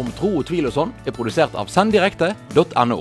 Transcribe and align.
om 0.00 0.10
tro 0.18 0.30
og 0.40 0.46
tvil 0.48 0.68
og 0.68 0.74
sånn 0.74 0.94
er 1.06 1.14
produsert 1.14 1.54
av 1.58 1.70
senddirekte.no. 1.72 3.00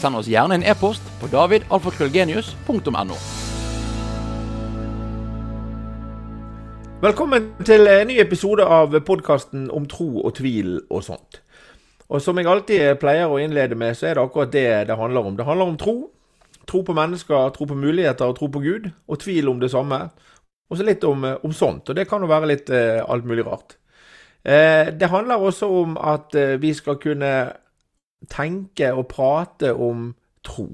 Send 0.00 0.18
oss 0.18 0.30
gjerne 0.30 0.58
en 0.58 0.66
e-post 0.66 1.04
på 1.20 1.30
davidalfakrøllgenius.no. 1.32 3.18
Velkommen 7.02 7.48
til 7.66 7.88
en 7.90 8.06
ny 8.06 8.20
episode 8.22 8.62
av 8.62 8.94
podkasten 9.02 9.66
om 9.74 9.88
tro 9.90 10.22
og 10.22 10.36
tvil 10.38 10.76
og 10.86 11.02
sånt. 11.02 11.40
Og 12.12 12.22
Som 12.22 12.38
jeg 12.38 12.46
alltid 12.46 12.98
pleier 13.02 13.26
å 13.26 13.40
innlede 13.42 13.74
med, 13.74 13.96
så 13.98 14.10
er 14.10 14.14
det 14.14 14.22
akkurat 14.22 14.52
det 14.52 14.68
det 14.86 14.98
handler 15.00 15.26
om. 15.26 15.36
Det 15.36 15.46
handler 15.48 15.72
om 15.72 15.78
tro. 15.80 15.96
Tro 16.68 16.82
på 16.86 16.94
mennesker, 16.94 17.50
tro 17.56 17.66
på 17.66 17.74
muligheter 17.74 18.30
og 18.30 18.36
tro 18.38 18.46
på 18.52 18.62
Gud. 18.62 18.90
Og 19.08 19.18
tvil 19.18 19.48
om 19.50 19.58
det 19.58 19.72
samme. 19.72 19.98
Og 20.70 20.78
så 20.78 20.86
litt 20.86 21.02
om, 21.04 21.24
om 21.42 21.52
sånt. 21.56 21.88
Og 21.88 21.96
det 21.96 22.06
kan 22.08 22.22
jo 22.22 22.30
være 22.30 22.52
litt 22.52 22.70
eh, 22.70 23.00
alt 23.02 23.26
mulig 23.26 23.46
rart. 23.48 23.78
Eh, 24.44 24.90
det 25.00 25.10
handler 25.10 25.42
også 25.42 25.68
om 25.82 25.96
at 25.96 26.34
eh, 26.34 26.60
vi 26.62 26.72
skal 26.74 26.98
kunne 27.02 27.52
tenke 28.30 28.92
og 28.92 29.06
prate 29.10 29.74
om 29.74 30.14
tro. 30.44 30.68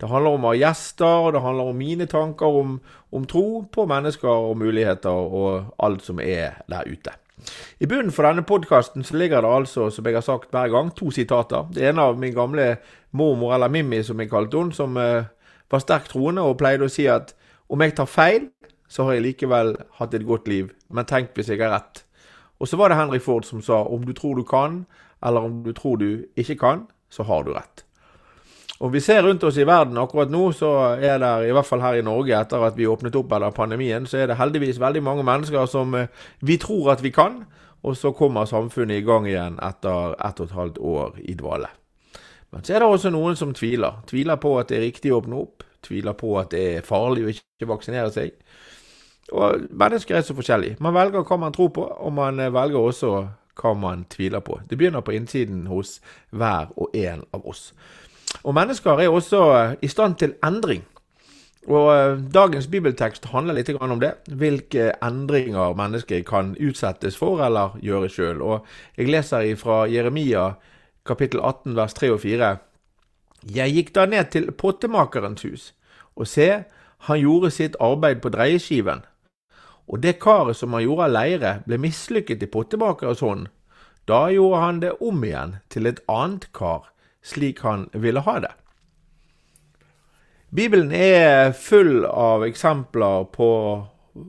Det 0.00 0.08
handler 0.10 0.36
om 0.36 0.46
å 0.46 0.50
ha 0.50 0.58
gjester, 0.58 1.26
og 1.26 1.34
det 1.36 1.42
handler 1.44 1.70
om 1.70 1.78
mine 1.78 2.06
tanker 2.10 2.58
om, 2.60 2.78
om 3.14 3.26
tro 3.30 3.62
på 3.72 3.86
mennesker 3.86 4.28
og 4.28 4.58
muligheter 4.58 5.10
og 5.10 5.74
alt 5.78 6.02
som 6.02 6.18
er 6.20 6.58
der 6.70 6.90
ute. 6.90 7.14
I 7.80 7.86
bunnen 7.86 8.12
for 8.14 8.26
denne 8.26 8.44
podkasten 8.46 9.04
ligger 9.14 9.44
det 9.44 9.52
altså, 9.52 9.88
som 9.90 10.06
jeg 10.06 10.16
har 10.16 10.24
sagt 10.26 10.50
hver 10.54 10.70
gang, 10.72 10.90
to 10.96 11.10
sitater. 11.14 11.66
Det 11.74 11.86
ene 11.88 12.02
av 12.02 12.18
min 12.18 12.34
gamle 12.34 12.76
mormor, 13.12 13.54
eller 13.54 13.70
Mimmi 13.70 14.02
som 14.02 14.20
jeg 14.20 14.30
kalte 14.30 14.58
henne, 14.58 14.74
som 14.74 14.96
eh, 14.96 15.26
var 15.70 15.82
sterkt 15.82 16.12
troende 16.14 16.42
og 16.42 16.58
pleide 16.58 16.86
å 16.86 16.92
si 16.92 17.06
at 17.10 17.34
om 17.70 17.82
jeg 17.82 17.96
tar 17.96 18.10
feil, 18.10 18.48
så 18.88 19.06
har 19.06 19.16
jeg 19.16 19.26
likevel 19.28 19.74
hatt 19.98 20.14
et 20.14 20.26
godt 20.26 20.48
liv. 20.50 20.70
Men 20.90 21.06
tenk 21.08 21.32
hvis 21.34 21.50
jeg 21.50 21.62
har 21.62 21.74
rett. 21.74 22.03
Og 22.64 22.68
så 22.68 22.78
var 22.80 22.88
det 22.88 22.96
Henry 22.96 23.18
Ford 23.20 23.44
som 23.44 23.60
sa 23.60 23.82
om 23.84 24.06
du 24.08 24.14
tror 24.16 24.38
du 24.40 24.44
kan, 24.48 24.86
eller 25.20 25.44
om 25.44 25.58
du 25.66 25.74
tror 25.76 25.98
du 26.00 26.24
ikke 26.36 26.56
kan, 26.56 26.86
så 27.12 27.26
har 27.28 27.42
du 27.44 27.52
rett. 27.52 27.84
Om 28.80 28.92
vi 28.92 29.02
ser 29.04 29.22
rundt 29.22 29.44
oss 29.44 29.58
i 29.60 29.66
verden 29.68 30.00
akkurat 30.00 30.32
nå, 30.32 30.46
så 30.56 30.70
er 30.96 31.20
det 31.20 31.32
i 31.44 31.52
hvert 31.52 31.68
fall 31.68 31.84
her 31.84 31.98
i 32.00 32.06
Norge, 32.06 32.32
etter 32.40 32.64
at 32.64 32.78
vi 32.78 32.88
åpnet 32.88 33.16
opp 33.20 33.36
eller 33.36 33.52
pandemien, 33.52 34.06
så 34.08 34.22
er 34.22 34.32
det 34.32 34.38
heldigvis 34.40 34.80
veldig 34.80 35.02
mange 35.04 35.26
mennesker 35.28 35.68
som 35.68 35.92
eh, 35.94 36.08
vi 36.40 36.56
tror 36.56 36.94
at 36.94 37.04
vi 37.04 37.12
kan, 37.12 37.42
og 37.84 37.98
så 38.00 38.14
kommer 38.16 38.48
samfunnet 38.48 39.02
i 39.02 39.04
gang 39.04 39.28
igjen 39.28 39.60
etter 39.60 40.16
ett 40.16 40.40
og 40.40 40.48
et 40.48 40.56
halvt 40.56 40.80
år 40.80 41.20
i 41.20 41.36
dvale. 41.36 41.68
Men 42.50 42.64
så 42.64 42.74
er 42.74 42.80
det 42.80 42.88
også 42.88 43.12
noen 43.12 43.36
som 43.36 43.52
tviler. 43.52 44.00
Tviler 44.08 44.40
på 44.40 44.56
at 44.56 44.72
det 44.72 44.80
er 44.80 44.86
riktig 44.88 45.12
å 45.12 45.20
åpne 45.20 45.36
opp. 45.36 45.68
Tviler 45.84 46.16
på 46.16 46.32
at 46.40 46.54
det 46.56 46.64
er 46.78 46.86
farlig 46.86 47.26
å 47.26 47.34
ikke 47.34 47.68
vaksinere 47.68 48.08
seg. 48.14 48.32
Og 49.32 49.68
mennesker 49.70 50.16
er 50.16 50.20
så 50.20 50.34
forskjellige. 50.34 50.76
Man 50.80 50.94
velger 50.94 51.24
hva 51.24 51.36
man 51.40 51.52
tror 51.52 51.68
på, 51.68 51.82
og 51.82 52.12
man 52.12 52.38
velger 52.38 52.78
også 52.78 53.12
hva 53.60 53.74
man 53.74 54.04
tviler 54.10 54.40
på. 54.40 54.60
Det 54.70 54.78
begynner 54.78 55.00
på 55.00 55.14
innsiden 55.14 55.66
hos 55.66 56.00
hver 56.30 56.72
og 56.76 56.90
en 56.94 57.22
av 57.32 57.46
oss. 57.46 57.72
Og 58.42 58.54
mennesker 58.54 59.00
er 59.00 59.08
også 59.08 59.76
i 59.82 59.88
stand 59.88 60.18
til 60.18 60.34
endring. 60.44 60.82
Og 61.66 61.88
eh, 61.94 62.18
Dagens 62.34 62.66
bibeltekst 62.66 63.30
handler 63.32 63.56
litt 63.56 63.70
om 63.80 64.00
det. 64.00 64.12
Hvilke 64.28 64.92
endringer 65.02 65.76
mennesker 65.76 66.20
kan 66.26 66.52
utsettes 66.60 67.16
for 67.16 67.40
eller 67.44 67.78
gjøre 67.80 68.08
sjøl. 68.08 68.42
Jeg 68.98 69.08
leser 69.08 69.56
fra 69.56 69.84
Jeremia 69.88 70.54
kapittel 71.06 71.40
18 71.40 71.76
vers 71.76 71.94
3 71.94 72.12
og 72.12 72.20
4. 72.20 72.56
Jeg 73.54 73.72
gikk 73.76 73.94
da 73.94 74.06
ned 74.06 74.30
til 74.32 74.50
pottemakerens 74.52 75.42
hus, 75.44 75.72
og 76.16 76.28
se, 76.28 76.64
han 77.08 77.20
gjorde 77.20 77.50
sitt 77.52 77.76
arbeid 77.80 78.22
på 78.24 78.32
dreieskiven. 78.32 79.04
Og 79.88 80.00
det 80.00 80.18
karet 80.22 80.56
som 80.56 80.72
han 80.72 80.84
gjorde 80.84 81.08
av 81.08 81.14
leire, 81.14 81.52
ble 81.66 81.78
mislykket 81.80 82.42
i 82.42 82.50
pottebakerens 82.50 83.22
hånd. 83.24 83.48
Da 84.08 84.28
gjorde 84.32 84.60
han 84.60 84.80
det 84.80 84.92
om 85.00 85.24
igjen 85.24 85.58
til 85.72 85.88
et 85.88 86.00
annet 86.10 86.46
kar, 86.56 86.90
slik 87.24 87.62
han 87.64 87.88
ville 87.92 88.24
ha 88.24 88.38
det. 88.44 88.52
Bibelen 90.54 90.92
er 90.94 91.52
full 91.56 92.04
av 92.06 92.44
eksempler 92.46 93.24
på 93.34 93.50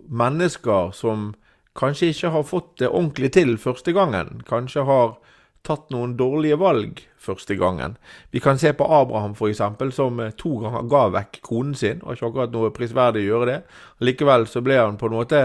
mennesker 0.10 0.90
som 0.98 1.34
kanskje 1.78 2.10
ikke 2.14 2.32
har 2.34 2.48
fått 2.48 2.72
det 2.82 2.90
ordentlig 2.90 3.34
til 3.36 3.58
første 3.62 3.94
gangen. 3.94 4.42
Kanskje 4.48 4.88
har 4.88 5.18
tatt 5.66 5.90
noen 5.94 6.16
dårlige 6.20 6.58
valg 6.62 7.02
første 7.26 7.58
gangen. 7.58 7.98
Vi 8.32 8.40
kan 8.44 8.60
se 8.62 8.72
på 8.78 8.86
Abraham 8.86 9.34
f.eks., 9.34 9.62
som 9.96 10.22
to 10.38 10.52
ganger 10.62 10.90
ga 10.92 11.04
vekk 11.16 11.40
konen 11.46 11.76
sin. 11.76 12.00
Det 12.00 12.08
var 12.08 12.18
ikke 12.18 12.30
akkurat 12.30 12.54
noe 12.54 12.74
prisverdig 12.76 13.26
å 13.26 13.30
gjøre 13.32 13.50
det. 13.52 13.58
Likevel 14.06 14.46
så 14.50 14.62
ble 14.66 14.78
han 14.80 15.00
på 15.02 15.10
en 15.10 15.18
måte 15.18 15.42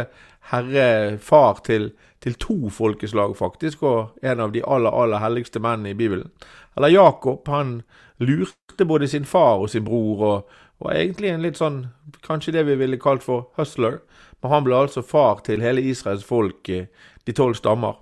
herre 0.51 1.19
far 1.23 1.63
til, 1.67 1.91
til 2.21 2.37
to 2.41 2.73
folkeslag, 2.75 3.37
faktisk, 3.39 3.85
og 3.87 4.25
en 4.27 4.45
av 4.47 4.53
de 4.53 4.65
aller, 4.65 4.93
aller 4.93 5.23
helligste 5.23 5.63
mennene 5.63 5.95
i 5.95 5.99
Bibelen. 5.99 6.31
Eller 6.77 6.93
Jakob, 6.95 7.49
han 7.49 7.81
lurte 8.21 8.85
både 8.87 9.09
sin 9.09 9.25
far 9.25 9.63
og 9.63 9.71
sin 9.73 9.87
bror, 9.87 10.25
og 10.25 10.85
var 10.85 10.97
egentlig 10.97 11.33
en 11.33 11.45
litt 11.45 11.61
sånn, 11.61 11.83
kanskje 12.25 12.55
det 12.57 12.67
vi 12.69 12.79
ville 12.81 13.01
kalt 13.01 13.25
for 13.25 13.51
hustler. 13.61 14.01
Men 14.41 14.55
han 14.55 14.65
ble 14.65 14.77
altså 14.77 15.05
far 15.05 15.43
til 15.45 15.65
hele 15.65 15.85
Israels 15.85 16.25
folk, 16.25 16.69
de 16.69 17.37
tolv 17.37 17.59
stammer. 17.59 17.99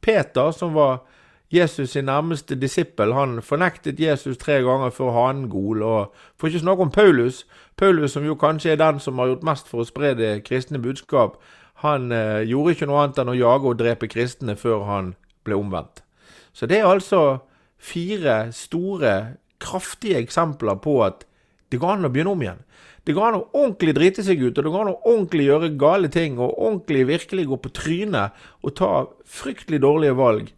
Peter, 0.00 0.52
som 0.54 0.74
var 0.76 1.02
Jesus' 1.50 1.86
sin 1.90 2.04
nærmeste 2.04 2.54
disippel 2.54 3.12
han 3.12 3.42
fornektet 3.42 4.00
Jesus 4.00 4.38
tre 4.38 4.60
ganger 4.62 4.90
før 4.90 5.48
gol. 5.50 5.82
Og 5.82 6.14
for 6.38 6.46
ikke 6.46 6.58
snakke 6.58 6.82
om 6.82 6.90
Paulus, 6.90 7.46
Paulus 7.76 8.12
som 8.12 8.24
jo 8.24 8.34
kanskje 8.34 8.70
er 8.70 8.76
den 8.76 9.00
som 9.00 9.18
har 9.18 9.26
gjort 9.26 9.42
mest 9.42 9.68
for 9.68 9.82
å 9.82 9.88
spre 9.88 10.14
det 10.14 10.44
kristne 10.44 10.78
budskap, 10.78 11.40
han 11.82 12.12
eh, 12.12 12.46
gjorde 12.46 12.70
ikke 12.70 12.86
noe 12.86 13.02
annet 13.02 13.18
enn 13.18 13.32
å 13.32 13.34
jage 13.34 13.66
og 13.66 13.78
drepe 13.80 14.06
kristne 14.06 14.54
før 14.56 14.84
han 14.84 15.14
ble 15.44 15.56
omvendt. 15.56 16.04
Så 16.52 16.66
det 16.66 16.78
er 16.78 16.86
altså 16.86 17.40
fire 17.78 18.52
store, 18.52 19.36
kraftige 19.60 20.20
eksempler 20.20 20.78
på 20.80 21.00
at 21.04 21.24
det 21.72 21.80
går 21.80 21.96
an 21.96 22.06
å 22.06 22.12
begynne 22.12 22.34
om 22.36 22.42
igjen. 22.42 22.62
Det 23.04 23.16
går 23.16 23.26
an 23.26 23.40
å 23.40 23.46
ordentlig 23.56 23.94
drite 23.96 24.22
seg 24.22 24.42
ut, 24.42 24.58
og 24.58 24.64
det 24.64 24.70
går 24.70 24.84
an 24.84 24.92
å 24.92 25.00
ordentlig 25.08 25.48
gjøre 25.48 25.72
gale 25.80 26.08
ting 26.12 26.38
og 26.38 26.54
ordentlig 26.54 27.06
virkelig 27.08 27.46
gå 27.48 27.58
på 27.64 27.72
trynet 27.74 28.46
og 28.62 28.76
ta 28.78 28.90
fryktelig 29.24 29.80
dårlige 29.82 30.18
valg 30.20 30.50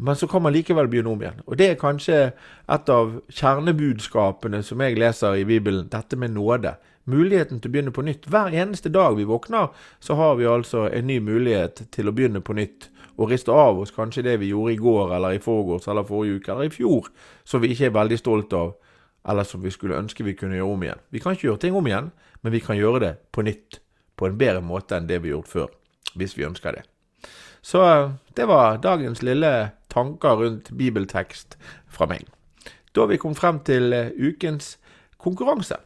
men 0.00 0.16
så 0.16 0.26
kan 0.26 0.42
man 0.42 0.54
likevel 0.54 0.88
begynne 0.88 1.12
om 1.12 1.20
igjen. 1.20 1.42
Og 1.46 1.58
det 1.60 1.66
er 1.70 1.80
kanskje 1.80 2.20
et 2.72 2.92
av 2.92 3.18
kjernebudskapene 3.28 4.62
som 4.64 4.80
jeg 4.80 4.96
leser 4.96 5.36
i 5.36 5.44
Bibelen, 5.44 5.90
dette 5.92 6.16
med 6.16 6.32
nåde. 6.32 6.74
Muligheten 7.10 7.60
til 7.60 7.68
å 7.68 7.74
begynne 7.74 7.92
på 7.92 8.04
nytt. 8.06 8.28
Hver 8.30 8.54
eneste 8.56 8.92
dag 8.92 9.18
vi 9.18 9.26
våkner, 9.28 9.68
så 10.00 10.16
har 10.16 10.38
vi 10.38 10.48
altså 10.48 10.86
en 10.88 11.08
ny 11.10 11.18
mulighet 11.20 11.84
til 11.92 12.08
å 12.08 12.14
begynne 12.16 12.40
på 12.40 12.56
nytt. 12.56 12.88
Og 13.20 13.28
riste 13.28 13.52
av 13.52 13.80
oss 13.82 13.92
kanskje 13.92 14.24
det 14.24 14.38
vi 14.40 14.52
gjorde 14.54 14.72
i 14.72 14.80
går 14.80 15.12
eller 15.16 15.36
i 15.36 15.42
forgårs 15.44 15.88
eller 15.92 16.06
forrige 16.08 16.38
uke 16.40 16.54
eller 16.54 16.70
i 16.70 16.72
fjor, 16.72 17.10
som 17.44 17.60
vi 17.60 17.74
ikke 17.74 17.90
er 17.90 17.98
veldig 17.98 18.18
stolt 18.20 18.54
av, 18.56 18.72
eller 19.28 19.44
som 19.44 19.60
vi 19.60 19.72
skulle 19.74 19.98
ønske 20.00 20.24
vi 20.24 20.36
kunne 20.38 20.56
gjøre 20.56 20.76
om 20.76 20.86
igjen. 20.86 21.02
Vi 21.12 21.20
kan 21.20 21.36
ikke 21.36 21.50
gjøre 21.50 21.62
ting 21.66 21.76
om 21.76 21.90
igjen, 21.90 22.08
men 22.40 22.54
vi 22.54 22.62
kan 22.64 22.78
gjøre 22.78 23.02
det 23.04 23.12
på 23.36 23.44
nytt. 23.44 23.82
På 24.16 24.30
en 24.30 24.40
bedre 24.40 24.64
måte 24.64 24.96
enn 24.96 25.08
det 25.08 25.20
vi 25.20 25.28
har 25.28 25.40
gjort 25.40 25.52
før, 25.52 25.68
hvis 26.16 26.38
vi 26.38 26.48
ønsker 26.48 26.78
det. 26.78 26.86
Så 27.60 27.82
det 28.36 28.48
var 28.48 28.80
dagens 28.80 29.20
lille 29.24 29.52
tanker 29.90 30.40
rundt 30.40 30.70
bibeltekst 30.76 31.58
fra 31.90 32.08
meg. 32.10 32.26
Da 32.94 33.06
vi 33.06 33.20
kommet 33.20 33.38
frem 33.38 33.60
til 33.66 33.92
eh, 33.94 34.10
ukens 34.18 34.76
konkurranse. 35.18 35.78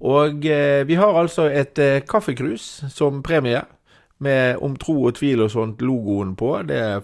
Og 0.00 0.46
eh, 0.46 0.88
vi 0.88 0.96
har 1.00 1.16
altså 1.16 1.48
et 1.48 1.78
eh, 1.78 2.02
kaffekrus 2.08 2.84
som 2.92 3.22
premie, 3.22 3.62
med 4.20 4.58
om 4.60 4.74
tro 4.76 4.98
og 5.08 5.14
tvil 5.16 5.40
og 5.46 5.50
sånt 5.52 5.80
logoen 5.80 6.34
på. 6.36 6.50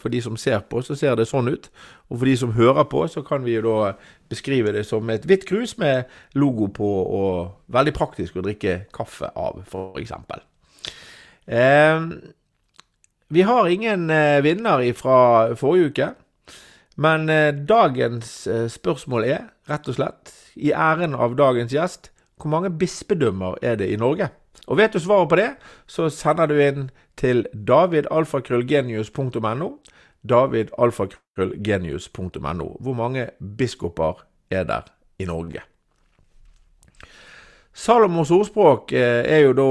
For 0.02 0.12
de 0.12 0.18
som 0.20 0.36
ser 0.36 0.58
på, 0.68 0.82
så 0.84 0.94
ser 0.98 1.16
det 1.16 1.24
sånn 1.30 1.48
ut. 1.48 1.70
Og 2.10 2.18
for 2.18 2.28
de 2.28 2.34
som 2.36 2.52
hører 2.52 2.84
på, 2.92 3.06
så 3.08 3.22
kan 3.24 3.44
vi 3.46 3.54
jo 3.56 3.62
da 3.64 3.94
beskrive 4.28 4.74
det 4.76 4.84
som 4.86 5.08
et 5.10 5.24
hvitt 5.24 5.46
krus 5.48 5.78
med 5.80 6.10
logo 6.36 6.68
på, 6.76 6.90
og 7.20 7.72
veldig 7.72 7.94
praktisk 7.96 8.36
å 8.36 8.44
drikke 8.44 8.82
kaffe 8.92 9.30
av, 9.32 9.62
f.eks. 9.64 10.12
Eh, 11.46 12.04
vi 13.28 13.42
har 13.42 13.68
ingen 13.68 14.10
eh, 14.10 14.42
vinner 14.42 14.92
fra 14.92 15.54
forrige 15.54 15.86
uke, 15.90 16.08
men 16.96 17.28
eh, 17.28 17.54
dagens 17.54 18.46
eh, 18.46 18.68
spørsmål 18.70 19.24
er 19.24 19.40
rett 19.66 19.88
og 19.90 19.94
slett, 19.98 20.32
i 20.56 20.72
æren 20.72 21.14
av 21.14 21.36
dagens 21.36 21.72
gjest, 21.74 22.10
hvor 22.38 22.48
mange 22.52 22.70
bispedømmer 22.70 23.54
er 23.62 23.76
det 23.80 23.88
i 23.90 23.96
Norge? 23.98 24.28
Og 24.66 24.76
vet 24.78 24.92
du 24.94 24.98
svaret 25.02 25.28
på 25.30 25.36
det, 25.38 25.50
så 25.86 26.08
sender 26.10 26.46
du 26.46 26.60
inn 26.62 26.90
til 27.18 27.46
davidalfakrøllgenius.no. 27.52 29.70
Davidalfakrøllgenius.no. 30.26 32.76
Hvor 32.80 32.94
mange 32.94 33.30
biskoper 33.58 34.12
er 34.50 34.64
der 34.64 34.82
i 35.18 35.24
Norge? 35.24 35.60
Salomos 37.76 38.30
ordspråk 38.32 38.92
er 38.96 39.38
jo 39.44 39.52
da 39.54 39.62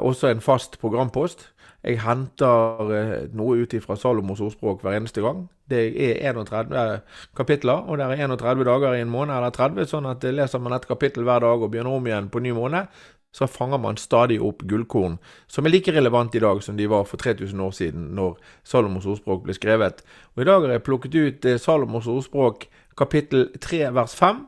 også 0.00 0.28
en 0.32 0.40
fast 0.40 0.78
programpost. 0.80 1.53
Jeg 1.84 2.00
henter 2.00 2.92
eh, 2.96 3.16
noe 3.36 3.58
ut 3.60 3.74
fra 3.84 3.96
Salomos 4.00 4.40
ordspråk 4.40 4.80
hver 4.80 4.96
eneste 4.96 5.20
gang. 5.20 5.42
Det 5.68 5.82
er 6.00 6.30
31 6.32 7.02
kapitler, 7.36 7.84
og 7.84 7.98
det 8.00 8.06
er 8.06 8.24
31 8.24 8.64
dager 8.64 8.96
i 8.96 9.02
en 9.04 9.12
måned, 9.12 9.34
eller 9.36 9.52
30, 9.52 9.88
sånn 9.90 10.08
at 10.08 10.24
leser 10.24 10.62
man 10.64 10.76
et 10.76 10.88
kapittel 10.88 11.26
hver 11.28 11.44
dag 11.44 11.60
og 11.60 11.72
begynner 11.72 11.98
om 11.98 12.08
igjen 12.08 12.30
på 12.32 12.40
ny 12.44 12.54
måned, 12.56 12.88
så 13.34 13.48
fanger 13.50 13.80
man 13.82 13.98
stadig 13.98 14.38
opp 14.46 14.62
gullkorn 14.70 15.16
som 15.50 15.66
er 15.66 15.74
like 15.74 15.92
relevant 15.92 16.36
i 16.38 16.42
dag 16.42 16.60
som 16.62 16.76
de 16.78 16.86
var 16.86 17.04
for 17.08 17.20
3000 17.20 17.60
år 17.66 17.72
siden, 17.74 18.06
når 18.14 18.38
Salomos 18.62 19.08
ordspråk 19.10 19.42
ble 19.44 19.56
skrevet. 19.56 20.04
Og 20.36 20.44
I 20.44 20.48
dag 20.48 20.62
har 20.62 20.76
jeg 20.76 20.86
plukket 20.86 21.18
ut 21.18 21.48
eh, 21.50 21.60
Salomos 21.60 22.08
ordspråk 22.08 22.68
kapittel 22.96 23.48
3 23.60 23.90
vers 23.96 24.14
5. 24.16 24.44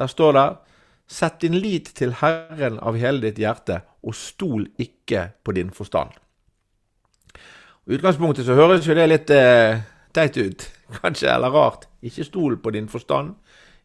Der 0.00 0.10
står 0.10 0.36
det 0.38 0.48
Sett 1.12 1.42
din 1.42 1.58
lit 1.60 1.90
til 1.98 2.14
Herren 2.22 2.78
av 2.80 2.96
hele 2.96 3.20
ditt 3.26 3.40
hjerte, 3.42 3.82
og 4.00 4.16
stol 4.16 4.64
ikke 4.80 5.26
på 5.44 5.52
din 5.52 5.68
forstand. 5.74 6.14
I 7.82 7.96
utgangspunktet 7.96 8.46
så 8.46 8.54
høres 8.54 8.86
jo 8.86 8.94
det 8.94 9.08
litt 9.08 9.30
eh, 9.34 9.80
teit 10.14 10.36
ut, 10.38 10.68
kanskje, 11.00 11.26
eller 11.32 11.50
rart. 11.50 11.88
Ikke 12.06 12.22
stol 12.26 12.54
på 12.62 12.70
din 12.76 12.86
forstand. 12.90 13.34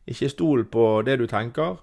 Ikke 0.05 0.29
stol 0.29 0.67
på 0.69 1.01
det 1.05 1.15
du 1.17 1.25
tenker. 1.29 1.79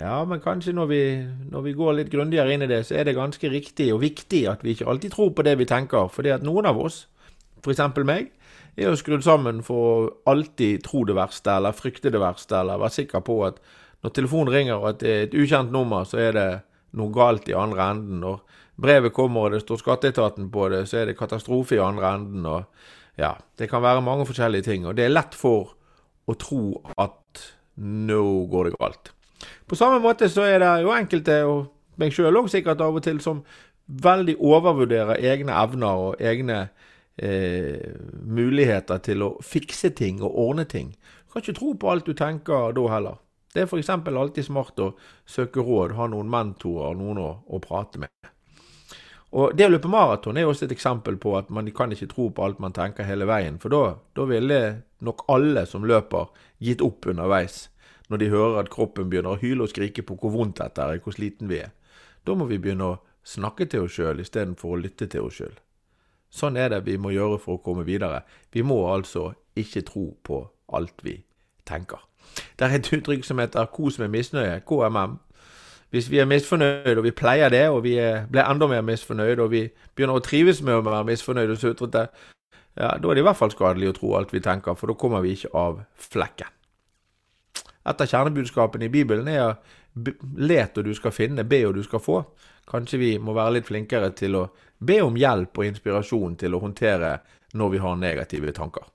Ja, 0.00 0.22
men 0.24 0.40
kanskje 0.40 0.72
når 0.72 0.88
vi, 0.88 1.02
når 1.50 1.64
vi 1.66 1.74
går 1.76 1.98
litt 1.98 2.12
grundigere 2.12 2.54
inn 2.54 2.64
i 2.64 2.70
det, 2.70 2.86
så 2.88 2.96
er 2.96 3.04
det 3.04 3.18
ganske 3.18 3.50
riktig 3.52 3.90
og 3.92 4.00
viktig 4.00 4.46
at 4.48 4.64
vi 4.64 4.72
ikke 4.72 4.88
alltid 4.88 5.12
tror 5.12 5.34
på 5.36 5.44
det 5.44 5.58
vi 5.60 5.68
tenker. 5.68 6.08
Fordi 6.08 6.32
at 6.32 6.46
noen 6.46 6.70
av 6.70 6.80
oss, 6.80 7.02
f.eks. 7.60 7.82
meg, 8.08 8.30
er 8.78 8.88
jo 8.88 8.96
skrudd 8.96 9.26
sammen 9.26 9.60
for 9.66 9.90
å 9.90 10.10
alltid 10.30 10.86
tro 10.86 11.02
det 11.04 11.18
verste, 11.18 11.52
eller 11.52 11.76
frykte 11.76 12.12
det 12.14 12.22
verste, 12.22 12.62
eller 12.62 12.80
være 12.80 12.96
sikker 12.96 13.26
på 13.26 13.42
at 13.50 13.60
når 14.00 14.16
telefonen 14.16 14.54
ringer 14.54 14.78
og 14.78 14.88
at 14.94 15.02
det 15.02 15.12
er 15.12 15.26
et 15.26 15.36
ukjent 15.36 15.74
nummer, 15.74 16.08
så 16.08 16.22
er 16.22 16.32
det 16.38 16.48
noe 16.96 17.12
galt 17.12 17.50
i 17.50 17.58
andre 17.58 17.90
enden. 17.92 18.22
Når 18.24 18.40
brevet 18.80 19.14
kommer 19.16 19.46
og 19.46 19.54
det 19.54 19.62
står 19.64 19.82
Skatteetaten 19.82 20.50
på 20.52 20.68
det, 20.72 20.84
så 20.88 21.00
er 21.00 21.10
det 21.10 21.18
katastrofe 21.18 21.76
i 21.76 21.84
andre 21.84 22.14
enden. 22.16 22.46
og 22.46 22.64
ja, 23.18 23.34
Det 23.58 23.70
kan 23.70 23.82
være 23.82 24.02
mange 24.02 24.26
forskjellige 24.26 24.62
ting. 24.62 24.86
Og 24.86 24.96
det 24.96 25.04
er 25.04 25.14
lett 25.14 25.34
for 25.34 25.74
å 26.26 26.36
tro 26.38 26.82
at 26.98 27.44
nå 27.80 28.22
går 28.50 28.70
det 28.70 28.78
galt. 28.78 29.12
På 29.66 29.76
samme 29.76 30.00
måte 30.02 30.28
så 30.28 30.44
er 30.44 30.58
det 30.60 30.82
jo 30.84 30.92
enkelte, 30.94 31.42
og 31.48 32.00
meg 32.00 32.12
sjøl 32.14 32.36
òg 32.40 32.50
sikkert 32.52 32.80
av 32.80 32.96
og 32.96 33.04
til, 33.04 33.20
som 33.20 33.42
veldig 33.90 34.36
overvurderer 34.38 35.22
egne 35.32 35.56
evner 35.56 36.04
og 36.08 36.20
egne 36.22 36.60
eh, 37.18 37.96
muligheter 38.22 39.00
til 39.04 39.24
å 39.26 39.30
fikse 39.42 39.92
ting 39.96 40.22
og 40.22 40.36
ordne 40.38 40.66
ting. 40.70 40.92
Du 41.26 41.34
kan 41.34 41.44
ikke 41.44 41.58
tro 41.58 41.72
på 41.74 41.90
alt 41.90 42.06
du 42.06 42.14
tenker 42.14 42.74
da 42.76 42.86
heller. 42.92 43.18
Det 43.50 43.64
er 43.64 43.66
f.eks. 43.66 43.90
alltid 43.90 44.46
smart 44.46 44.78
å 44.78 44.92
søke 45.26 45.64
råd, 45.66 45.96
ha 45.98 46.06
noen 46.10 46.30
mentorer, 46.30 46.94
noen 46.94 47.18
å, 47.18 47.30
å 47.50 47.58
prate 47.62 47.98
med. 47.98 48.29
Og 49.30 49.56
Det 49.56 49.66
å 49.66 49.70
løpe 49.70 49.88
maraton 49.88 50.36
er 50.36 50.48
også 50.48 50.66
et 50.66 50.72
eksempel 50.74 51.16
på 51.22 51.36
at 51.38 51.50
man 51.54 51.68
kan 51.70 51.92
ikke 51.92 52.10
tro 52.10 52.30
på 52.34 52.44
alt 52.44 52.58
man 52.58 52.72
tenker 52.74 53.06
hele 53.06 53.28
veien. 53.30 53.60
For 53.62 53.70
da 53.70 54.24
ville 54.26 54.82
nok 55.00 55.22
alle 55.28 55.66
som 55.66 55.86
løper, 55.86 56.26
gitt 56.58 56.82
opp 56.82 57.06
underveis 57.06 57.68
når 58.10 58.18
de 58.18 58.28
hører 58.32 58.56
at 58.64 58.70
kroppen 58.74 59.06
begynner 59.10 59.36
å 59.36 59.38
hyle 59.38 59.62
og 59.62 59.70
skrike 59.70 60.02
på 60.02 60.16
hvor 60.18 60.32
vondt 60.34 60.58
dette 60.58 60.82
er, 60.82 60.98
hvor 60.98 61.14
sliten 61.14 61.46
vi 61.46 61.60
er. 61.62 61.70
Da 62.26 62.34
må 62.34 62.48
vi 62.50 62.58
begynne 62.58 62.88
å 62.88 62.98
snakke 63.22 63.68
til 63.70 63.86
oss 63.86 63.94
sjøl 63.94 64.18
istedenfor 64.20 64.74
å 64.74 64.80
lytte 64.82 65.06
til 65.06 65.28
oss 65.28 65.38
sjøl. 65.38 65.54
Sånn 66.30 66.58
er 66.58 66.72
det 66.74 66.82
vi 66.86 66.96
må 66.98 67.14
gjøre 67.14 67.38
for 67.42 67.58
å 67.58 67.62
komme 67.62 67.86
videre. 67.86 68.24
Vi 68.50 68.66
må 68.66 68.82
altså 68.90 69.30
ikke 69.58 69.84
tro 69.86 70.04
på 70.26 70.42
alt 70.74 71.06
vi 71.06 71.20
tenker. 71.66 72.02
Det 72.58 72.66
er 72.66 72.76
et 72.76 72.92
uttrykk 72.92 73.24
som 73.24 73.38
heter 73.38 73.66
'kos 73.66 73.98
med 73.98 74.10
misnøye', 74.10 74.62
KMM. 74.66 75.18
Hvis 75.90 76.10
vi 76.10 76.20
er 76.22 76.28
misfornøyd, 76.30 76.98
og 76.98 77.04
vi 77.04 77.10
pleier 77.10 77.50
det, 77.50 77.64
og 77.68 77.82
vi 77.82 77.96
blir 78.30 78.44
enda 78.44 78.68
mer 78.70 78.84
misfornøyd, 78.86 79.40
og 79.42 79.50
vi 79.50 79.64
begynner 79.96 80.20
å 80.20 80.22
trives 80.22 80.62
med 80.62 80.78
å 80.78 80.84
være 80.86 81.08
misfornøyd 81.08 81.50
og 81.50 81.58
sutrete, 81.58 82.04
ja, 82.78 82.92
da 82.94 83.10
er 83.10 83.18
det 83.18 83.24
i 83.24 83.26
hvert 83.26 83.38
fall 83.40 83.50
skadelig 83.50 83.90
å 83.90 83.96
tro 83.96 84.14
alt 84.14 84.30
vi 84.32 84.42
tenker, 84.44 84.78
for 84.78 84.90
da 84.90 84.94
kommer 84.98 85.24
vi 85.24 85.34
ikke 85.34 85.50
av 85.58 85.80
flekken. 85.98 86.52
Et 87.90 88.02
av 88.04 88.06
kjernebudskapene 88.12 88.86
i 88.86 88.92
Bibelen 88.92 89.28
er 89.32 89.56
let 90.38 90.78
og 90.78 90.86
du 90.86 90.94
skal 90.94 91.14
finne, 91.14 91.46
be 91.48 91.64
og 91.66 91.74
du 91.74 91.82
skal 91.82 92.02
få. 92.02 92.20
Kanskje 92.70 93.00
vi 93.00 93.10
må 93.18 93.34
være 93.34 93.56
litt 93.56 93.66
flinkere 93.66 94.12
til 94.14 94.36
å 94.38 94.46
be 94.78 95.00
om 95.02 95.16
hjelp 95.18 95.58
og 95.58 95.66
inspirasjon 95.66 96.36
til 96.40 96.54
å 96.54 96.62
håndtere 96.62 97.16
når 97.58 97.72
vi 97.74 97.82
har 97.82 97.98
negative 97.98 98.52
tanker. 98.54 98.86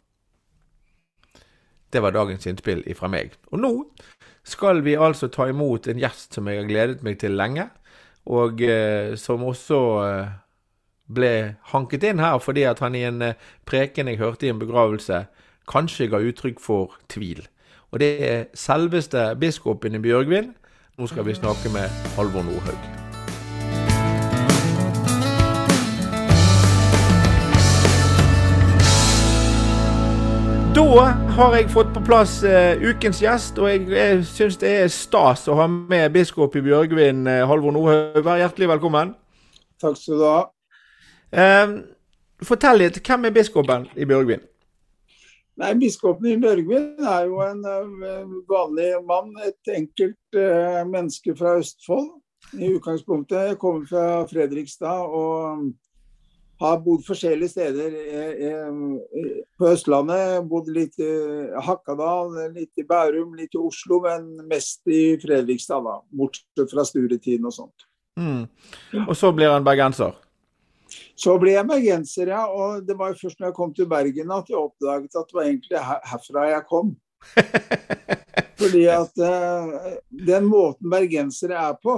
Det 1.91 2.01
var 2.03 2.15
dagens 2.15 2.47
innspill 2.47 2.83
fra 2.95 3.09
meg. 3.11 3.35
Og 3.51 3.59
nå 3.61 3.73
skal 4.45 4.83
vi 4.85 4.95
altså 4.95 5.29
ta 5.33 5.49
imot 5.49 5.89
en 5.89 5.99
gjest 5.99 6.37
som 6.37 6.47
jeg 6.49 6.61
har 6.61 6.69
gledet 6.69 7.05
meg 7.05 7.19
til 7.21 7.37
lenge, 7.37 7.67
og 8.25 8.61
eh, 8.61 9.15
som 9.19 9.43
også 9.45 9.79
eh, 10.05 10.35
ble 11.13 11.33
hanket 11.71 12.05
inn 12.09 12.21
her 12.23 12.39
fordi 12.41 12.65
at 12.65 12.81
han 12.81 12.97
i 12.97 13.05
en 13.05 13.21
eh, 13.21 13.39
preken 13.69 14.09
jeg 14.09 14.21
hørte 14.21 14.47
i 14.47 14.53
en 14.53 14.61
begravelse, 14.61 15.25
kanskje 15.69 16.09
ga 16.13 16.21
uttrykk 16.21 16.61
for 16.61 16.97
tvil. 17.09 17.45
Og 17.93 18.01
det 18.01 18.11
er 18.27 18.45
selveste 18.57 19.31
biskopen 19.39 19.97
i 19.97 20.03
Bjørgvin. 20.03 20.53
Nå 20.97 21.09
skal 21.09 21.25
vi 21.27 21.37
snakke 21.37 21.73
med 21.73 21.89
Halvor 22.17 22.45
Nordhaug. 22.45 23.04
Da 30.75 30.81
har 31.37 31.53
jeg 31.55 31.69
fått 31.71 31.93
på 31.95 32.01
plass 32.03 32.41
uh, 32.43 32.75
ukens 32.83 33.21
gjest, 33.23 33.55
og 33.63 33.69
jeg, 33.69 33.85
jeg 33.95 34.23
syns 34.27 34.57
det 34.59 34.71
er 34.81 34.89
stas 34.91 35.45
å 35.47 35.53
ha 35.55 35.69
med 35.71 36.11
biskop 36.11 36.57
i 36.59 36.63
Bjørgvin, 36.65 37.21
uh, 37.29 37.45
Halvor 37.47 37.71
Nordhaug. 37.71 38.17
Vær 38.25 38.41
hjertelig 38.41 38.67
velkommen. 38.73 39.13
Takk 39.79 39.95
skal 39.95 40.19
du 40.19 40.25
ha. 40.27 40.41
Uh, 41.31 41.77
fortell 42.43 42.83
litt. 42.83 42.99
Hvem 42.99 43.29
er 43.29 43.35
biskopen 43.37 43.87
i 43.95 44.09
Bjørgvin? 44.09 44.43
Nei, 45.63 45.71
Biskopen 45.79 46.33
i 46.33 46.35
Bjørgvin 46.43 47.07
er 47.07 47.29
jo 47.29 47.39
en 47.45 47.63
vanlig 48.51 48.91
mann. 49.07 49.31
Et 49.47 49.75
enkelt 49.77 50.41
menneske 50.91 51.37
fra 51.39 51.55
Østfold. 51.61 52.11
I 52.59 52.73
utgangspunktet 52.75 53.53
jeg 53.53 53.61
kommer 53.63 53.87
fra 53.87 54.07
Fredrikstad 54.27 55.07
og 55.07 55.69
har 56.61 56.81
bodd 56.83 57.03
forskjellige 57.07 57.51
steder 57.51 57.95
uh, 58.55 59.39
på 59.59 59.71
Østlandet. 59.71 60.45
Bodd 60.49 60.69
litt 60.73 60.99
i 61.03 61.11
Hakadal, 61.65 62.35
litt 62.55 62.81
i 62.81 62.85
Bærum, 62.87 63.35
litt 63.37 63.55
i 63.55 63.61
Oslo, 63.61 64.01
men 64.05 64.47
mest 64.49 64.85
i 64.87 65.17
Fredrikstad. 65.21 65.83
da, 65.83 65.99
Bortsett 66.15 66.71
fra 66.71 66.85
studietiden 66.87 67.49
og 67.49 67.55
sånt. 67.55 67.89
Mm. 68.19 68.45
Og 69.07 69.15
så 69.17 69.33
blir 69.35 69.51
han 69.51 69.65
bergenser? 69.67 70.15
Så 71.19 71.35
ble 71.39 71.55
jeg 71.55 71.67
bergenser, 71.67 72.31
ja. 72.31 72.45
Og 72.47 72.85
det 72.87 72.95
var 72.99 73.11
jo 73.11 73.19
først 73.19 73.39
når 73.39 73.51
jeg 73.51 73.57
kom 73.57 73.73
til 73.75 73.89
Bergen 73.91 74.31
at 74.31 74.51
jeg 74.51 74.59
oppdaget 74.59 75.15
at 75.15 75.29
det 75.29 75.37
var 75.37 75.47
egentlig 75.49 75.85
herfra 76.11 76.49
jeg 76.51 76.67
kom. 76.69 76.95
Fordi 78.61 78.83
at 78.91 79.23
den 80.27 80.45
måten 80.47 80.91
bergensere 80.91 81.57
er 81.59 81.75
på, 81.81 81.97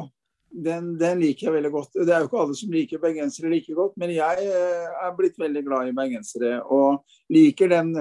den, 0.51 0.93
den, 0.99 1.19
liker 1.21 1.47
jeg 1.47 1.55
veldig 1.57 1.71
godt. 1.73 1.97
Det 1.99 2.13
er 2.13 2.23
jo 2.23 2.29
ikke 2.29 2.41
alle 2.43 2.57
som 2.57 2.73
liker 2.73 3.01
bergensere 3.03 3.51
like 3.51 3.73
godt, 3.77 3.95
men 3.99 4.13
jeg 4.15 4.47
uh, 4.47 5.01
er 5.05 5.15
blitt 5.17 5.39
veldig 5.39 5.63
glad 5.65 5.89
i 5.89 5.97
bergensere. 5.97 6.61
Og 6.63 7.03
liker 7.33 7.73
den 7.75 7.97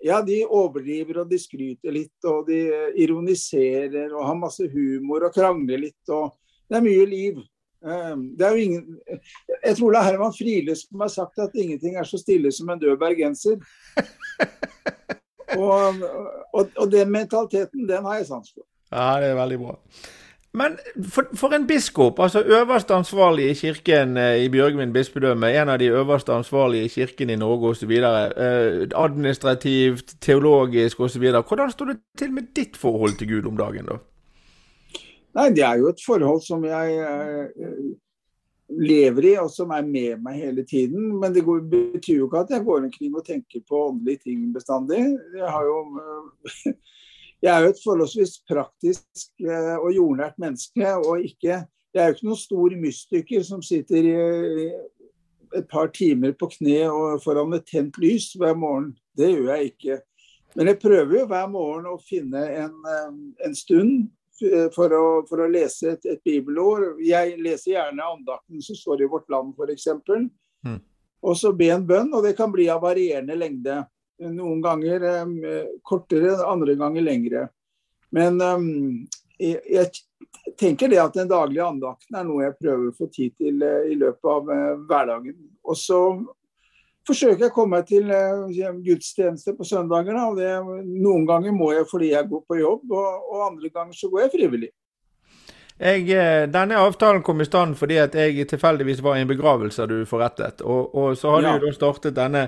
Ja, 0.00 0.22
de 0.24 0.38
overdriver 0.48 1.18
og 1.20 1.28
de 1.28 1.36
skryter 1.36 1.92
litt, 1.92 2.24
og 2.24 2.46
de 2.46 2.62
ironiserer 3.02 4.14
og 4.14 4.24
har 4.24 4.38
masse 4.38 4.64
humor 4.72 5.26
og 5.26 5.34
krangler 5.34 5.82
litt. 5.82 6.08
og 6.08 6.38
Det 6.64 6.78
er 6.78 6.86
mye 6.86 7.04
liv. 7.04 7.42
Ehm, 7.84 8.22
det 8.36 8.44
er 8.46 8.56
jo 8.56 8.64
ingen 8.64 8.98
Jeg 9.64 9.76
tror 9.76 9.92
det 9.92 10.00
er 10.00 10.06
Herman 10.10 10.34
Friele 10.36 10.74
som 10.76 11.00
har 11.00 11.08
sagt 11.08 11.38
at 11.40 11.54
ingenting 11.56 11.94
er 11.96 12.04
så 12.04 12.18
stille 12.20 12.52
som 12.52 12.68
en 12.68 12.80
død 12.80 12.96
bergenser. 13.00 13.60
Og, 15.58 15.94
og, 16.54 16.68
og, 16.76 16.92
den 16.92 17.10
mentaliteten, 17.10 17.88
den 17.88 18.04
har 18.06 18.20
jeg 18.20 18.26
sans 18.28 18.52
for. 18.54 18.62
Ja, 18.92 19.18
det 19.18 19.32
er 19.32 19.34
veldig 19.34 19.56
bra. 19.58 19.72
Men 20.52 20.76
for, 21.06 21.28
for, 21.38 21.54
en 21.54 21.66
biskop, 21.66 22.18
altså 22.18 22.42
øverste 22.42 22.94
ansvarlig 22.94 23.50
i 23.50 23.54
kirken 23.54 24.16
eh, 24.16 24.44
i 24.44 24.48
Bjørgvin 24.50 24.92
bispedømme, 24.92 25.52
en 25.54 25.68
av 25.68 25.78
de 25.78 25.92
øverste 25.94 26.32
ansvarlige 26.34 26.84
i 26.84 26.88
kirken 26.88 27.30
i 27.30 27.36
Norge 27.38 27.70
osv., 27.70 27.90
eh, 27.90 28.88
administrativt, 28.98 30.16
teologisk 30.20 31.00
osv., 31.00 31.30
hvordan 31.30 31.70
står 31.70 31.92
det 31.92 31.98
til 32.18 32.32
med 32.32 32.50
ditt 32.56 32.76
forhold 32.76 33.18
til 33.18 33.28
Gud 33.28 33.46
om 33.46 33.56
dagen, 33.56 33.86
da? 33.86 34.00
Nei, 35.38 35.50
det 35.54 35.62
er 35.62 35.78
jo 35.78 35.92
et 35.92 36.02
forhold 36.02 36.42
som 36.42 36.64
jeg 36.66 36.96
eh, 36.98 37.74
lever 38.70 39.28
i, 39.30 39.34
og 39.38 39.50
som 39.54 39.70
er 39.74 39.86
med 39.86 40.22
meg 40.24 40.40
hele 40.42 40.64
tiden. 40.66 41.12
Men 41.20 41.34
det 41.34 41.44
går, 41.46 41.62
betyr 41.70 42.16
jo 42.16 42.26
ikke 42.26 42.44
at 42.44 42.54
jeg 42.56 42.66
går 42.66 42.86
omkring 42.88 43.16
og 43.16 43.26
tenker 43.26 43.62
på 43.68 43.84
åndelige 43.88 44.24
ting 44.26 44.48
bestandig. 44.54 45.04
Jeg, 45.36 45.50
har 45.54 45.68
jo, 45.68 45.78
eh, 46.02 46.74
jeg 47.40 47.50
er 47.52 47.64
jo 47.64 47.72
et 47.72 47.82
forholdsvis 47.84 48.36
praktisk 48.48 49.30
eh, 49.44 49.76
og 49.78 49.90
jordnært 49.96 50.38
menneske. 50.40 50.94
og 50.96 51.24
ikke, 51.24 51.64
Jeg 51.94 52.02
er 52.02 52.10
jo 52.10 52.18
ikke 52.18 52.28
noen 52.28 52.44
stor 52.44 52.76
mystiker 52.78 53.42
som 53.42 53.62
sitter 53.62 54.10
et 55.56 55.66
par 55.68 55.90
timer 55.90 56.36
på 56.38 56.46
kne 56.52 56.84
og 56.86 57.22
foran 57.24 57.56
et 57.56 57.66
tent 57.66 57.98
lys 57.98 58.32
hver 58.38 58.54
morgen. 58.54 58.92
Det 59.16 59.32
gjør 59.32 59.54
jeg 59.54 59.72
ikke. 59.72 60.00
Men 60.54 60.70
jeg 60.70 60.78
prøver 60.82 61.18
jo 61.18 61.26
hver 61.30 61.50
morgen 61.50 61.88
å 61.90 61.98
finne 62.02 62.44
en, 62.60 62.76
en 63.44 63.54
stund 63.54 64.10
Eh, 64.40 64.68
for 64.74 64.92
å, 64.96 65.04
for 65.28 65.44
å 65.44 65.48
lese 65.50 65.94
et, 65.94 66.06
et, 66.08 66.20
bibelord. 66.24 67.00
Jeg 67.04 67.36
leser 67.42 67.74
gjerne 67.74 68.06
andakten 68.14 68.62
som 68.64 68.78
står 68.78 69.04
i 69.04 69.10
Vårt 69.10 69.28
Land, 69.32 69.52
f.eks. 69.56 69.88
Mm. 70.66 70.78
Og 71.20 71.36
så 71.36 71.52
be 71.56 71.68
en 71.74 71.84
bønn, 71.86 72.12
og 72.16 72.24
det 72.24 72.36
kan 72.38 72.52
bli 72.52 72.68
av 72.72 72.82
varierende 72.84 73.36
lengde. 73.36 73.82
Noen 74.20 74.60
ganger 74.60 75.04
kortere, 75.86 76.34
andre 76.44 76.74
ganger 76.76 77.04
lengre. 77.06 77.46
Men 78.12 78.36
jeg, 79.40 79.86
tenker 80.58 80.88
det 80.88 81.00
at 81.00 81.14
den 81.14 81.30
daglige 81.30 81.64
andakten 81.66 82.18
er 82.18 82.26
noe 82.26 82.44
jeg 82.44 82.58
prøver 82.58 82.90
å 82.90 82.96
få 82.96 83.08
tid 83.12 83.34
til 83.38 83.62
eh, 83.64 83.92
i 83.92 83.96
løpet 83.98 84.30
av 84.34 84.52
eh, 84.52 84.82
hverdagen. 84.88 85.38
Og 85.64 85.78
så 85.78 86.00
forsøker 87.08 87.46
jeg 87.46 87.52
å 87.52 87.56
komme 87.56 87.78
meg 87.78 87.88
til 87.90 88.10
eh, 88.14 88.74
gudstjeneste 88.84 89.54
på 89.58 89.66
søndager. 89.68 90.16
Da. 90.16 90.60
Noen 90.84 91.26
ganger 91.28 91.56
må 91.56 91.72
jeg 91.74 91.88
fordi 91.90 92.12
jeg 92.14 92.28
går 92.30 92.44
på 92.48 92.60
jobb, 92.60 92.92
og 92.92 93.46
andre 93.48 93.72
ganger 93.72 93.96
så 93.96 94.10
går 94.12 94.26
jeg 94.26 94.34
frivillig. 94.36 94.72
Jeg, 95.80 96.10
eh, 96.12 96.44
denne 96.52 96.76
avtalen 96.76 97.22
kom 97.24 97.38
i 97.40 97.46
stand 97.48 97.78
fordi 97.80 97.96
at 98.02 98.12
jeg 98.14 98.44
tilfeldigvis 98.50 98.98
var 99.00 99.16
i 99.16 99.22
en 99.24 99.30
begravelse 99.30 99.86
du 99.88 100.02
forrettet. 100.04 100.60
Og, 100.60 100.94
og 100.94 101.16
så 101.16 101.32
hadde 101.34 101.54
ja. 101.54 101.54
du 101.56 101.64
da 101.64 101.72
startet 101.72 102.16
denne, 102.18 102.42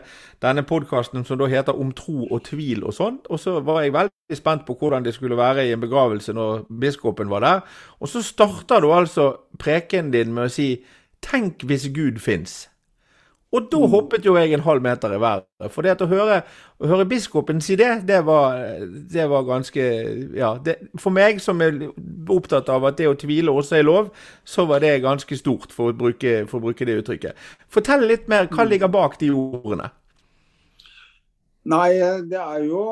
denne 0.45 0.65
podkasten 0.69 1.25
som 1.25 1.41
da 1.41 1.49
heter 1.49 1.79
Om 1.81 1.95
tro 1.97 2.27
og 2.29 2.43
tvil 2.45 2.85
og 2.85 2.93
sånt. 2.93 3.31
Og 3.33 3.41
så 3.41 3.57
var 3.65 3.81
jeg 3.83 3.95
veldig 3.97 4.37
spent 4.37 4.67
på 4.69 4.77
hvordan 4.77 5.07
det 5.07 5.15
skulle 5.17 5.41
være 5.41 5.65
i 5.65 5.73
en 5.73 5.81
begravelse 5.81 6.35
når 6.37 6.67
biskopen 6.81 7.33
var 7.33 7.41
der. 7.41 7.65
Og 8.01 8.13
så 8.13 8.21
starter 8.23 8.85
du 8.85 8.93
altså 8.93 9.31
preken 9.59 10.13
din 10.13 10.35
med 10.37 10.51
å 10.51 10.53
si 10.53 10.69
Tenk 11.23 11.63
hvis 11.65 11.89
Gud 11.95 12.19
fins. 12.19 12.67
Og 13.53 13.67
da 13.69 13.79
mm. 13.83 13.91
hoppet 13.93 14.25
jo 14.25 14.35
jeg 14.39 14.55
en 14.57 14.65
halv 14.65 14.83
meter 14.85 15.13
i 15.13 15.21
været. 15.21 15.45
For 15.75 15.85
det 15.85 16.01
å 16.01 16.09
høre, 16.09 16.39
å 16.81 16.89
høre 16.89 17.09
biskopen 17.09 17.61
si 17.61 17.77
det, 17.77 17.91
det 18.09 18.23
var, 18.25 18.61
det 19.13 19.27
var 19.29 19.45
ganske 19.49 19.89
Ja. 20.39 20.55
Det, 20.65 20.79
for 21.01 21.13
meg 21.13 21.41
som 21.45 21.61
er 21.61 21.91
opptatt 22.33 22.71
av 22.73 22.87
at 22.89 22.97
det 23.01 23.11
å 23.11 23.19
tvile 23.19 23.53
også 23.53 23.77
er 23.79 23.85
lov, 23.89 24.09
så 24.45 24.65
var 24.69 24.81
det 24.81 25.03
ganske 25.05 25.37
stort, 25.37 25.73
for 25.73 25.93
å 25.93 25.97
bruke, 25.97 26.47
for 26.49 26.61
å 26.61 26.69
bruke 26.69 26.89
det 26.89 27.03
uttrykket. 27.03 27.37
Fortell 27.69 28.07
litt 28.09 28.25
mer. 28.33 28.49
Hva 28.53 28.65
ligger 28.69 28.93
bak 28.93 29.19
de 29.21 29.29
ordene? 29.37 29.93
Nei, 31.69 31.93
det 32.27 32.41
er 32.41 32.65
jo 32.67 32.87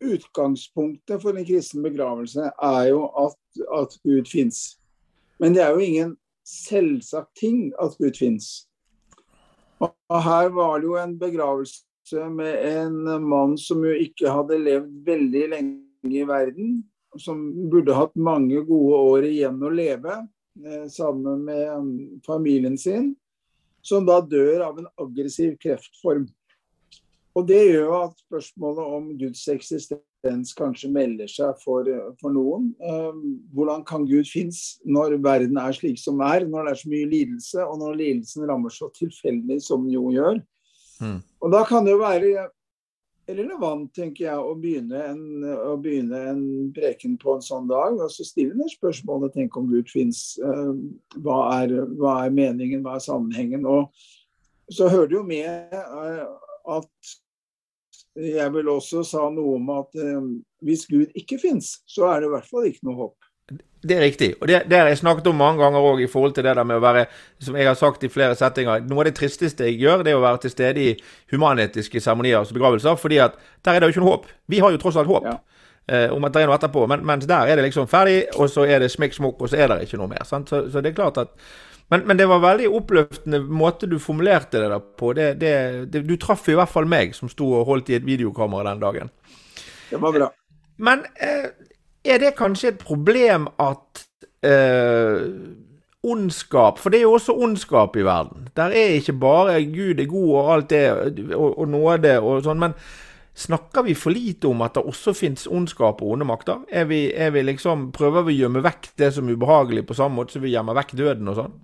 Utgangspunktet 0.00 1.20
for 1.20 1.36
en 1.36 1.44
kristen 1.44 1.82
begravelse 1.84 2.46
er 2.64 2.84
jo 2.88 3.02
at, 3.20 3.36
at 3.76 3.96
Gud 4.00 4.30
fins. 4.30 4.78
Men 5.40 5.52
det 5.52 5.60
er 5.60 5.74
jo 5.76 5.84
ingen 5.84 6.14
selvsagt 6.48 7.34
ting 7.36 7.72
at 7.82 7.98
Gud 8.00 8.16
fins. 8.16 8.69
Og 9.80 10.22
her 10.24 10.50
var 10.52 10.80
det 10.80 10.88
jo 10.88 10.96
en 11.00 11.14
begravelse 11.20 12.26
med 12.32 12.66
en 12.68 12.98
mann 13.24 13.56
som 13.60 13.84
jo 13.86 13.94
ikke 13.94 14.32
hadde 14.32 14.58
levd 14.60 14.90
veldig 15.06 15.44
lenge 15.54 16.10
i 16.10 16.24
verden. 16.28 16.80
Som 17.18 17.68
burde 17.72 17.96
hatt 17.96 18.14
mange 18.14 18.60
gode 18.66 18.98
år 19.14 19.30
igjen 19.30 19.62
å 19.62 19.72
leve 19.74 20.12
eh, 20.20 20.84
sammen 20.92 21.46
med 21.48 21.64
um, 21.74 21.94
familien 22.26 22.76
sin. 22.78 23.14
Som 23.82 24.06
da 24.06 24.20
dør 24.20 24.66
av 24.68 24.78
en 24.78 24.90
aggressiv 25.00 25.56
kreftform. 25.62 26.28
Og 27.38 27.46
det 27.48 27.62
gjør 27.70 27.96
at 28.04 28.22
spørsmålet 28.26 28.94
om 28.98 29.10
Guds 29.18 29.42
eksistens 29.50 30.04
kanskje 30.22 30.90
melder 30.92 31.28
seg 31.30 31.58
for, 31.64 31.88
for 32.20 32.34
noen. 32.34 32.70
Eh, 32.80 33.18
hvordan 33.56 33.84
kan 33.88 34.06
Gud 34.08 34.28
finnes 34.28 34.78
når 34.84 35.18
verden 35.24 35.58
er 35.60 35.74
slik 35.76 35.98
som 36.00 36.20
er, 36.20 36.46
når 36.46 36.66
det 36.66 36.72
er 36.72 36.80
så 36.82 36.92
mye 36.92 37.10
lidelse, 37.10 37.64
og 37.64 37.78
når 37.82 38.00
lidelsen 38.00 38.48
rammer 38.48 38.74
så 38.74 38.90
tilfeldig 38.96 39.60
som 39.64 39.84
den 39.86 39.96
jo 39.96 40.10
gjør. 40.14 40.40
Mm. 41.00 41.20
Og 41.40 41.52
da 41.52 41.64
kan 41.68 41.86
det 41.86 41.94
jo 41.94 42.02
være 42.02 42.48
relevant, 43.30 43.90
tenker 43.94 44.26
jeg, 44.26 44.38
å 44.38 44.54
begynne, 44.58 45.00
en, 45.12 45.44
å 45.70 45.76
begynne 45.80 46.20
en 46.32 46.44
preken 46.74 47.16
på 47.20 47.36
en 47.36 47.44
sånn 47.44 47.68
dag. 47.70 47.98
Og 47.98 48.12
så 48.12 48.26
stille 48.26 48.56
det 48.58 48.70
spørsmålet 48.74 49.36
tenk 49.36 49.56
om 49.58 49.68
Gud 49.70 49.90
fins. 49.90 50.34
Eh, 50.42 50.72
hva, 51.22 51.40
hva, 52.00 52.14
er 52.24 52.36
meningen, 52.36 52.84
hva 52.84 52.98
er 52.98 53.04
sammenhengen? 53.04 53.66
Og 53.68 53.90
så 54.70 54.90
hører 54.90 55.10
det 55.10 55.18
jo 55.18 55.24
med 55.26 55.74
eh, 55.74 56.24
at 56.76 57.14
jeg 58.16 58.52
vil 58.54 58.68
også 58.68 59.04
sa 59.06 59.28
noe 59.32 59.56
om 59.58 59.72
at 59.78 59.98
eh, 60.00 60.22
hvis 60.66 60.86
Gud 60.90 61.12
ikke 61.18 61.38
fins, 61.42 61.78
så 61.86 62.10
er 62.10 62.22
det 62.22 62.30
i 62.30 62.34
hvert 62.34 62.48
fall 62.50 62.70
ikke 62.70 62.88
noe 62.88 62.98
håp. 63.04 63.16
Det 63.80 63.96
er 63.96 64.02
riktig. 64.04 64.34
Og 64.40 64.48
det, 64.48 64.60
det 64.70 64.78
har 64.78 64.90
jeg 64.90 65.00
snakket 65.00 65.30
om 65.30 65.38
mange 65.40 65.62
ganger 65.62 65.80
òg, 65.80 66.02
i 66.04 66.10
forhold 66.10 66.34
til 66.36 66.44
det 66.44 66.52
der 66.58 66.66
med 66.68 66.78
å 66.78 66.84
være, 66.84 67.06
som 67.42 67.56
jeg 67.56 67.66
har 67.66 67.78
sagt 67.78 68.04
i 68.04 68.10
flere 68.12 68.36
settinger, 68.36 68.84
noe 68.86 69.02
av 69.02 69.08
det 69.08 69.14
tristeste 69.16 69.66
jeg 69.66 69.80
gjør, 69.80 70.04
det 70.04 70.12
er 70.12 70.18
å 70.18 70.24
være 70.24 70.42
til 70.44 70.52
stede 70.52 70.82
i 70.84 70.90
humanetiske 71.32 72.02
seremonier, 72.02 72.42
og 72.42 72.52
begravelser, 72.54 72.98
fordi 73.00 73.22
at 73.24 73.38
der 73.64 73.78
er 73.78 73.80
det 73.80 73.88
jo 73.88 73.96
ikke 73.96 74.04
noe 74.04 74.12
håp. 74.18 74.28
Vi 74.52 74.60
har 74.60 74.74
jo 74.74 74.82
tross 74.82 75.00
alt 75.00 75.10
håp. 75.10 75.30
Ja. 75.30 75.38
Eh, 75.90 76.12
om 76.12 76.22
at 76.28 76.36
det 76.36 76.44
er 76.44 76.50
noe 76.50 76.58
etterpå, 76.60 76.84
men, 76.86 77.00
mens 77.08 77.26
der 77.26 77.48
er 77.50 77.58
det 77.58 77.64
liksom 77.66 77.88
ferdig, 77.90 78.20
og 78.36 78.50
så 78.52 78.66
er 78.68 78.84
det 78.84 78.92
smikk 78.92 79.16
smokk, 79.16 79.40
og 79.42 79.50
så 79.50 79.58
er 79.58 79.72
det 79.72 79.88
ikke 79.88 79.98
noe 79.98 80.12
mer. 80.12 80.22
Så, 80.28 80.38
så, 80.46 80.78
det 80.78 80.92
er 80.92 80.98
klart 81.00 81.18
at 81.18 81.32
men, 81.90 82.04
men, 82.06 82.16
det 82.16 82.26
var 82.30 82.42
veldig 82.42 82.68
oppløftende 82.70 83.40
måte 83.50 83.88
du 83.90 83.96
formulerte 83.98 84.60
det 84.62 84.68
der 84.70 84.82
på. 85.00 85.12
Det, 85.18 85.32
det, 85.40 85.54
det, 85.90 86.04
du 86.06 86.14
traff 86.22 86.46
i 86.48 86.54
hvert 86.54 86.70
fall 86.70 86.86
meg, 86.86 87.16
som 87.16 87.30
sto 87.30 87.48
og 87.58 87.66
holdt 87.66 87.90
i 87.90 87.96
et 87.98 88.06
videokamera 88.06 88.70
den 88.70 88.84
dagen. 88.84 89.10
Det 89.90 89.98
var 89.98 90.14
bra. 90.14 90.28
Men 90.78 91.02
eh, 91.18 91.50
er 92.06 92.22
det 92.22 92.36
kanskje 92.38 92.70
et 92.70 92.84
problem 92.84 93.48
at 93.60 94.04
eh, 94.46 95.26
ondskap 96.00 96.78
For 96.80 96.88
det 96.88 97.00
er 97.00 97.04
jo 97.04 97.16
også 97.18 97.34
ondskap 97.36 97.98
i 97.98 98.04
verden. 98.06 98.46
Der 98.56 98.72
er 98.72 98.96
ikke 98.96 99.18
bare 99.20 99.58
Gud 99.68 100.00
er 100.00 100.08
god 100.08 100.30
og 100.30 100.52
alt 100.54 100.70
det, 100.70 100.84
og, 101.34 101.58
og 101.58 101.68
nåde 101.68 102.18
og 102.20 102.44
sånn. 102.46 102.62
men 102.62 102.76
Snakker 103.40 103.86
vi 103.86 103.94
for 103.96 104.12
lite 104.12 104.48
om 104.50 104.60
at 104.62 104.74
det 104.76 104.82
også 104.84 105.14
finnes 105.16 105.46
ondskap 105.48 106.02
og 106.02 106.16
onde 106.16 106.26
makter? 106.28 106.58
Er 106.68 106.84
vi, 106.90 107.06
er 107.14 107.30
vi 107.32 107.44
liksom, 107.46 107.86
prøver 107.94 108.26
vi 108.26 108.34
å 108.36 108.44
gjemme 108.44 108.62
vekk 108.64 108.90
det 109.00 109.12
som 109.16 109.28
er 109.28 109.38
ubehagelig, 109.38 109.84
på 109.88 109.96
samme 109.96 110.18
måte 110.18 110.34
som 110.34 110.42
vi 110.44 110.50
gjemmer 110.52 110.76
vekk 110.76 110.96
døden 110.98 111.30
og 111.30 111.38
sånn? 111.38 111.54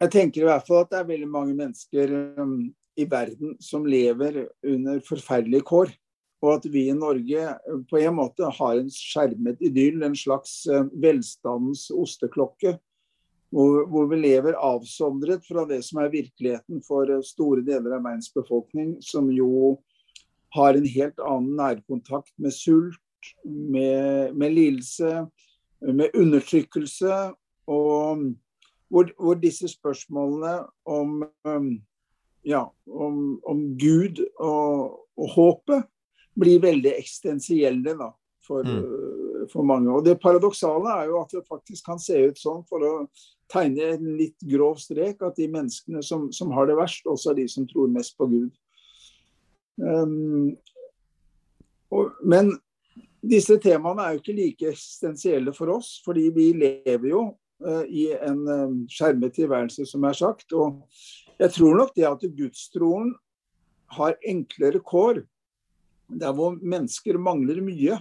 Jeg 0.00 0.12
tenker 0.14 0.42
i 0.42 0.48
hvert 0.48 0.64
fall 0.64 0.84
at 0.84 0.92
det 0.92 1.00
er 1.02 1.08
veldig 1.10 1.28
mange 1.28 1.54
mennesker 1.56 2.12
um, 2.40 2.70
i 2.96 3.04
verden 3.08 3.56
som 3.60 3.84
lever 3.88 4.46
under 4.64 5.02
forferdelige 5.04 5.66
kår. 5.68 5.92
Og 6.40 6.54
at 6.54 6.68
vi 6.72 6.86
i 6.88 6.96
Norge 6.96 7.50
uh, 7.52 7.82
på 7.90 8.00
en 8.00 8.16
måte 8.16 8.48
har 8.56 8.80
en 8.80 8.88
skjermet 8.94 9.60
idyll, 9.60 10.00
en 10.06 10.16
slags 10.16 10.62
uh, 10.72 10.86
velstandens 11.04 11.90
osteklokke. 11.92 12.78
Hvor, 13.50 13.84
hvor, 13.90 14.06
vi 14.06 14.22
lever 14.22 14.56
avsondret 14.56 15.42
fra 15.44 15.66
det 15.68 15.82
som 15.82 15.98
er 16.00 16.12
virkeligheten 16.12 16.80
for 16.86 17.10
uh, 17.10 17.20
store 17.26 17.64
deler 17.66 17.98
av 17.98 18.04
verdens 18.06 18.32
befolkning, 18.32 18.96
som 19.04 19.28
jo 19.34 19.76
har 20.56 20.78
en 20.78 20.88
helt 20.88 21.20
annen 21.20 21.58
nærkontakt 21.60 22.32
med 22.40 22.56
sult, 22.56 23.34
med, 23.44 24.32
med 24.32 24.54
lidelse, 24.56 25.26
med 25.84 26.16
undertrykkelse. 26.16 27.34
og 27.70 28.30
hvor, 28.90 29.10
hvor 29.18 29.38
disse 29.38 29.68
spørsmålene 29.70 30.54
om, 30.84 31.22
um, 31.44 31.70
ja, 32.46 32.64
om, 32.86 33.40
om 33.46 33.64
Gud 33.78 34.22
og, 34.38 34.98
og, 35.16 35.28
håpet 35.36 35.86
blir 36.40 36.62
veldig 36.62 36.92
eksistensielle 36.96 37.94
da, 37.98 38.10
for, 38.46 38.66
mm. 38.66 38.80
Uh, 38.80 39.44
for, 39.52 39.66
mange. 39.66 39.92
Og 39.94 40.04
Det 40.04 40.18
paradoksale 40.22 40.96
er 41.02 41.10
jo 41.10 41.20
at 41.20 41.36
det 41.36 41.46
faktisk 41.48 41.86
kan 41.86 42.02
se 42.02 42.18
ut 42.30 42.40
sånn, 42.40 42.64
for 42.68 42.86
å 42.86 42.94
tegne 43.50 43.92
en 43.94 44.16
litt 44.18 44.38
grov 44.46 44.80
strek, 44.82 45.22
at 45.26 45.38
de 45.38 45.46
menneskene 45.50 46.02
som, 46.06 46.28
som 46.34 46.50
har 46.56 46.70
det 46.70 46.78
verst, 46.78 47.06
også 47.06 47.32
er 47.32 47.42
de 47.42 47.46
som 47.50 47.68
tror 47.70 47.90
mest 47.94 48.16
på 48.18 48.26
Gud. 48.30 48.50
Um, 49.80 50.56
og, 51.90 52.10
men 52.26 52.52
disse 53.20 53.56
temaene 53.62 54.02
er 54.02 54.14
jo 54.14 54.22
ikke 54.22 54.36
like 54.36 54.72
eksistensielle 54.72 55.54
for 55.56 55.76
oss, 55.76 55.98
fordi 56.04 56.28
vi 56.34 56.50
lever 56.56 57.10
jo 57.12 57.24
i 57.88 58.06
en 58.16 58.40
eh, 58.48 58.76
skjermet 58.90 59.34
tilværelse, 59.36 59.86
som 59.88 60.04
er 60.08 60.16
sagt. 60.16 60.52
Og 60.52 60.80
jeg 61.40 61.52
tror 61.56 61.76
nok 61.76 61.92
det 61.96 62.06
at 62.08 62.24
gudstroen 62.36 63.14
har 63.96 64.16
enklere 64.22 64.82
kår 64.86 65.24
der 66.20 66.32
hvor 66.34 66.56
mennesker 66.58 67.18
mangler 67.22 67.60
mye. 67.64 67.98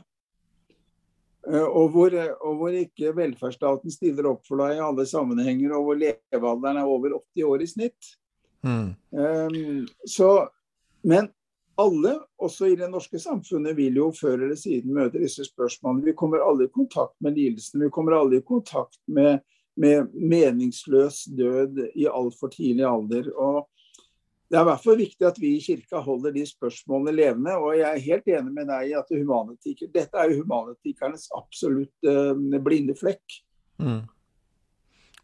Eh, 1.48 1.66
og 1.66 1.92
hvor, 1.94 2.16
og 2.44 2.56
hvor, 2.60 2.76
ikke 2.76 3.14
velferdsstaten 3.16 3.94
stiller 3.94 4.32
opp 4.32 4.46
for 4.48 4.62
deg 4.64 4.78
i 4.78 4.86
alle 4.86 5.06
sammenhenger, 5.08 5.76
og 5.78 5.88
hvor 5.88 6.00
levealderen 6.00 6.82
er 6.82 6.90
over 6.90 7.20
80 7.22 7.50
år 7.52 7.66
i 7.66 7.70
snitt. 7.74 8.14
Mm. 8.60 8.90
Um, 9.16 9.86
så, 10.04 10.50
men 11.08 11.30
alle, 11.80 12.14
også 12.42 12.70
i 12.70 12.78
det 12.80 12.90
norske 12.92 13.20
samfunnet, 13.22 13.78
vil 13.78 14.00
jo 14.02 14.10
før 14.16 14.38
eller 14.38 14.60
siden 14.60 14.94
møte 14.96 15.22
disse 15.22 15.46
spørsmålene. 15.48 16.10
Vi 16.10 16.18
kommer 16.20 16.44
alle 16.46 16.68
i 16.68 16.74
kontakt 16.74 17.16
med 17.24 17.38
lidelsene. 17.40 17.88
Vi 17.88 17.96
kommer 17.96 18.18
alle 18.20 18.40
i 18.40 18.46
kontakt 18.46 19.00
med, 19.08 19.42
med 19.80 20.12
meningsløs 20.14 21.24
død 21.40 21.86
i 21.96 22.08
altfor 22.12 22.52
tidlig 22.56 22.88
alder. 22.88 23.32
og 23.36 23.68
det 24.50 24.58
er 24.58 24.64
i 24.64 24.70
hvert 24.72 24.82
fall 24.82 24.98
viktig 24.98 25.26
at 25.28 25.36
vi 25.38 25.50
i 25.56 25.62
kirka 25.62 26.00
holder 26.02 26.34
de 26.34 26.44
spørsmålene 26.50 27.12
levende. 27.14 27.54
Og 27.62 27.76
jeg 27.78 27.86
er 27.86 28.06
helt 28.08 28.30
enig 28.34 28.54
med 28.56 28.66
deg 28.72 28.90
i 28.90 28.96
at 28.98 29.12
humanetiker, 29.14 29.92
dette 29.94 30.18
er 30.18 30.32
jo 30.32 30.40
humanetikernes 30.42 31.28
absolutt 31.38 32.10
uh, 32.10 32.34
blinde 32.66 32.96
flekk. 32.98 33.36
Mm. 33.78 34.02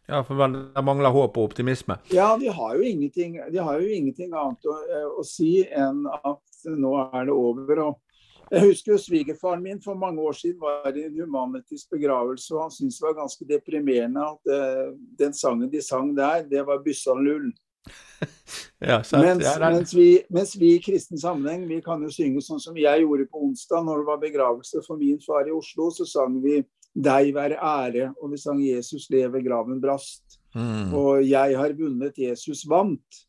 Ja, 0.06 0.22
for 0.24 0.38
De 0.38 0.82
mangler 0.86 1.10
håp 1.10 1.36
og 1.36 1.50
optimisme? 1.50 1.98
Ja, 2.14 2.36
de 2.38 2.48
har 2.48 2.74
jo 2.78 2.82
ingenting, 2.86 3.38
har 3.42 3.80
jo 3.80 3.88
ingenting 3.90 4.34
annet 4.34 4.68
å, 4.70 4.76
å, 5.18 5.24
si 5.26 5.64
enn 5.66 6.04
at 6.06 6.68
nå 6.70 6.92
er 7.08 7.26
det 7.26 7.34
over. 7.34 7.82
Og 7.88 8.52
jeg 8.52 8.68
husker 8.68 8.94
jo 8.94 9.02
svigerfaren 9.02 9.64
min 9.64 9.82
for 9.82 9.98
mange 9.98 10.22
år 10.22 10.36
siden 10.38 10.62
var 10.62 10.94
i 10.94 11.08
en 11.08 11.18
humanitisk 11.18 11.96
begravelse, 11.96 12.54
og 12.54 12.68
han 12.68 12.74
syntes 12.74 13.00
det 13.00 13.08
var 13.08 13.18
ganske 13.18 13.48
deprimerende 13.50 14.28
at 14.30 14.52
uh, 14.54 14.92
den 15.18 15.34
sangen 15.34 15.72
de 15.72 15.82
sang 15.82 16.14
der, 16.14 16.46
det 16.46 16.62
var 16.66 16.84
'Byssan 16.84 17.26
lull'. 17.26 17.50
ja, 18.80 19.02
mens, 19.12 19.44
ja, 19.44 19.70
mens, 19.70 19.94
vi, 19.94 20.22
mens, 20.30 20.54
vi, 20.58 20.74
i 20.74 20.82
kristen 20.82 21.18
sammenheng 21.18 21.66
vi 21.68 21.80
kan 21.84 22.02
jo 22.02 22.10
synge 22.10 22.42
sånn 22.42 22.62
som 22.62 22.78
jeg 22.78 23.02
gjorde 23.02 23.28
på 23.30 23.42
onsdag 23.46 23.84
når 23.86 24.00
det 24.02 24.08
var 24.08 24.22
begravelse 24.22 24.82
for 24.86 24.98
min 24.98 25.20
far 25.22 25.46
i 25.46 25.54
Oslo. 25.54 25.90
Så 25.94 26.06
sang 26.08 26.38
vi 26.42 26.60
Deg 26.96 27.34
være 27.36 27.60
ære. 27.60 28.10
Og 28.22 28.32
vi 28.32 28.40
sang 28.40 28.60
'Jesus 28.62 29.10
lever, 29.10 29.44
graven 29.44 29.82
brast'. 29.82 30.38
Mm. 30.54 30.94
Og 30.94 31.22
'Jeg 31.22 31.58
har 31.58 31.72
vunnet, 31.76 32.18
Jesus 32.18 32.64
vant'. 32.64 33.26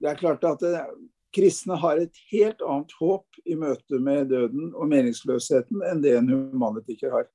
Det 0.00 0.10
er 0.10 0.14
klart 0.14 0.44
at 0.44 0.60
det, 0.60 0.80
kristne 1.34 1.76
har 1.80 2.00
et 2.00 2.18
helt 2.32 2.62
annet 2.62 2.94
håp 3.00 3.38
i 3.46 3.56
møte 3.58 4.00
med 4.02 4.30
døden 4.32 4.72
og 4.74 4.88
meningsløsheten 4.90 5.82
enn 5.88 6.02
det 6.04 6.16
en 6.18 6.30
humanitiker 6.30 7.14
har. 7.14 7.28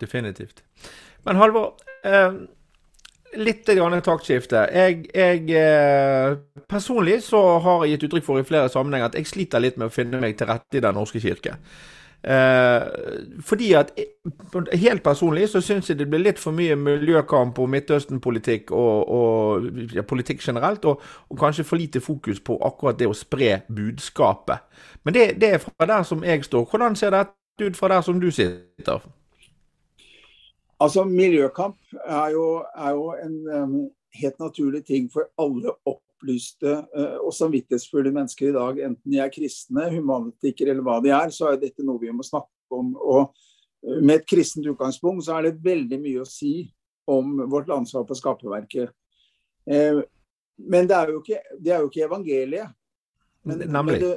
Definitivt. 0.00 0.62
Men 1.24 1.40
Halvor, 1.40 1.76
eh, 2.04 2.32
litt 3.36 3.66
taktskifte. 3.66 4.66
Jeg, 4.72 5.06
jeg 5.14 5.50
eh, 5.50 6.36
Personlig 6.68 7.22
så 7.22 7.58
har 7.60 7.84
jeg 7.84 7.96
gitt 7.96 8.08
uttrykk 8.08 8.24
for 8.24 8.40
i 8.40 8.46
flere 8.46 8.68
sammenhenger 8.68 9.10
at 9.10 9.18
jeg 9.18 9.26
sliter 9.26 9.60
litt 9.60 9.76
med 9.76 9.88
å 9.88 9.94
finne 9.94 10.20
meg 10.20 10.36
til 10.38 10.46
rette 10.46 10.78
i 10.78 10.80
Den 10.84 10.94
norske 10.94 11.20
kirke. 11.20 11.56
Eh, 12.24 12.82
fordi 13.40 13.72
at 13.72 13.92
Helt 14.72 15.02
personlig 15.02 15.48
så 15.48 15.60
syns 15.64 15.88
jeg 15.88 15.98
det 15.98 16.06
blir 16.10 16.20
litt 16.20 16.38
for 16.38 16.52
mye 16.52 16.74
miljøkamp 16.76 17.58
og 17.58 17.68
Midtøsten-politikk 17.72 18.70
og, 18.76 19.08
og 19.08 19.94
ja, 19.94 20.02
politikk 20.04 20.42
generelt, 20.44 20.84
og, 20.84 21.00
og, 21.28 21.38
kanskje 21.38 21.64
for 21.64 21.80
lite 21.80 22.00
fokus 22.00 22.40
på 22.44 22.58
akkurat 22.66 22.98
det 22.98 23.08
å 23.08 23.16
spre 23.16 23.62
budskapet. 23.68 24.66
Men 25.04 25.16
det, 25.16 25.24
det 25.40 25.54
er 25.54 25.64
fra 25.64 25.88
der 25.88 26.04
som 26.04 26.24
jeg 26.24 26.44
står. 26.44 26.66
Hvordan 26.68 26.96
ser 26.96 27.16
dette 27.16 27.64
ut 27.64 27.76
fra 27.76 27.88
der 27.94 28.04
som 28.04 28.20
du 28.20 28.28
sitter? 28.30 29.00
Altså, 30.80 31.04
Miljøkamp 31.04 31.76
er 32.04 32.28
jo, 32.36 32.44
er 32.76 32.90
jo 32.90 33.14
en 33.24 33.34
um, 33.48 33.74
helt 34.22 34.38
naturlig 34.40 34.84
ting 34.84 35.08
for 35.12 35.30
alle 35.40 35.72
opplyste 36.20 36.74
uh, 36.96 37.18
og 37.24 37.32
samvittighetsfulle 37.34 38.12
mennesker 38.12 38.50
i 38.50 38.56
dag. 38.56 38.80
Enten 38.84 39.12
de 39.12 39.20
er 39.20 39.32
kristne, 39.32 39.88
humanitikere 39.94 40.74
eller 40.74 40.84
hva 40.84 41.00
de 41.00 41.12
er, 41.16 41.32
så 41.32 41.50
er 41.50 41.60
dette 41.60 41.84
noe 41.86 42.00
vi 42.00 42.12
må 42.12 42.22
snakke 42.26 42.76
om. 42.76 42.92
Og 42.96 43.32
uh, 43.32 44.00
Med 44.02 44.20
et 44.20 44.28
kristent 44.28 44.68
utgangspunkt 44.68 45.24
så 45.24 45.38
er 45.38 45.48
det 45.48 45.64
veldig 45.64 46.00
mye 46.02 46.20
å 46.22 46.28
si 46.28 46.70
om 47.10 47.40
vårt 47.50 47.70
ansvar 47.72 48.04
på 48.06 48.18
skaperverket. 48.18 48.92
Uh, 49.64 50.04
men 50.60 50.86
det 50.86 50.96
er, 50.96 51.14
ikke, 51.16 51.40
det 51.58 51.72
er, 51.72 51.80
jo 51.80 51.88
ikke, 51.88 52.04
evangeliet. 52.04 52.76
Men, 53.48 53.64
men, 53.72 53.94
det, 53.96 54.14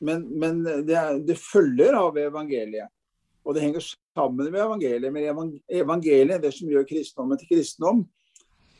men, 0.00 0.22
men 0.40 0.62
det, 0.64 0.96
er, 0.96 1.18
det 1.20 1.36
følger 1.36 1.92
av 1.98 2.16
evangeliet. 2.16 2.88
Og 3.44 3.52
det 3.52 3.66
henger 3.66 3.84
sammen 3.84 4.48
med 4.48 4.62
evangeliet. 4.62 5.12
Men 5.12 5.50
evangeliet, 5.68 6.40
det 6.40 6.54
som 6.56 6.70
gjør 6.72 6.86
kristendommen 6.88 7.36
til 7.36 7.50
kristendom, 7.50 8.06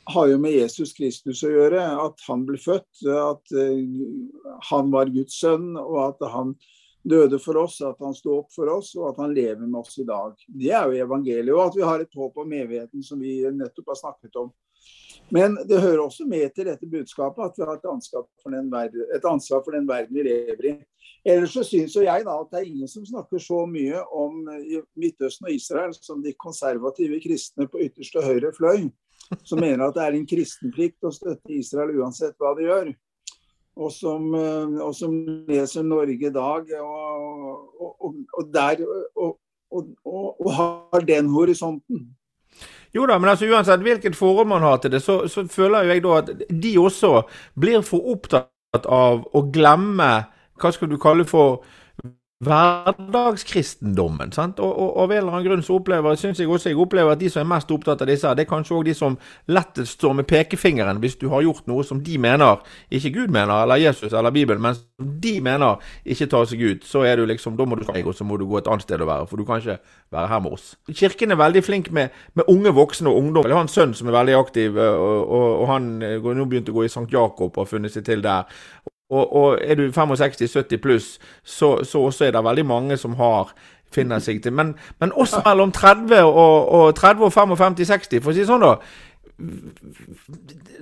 har 0.06 0.28
jo 0.28 0.38
med 0.40 0.52
Jesus 0.52 0.92
Kristus 0.96 1.42
å 1.46 1.52
gjøre. 1.52 1.82
At 2.04 2.22
han 2.28 2.44
ble 2.48 2.60
født, 2.60 3.04
at 3.08 3.54
uh, 3.56 4.56
han 4.70 4.90
var 4.94 5.12
Guds 5.14 5.38
sønn, 5.40 5.72
og 5.80 6.00
at 6.08 6.24
han 6.32 6.54
døde 7.04 7.38
for 7.42 7.60
oss, 7.60 7.80
at 7.84 8.00
han 8.00 8.16
sto 8.16 8.38
opp 8.40 8.52
for 8.54 8.70
oss, 8.72 8.94
og 8.96 9.10
at 9.10 9.22
han 9.24 9.34
lever 9.36 9.64
med 9.64 9.80
oss 9.82 9.98
i 10.00 10.06
dag. 10.08 10.36
Det 10.48 10.72
er 10.72 10.88
jo 10.88 11.06
evangeliet. 11.06 11.54
Og 11.54 11.66
at 11.66 11.78
vi 11.78 11.84
har 11.84 12.04
et 12.04 12.20
håp 12.20 12.44
om 12.44 12.54
evigheten, 12.56 13.04
som 13.04 13.20
vi 13.20 13.42
nettopp 13.52 13.92
har 13.92 14.00
snakket 14.00 14.40
om. 14.40 14.52
Men 15.32 15.56
det 15.68 15.80
hører 15.80 16.02
også 16.04 16.26
med 16.28 16.52
til 16.54 16.68
dette 16.68 16.86
budskapet 16.88 17.44
at 17.46 17.56
vi 17.56 17.64
har 17.64 17.78
et 17.78 17.86
ansvar 17.88 18.26
for 18.42 18.52
den 18.52 18.68
verden, 18.72 19.06
for 19.22 19.72
den 19.72 19.86
verden 19.88 20.16
vi 20.16 20.26
lever 20.26 20.68
i. 20.68 20.74
Ellers 21.24 21.54
så 21.56 21.62
syns 21.64 21.94
jeg 21.96 22.24
da 22.26 22.34
at 22.36 22.50
det 22.52 22.58
er 22.58 22.68
ingen 22.68 22.90
som 22.90 23.04
snakker 23.08 23.40
så 23.40 23.62
mye 23.68 24.02
om 24.12 24.44
eh, 24.52 24.82
Midtøsten 25.00 25.48
og 25.48 25.54
Israel 25.54 25.94
som 25.96 26.20
de 26.20 26.34
konservative 26.36 27.16
kristne 27.24 27.64
på 27.70 27.80
ytterste 27.86 28.20
høyre 28.20 28.50
fløy, 28.52 28.90
som 29.42 29.60
mener 29.60 29.86
at 29.86 29.96
det 29.96 30.04
er 30.04 30.18
en 30.18 30.28
kristenplikt 30.28 31.06
å 31.06 31.12
støtte 31.14 31.54
Israel 31.54 31.94
uansett 32.00 32.36
hva 32.38 32.54
de 32.58 32.68
gjør. 32.68 32.90
Og 33.74 33.90
som, 33.90 34.26
eh, 34.38 34.74
og 34.84 34.92
som 34.94 35.14
leser 35.48 35.82
Norge 35.82 36.28
i 36.28 36.34
dag 36.34 36.68
og, 36.78 37.56
og, 37.80 38.20
og, 38.38 38.44
der, 38.54 38.84
og 39.18 40.50
har 40.54 41.06
den 41.08 41.32
horisonten. 41.34 42.04
Jo 42.94 43.08
da, 43.10 43.18
men 43.18 43.32
altså 43.32 43.48
uansett 43.50 43.82
hvilket 43.82 44.14
forhold 44.14 44.46
man 44.46 44.62
har 44.62 44.78
til 44.78 44.92
det, 44.94 45.02
så, 45.02 45.24
så 45.26 45.42
føler 45.50 45.88
jeg 45.90 46.04
da 46.04 46.20
at 46.20 46.30
de 46.46 46.76
også 46.78 47.24
blir 47.58 47.82
for 47.82 48.12
opptatt 48.14 48.86
av 48.86 49.24
å 49.34 49.42
glemme 49.50 50.10
hva 50.62 50.70
skal 50.70 50.90
du 50.92 50.94
kalle 51.02 51.26
for 51.26 51.64
hverdagskristendommen. 52.42 54.32
sant? 54.32 54.58
Og, 54.58 54.78
og, 54.78 54.96
og, 54.96 55.02
av 55.02 55.12
en 55.12 55.18
eller 55.18 55.32
annen 55.32 55.46
grunn 55.46 55.62
så 55.62 55.76
opplever 55.78 56.16
synes 56.18 56.40
jeg 56.40 56.48
også 56.50 56.72
jeg 56.72 56.80
opplever 56.80 57.14
at 57.14 57.20
de 57.20 57.30
som 57.30 57.40
er 57.44 57.50
mest 57.54 57.70
opptatt 57.70 58.02
av 58.02 58.10
disse, 58.10 58.34
det 58.34 58.44
er 58.44 58.50
kanskje 58.50 58.74
òg 58.74 58.84
de 58.88 58.94
som 58.96 59.18
lettest 59.46 59.98
står 59.98 60.12
med 60.18 60.26
pekefingeren 60.28 60.98
hvis 61.02 61.16
du 61.20 61.28
har 61.32 61.44
gjort 61.46 61.66
noe 61.70 61.84
som 61.86 62.02
de 62.04 62.18
mener, 62.18 62.62
ikke 62.90 63.14
Gud 63.14 63.34
mener, 63.34 63.54
eller 63.62 63.76
Jesus 63.80 64.12
eller 64.12 64.34
Bibelen, 64.34 64.62
men 64.62 64.74
som 64.74 65.12
de 65.22 65.34
mener 65.44 65.78
ikke 66.04 66.28
tar 66.32 66.48
seg 66.50 66.64
ut. 66.64 66.84
Så 66.88 67.04
er 67.06 67.16
du 67.20 67.24
liksom, 67.30 67.56
da 67.56 67.64
må 67.68 67.78
du 67.78 67.84
og 67.94 68.14
så 68.14 68.24
må 68.26 68.36
du 68.40 68.46
gå 68.48 68.58
et 68.58 68.68
annet 68.68 68.82
sted 68.82 69.00
å 69.00 69.08
være, 69.08 69.28
for 69.30 69.36
du 69.38 69.46
kan 69.46 69.62
ikke 69.62 69.78
være 70.12 70.28
her 70.28 70.40
med 70.42 70.56
oss. 70.56 70.74
Kirken 70.90 71.30
er 71.30 71.40
veldig 71.40 71.62
flink 71.64 71.90
med, 71.94 72.08
med 72.34 72.50
unge 72.50 72.74
voksne 72.74 73.10
og 73.10 73.16
ungdom. 73.22 73.46
Jeg 73.46 73.56
har 73.56 73.64
en 73.64 73.70
sønn 73.70 73.94
som 73.94 74.10
er 74.10 74.18
veldig 74.18 74.34
aktiv, 74.38 74.76
og, 74.76 75.30
og 75.62 75.66
han 75.70 75.92
har 76.02 76.36
nå 76.36 76.48
begynt 76.50 76.72
å 76.72 76.76
gå 76.76 76.84
i 76.84 76.90
St. 76.90 77.06
Jakob 77.12 77.54
og 77.54 77.62
har 77.62 77.70
funnet 77.70 77.94
seg 77.94 78.04
til 78.08 78.24
der. 78.24 78.50
Og, 79.14 79.36
og 79.38 79.62
er 79.62 79.78
du 79.78 79.86
65-70 79.94 80.82
pluss, 80.82 81.08
så, 81.46 81.76
så 81.86 82.02
også 82.08 82.26
er 82.26 82.34
det 82.34 82.44
veldig 82.44 82.66
mange 82.66 82.98
som 82.98 83.14
har 83.20 83.54
finner 83.94 84.22
seg 84.22 84.42
til. 84.42 84.54
Men, 84.56 84.74
men 85.02 85.14
også 85.14 85.42
mellom 85.46 85.72
30 85.74 86.22
og, 86.26 86.70
og 86.74 86.94
30 86.98 87.28
og 87.28 87.34
55-60, 87.34 88.22
for 88.22 88.32
å 88.32 88.34
si 88.34 88.42
det 88.42 88.50
sånn, 88.50 88.64
da. 88.64 88.76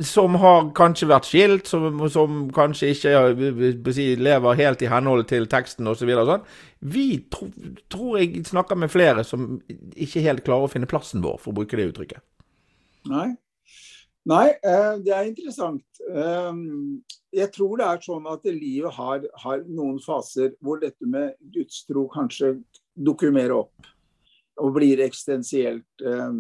Som 0.05 0.37
har 0.43 0.67
kanskje 0.77 1.09
vært 1.09 1.29
skilt, 1.29 1.69
som, 1.71 2.03
som 2.13 2.43
kanskje 2.53 2.93
ikke 2.93 3.93
si, 3.97 4.11
lever 4.21 4.59
helt 4.61 4.85
i 4.85 4.91
henhold 4.93 5.25
til 5.31 5.49
teksten 5.51 5.89
osv. 5.89 6.11
Så 6.11 6.27
sånn. 6.29 6.45
Vi 6.93 7.07
tro, 7.33 7.49
tror 7.93 8.21
jeg 8.21 8.45
snakker 8.49 8.81
med 8.81 8.93
flere 8.93 9.25
som 9.29 9.55
ikke 9.95 10.25
helt 10.27 10.45
klarer 10.47 10.69
å 10.69 10.73
finne 10.73 10.91
plassen 10.91 11.25
vår, 11.25 11.41
for 11.41 11.53
å 11.53 11.63
bruke 11.63 11.79
det 11.79 11.91
uttrykket. 11.93 12.25
Nei, 13.13 13.33
Nei, 14.29 14.49
eh, 14.63 14.97
det 15.03 15.15
er 15.15 15.29
interessant. 15.29 16.03
Eh, 16.07 16.59
jeg 17.35 17.51
tror 17.55 17.79
det 17.81 17.87
er 17.89 18.05
sånn 18.05 18.29
at 18.31 18.45
livet 18.47 18.95
har, 18.95 19.25
har 19.45 19.65
noen 19.67 19.99
faser 20.03 20.53
hvor 20.63 20.83
dette 20.83 21.09
med 21.09 21.35
gudstro 21.55 22.07
kanskje 22.13 22.55
dukker 22.95 23.33
mer 23.35 23.55
opp 23.57 23.89
og 24.63 24.77
blir 24.77 25.03
eksistensielt. 25.03 25.89
Eh, 26.05 26.37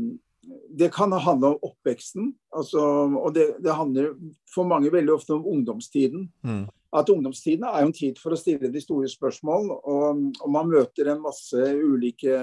det 0.75 0.93
kan 0.95 1.15
handle 1.15 1.55
om 1.55 1.67
oppveksten, 1.71 2.33
altså, 2.55 2.83
og 3.15 3.35
det, 3.35 3.49
det, 3.63 3.75
handler 3.79 4.15
for 4.51 4.67
mange 4.67 4.91
veldig 4.91 5.15
ofte 5.15 5.37
om 5.37 5.47
ungdomstiden. 5.57 6.31
Mm 6.43 6.65
at 6.93 7.09
ungdomstiden 7.09 7.65
er 7.65 7.81
jo 7.81 7.89
en 7.89 7.95
tid 7.97 8.19
for 8.21 8.35
å 8.35 8.39
stille 8.39 8.69
de 8.73 8.81
store 8.83 9.09
spørsmål. 9.09 9.71
Og, 9.73 10.25
og 10.45 10.51
man 10.53 10.69
møter 10.69 11.09
en 11.09 11.23
masse 11.25 11.57
ulike 11.57 12.35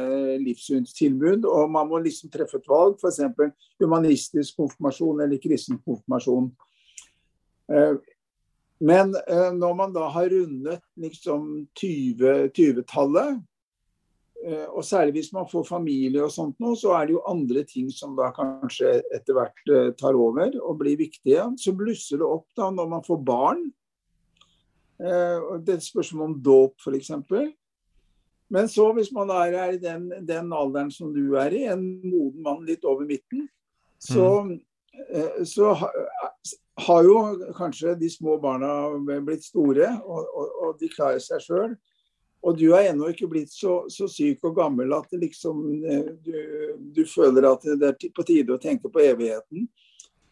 livssynstilbud, 0.41 1.45
og 1.45 1.69
man 1.69 1.89
må 1.91 2.01
liksom 2.01 2.31
treffe 2.33 2.57
et 2.57 2.69
valg. 2.69 2.97
F.eks. 2.97 3.21
humanistisk 3.83 4.57
konfirmasjon 4.57 5.21
eller 5.25 5.41
kristen 5.43 5.77
konfirmasjon. 5.85 6.49
Eh, 7.69 7.93
men 8.89 9.13
eh, 9.21 9.51
når 9.53 9.77
man 9.77 9.93
da 9.93 10.09
har 10.15 10.33
rundet 10.33 10.81
liksom 10.97 11.67
20-tallet, 11.77 13.39
20 14.49 14.49
eh, 14.49 14.67
og 14.71 14.81
særlig 14.87 15.19
hvis 15.19 15.33
man 15.35 15.49
får 15.51 15.67
familie 15.69 16.25
og 16.25 16.33
sånt 16.33 16.57
nå, 16.63 16.73
så 16.79 16.97
er 16.97 17.05
det 17.05 17.19
jo 17.19 17.25
andre 17.29 17.67
ting 17.69 17.93
som 17.93 18.17
da 18.17 18.31
kanskje 18.33 18.97
etter 19.13 19.37
hvert 19.37 19.97
tar 19.99 20.17
over 20.17 20.57
og 20.63 20.79
blir 20.81 20.97
viktige. 20.97 21.51
Så 21.61 21.77
blusser 21.77 22.23
det 22.23 22.33
opp 22.33 22.49
da 22.57 22.73
når 22.73 22.95
man 22.97 23.05
får 23.05 23.27
barn. 23.29 23.67
Eh, 24.99 25.49
det 25.63 25.73
er 25.73 25.79
et 25.79 25.87
spørsmål 25.87 26.31
om 26.31 26.37
dåp, 26.43 26.75
f.eks. 26.83 27.11
Men 28.49 28.69
så, 28.71 28.87
hvis 28.97 29.11
man 29.13 29.29
er 29.29 29.75
i 29.75 29.81
den, 29.81 30.09
den, 30.25 30.53
alderen 30.53 30.89
som 30.91 31.13
du 31.13 31.35
er 31.37 31.53
i, 31.53 31.67
en 31.69 31.83
moden 32.01 32.41
mann 32.43 32.65
litt 32.65 32.85
over 32.87 33.05
midten, 33.05 33.45
så, 34.01 34.41
mm. 34.47 35.45
så 35.45 35.75
har 36.79 37.03
jo 37.05 37.19
kanskje 37.57 37.93
de 37.99 38.09
små 38.09 38.39
barna 38.41 38.71
blitt 39.25 39.45
store, 39.45 39.91
og, 40.01 40.33
og, 40.33 40.57
og 40.65 40.81
de 40.81 40.89
klarer 40.89 41.21
seg 41.23 41.43
sjøl. 41.45 41.77
Og 42.39 42.55
du 42.55 42.69
er 42.71 42.89
ennå 42.89 43.09
ikke 43.11 43.27
blitt 43.27 43.51
så, 43.51 43.81
så, 43.91 44.07
syk 44.07 44.45
og 44.47 44.55
gammel 44.55 44.93
at 44.95 45.11
liksom, 45.11 45.59
eh, 45.83 46.11
du, 46.23 46.35
du, 46.95 47.03
føler 47.07 47.49
at 47.49 47.65
det 47.67 47.89
er 47.89 48.11
på 48.15 48.23
tide 48.27 48.55
å 48.55 48.61
tenke 48.61 48.91
på 48.91 49.03
evigheten. 49.03 49.67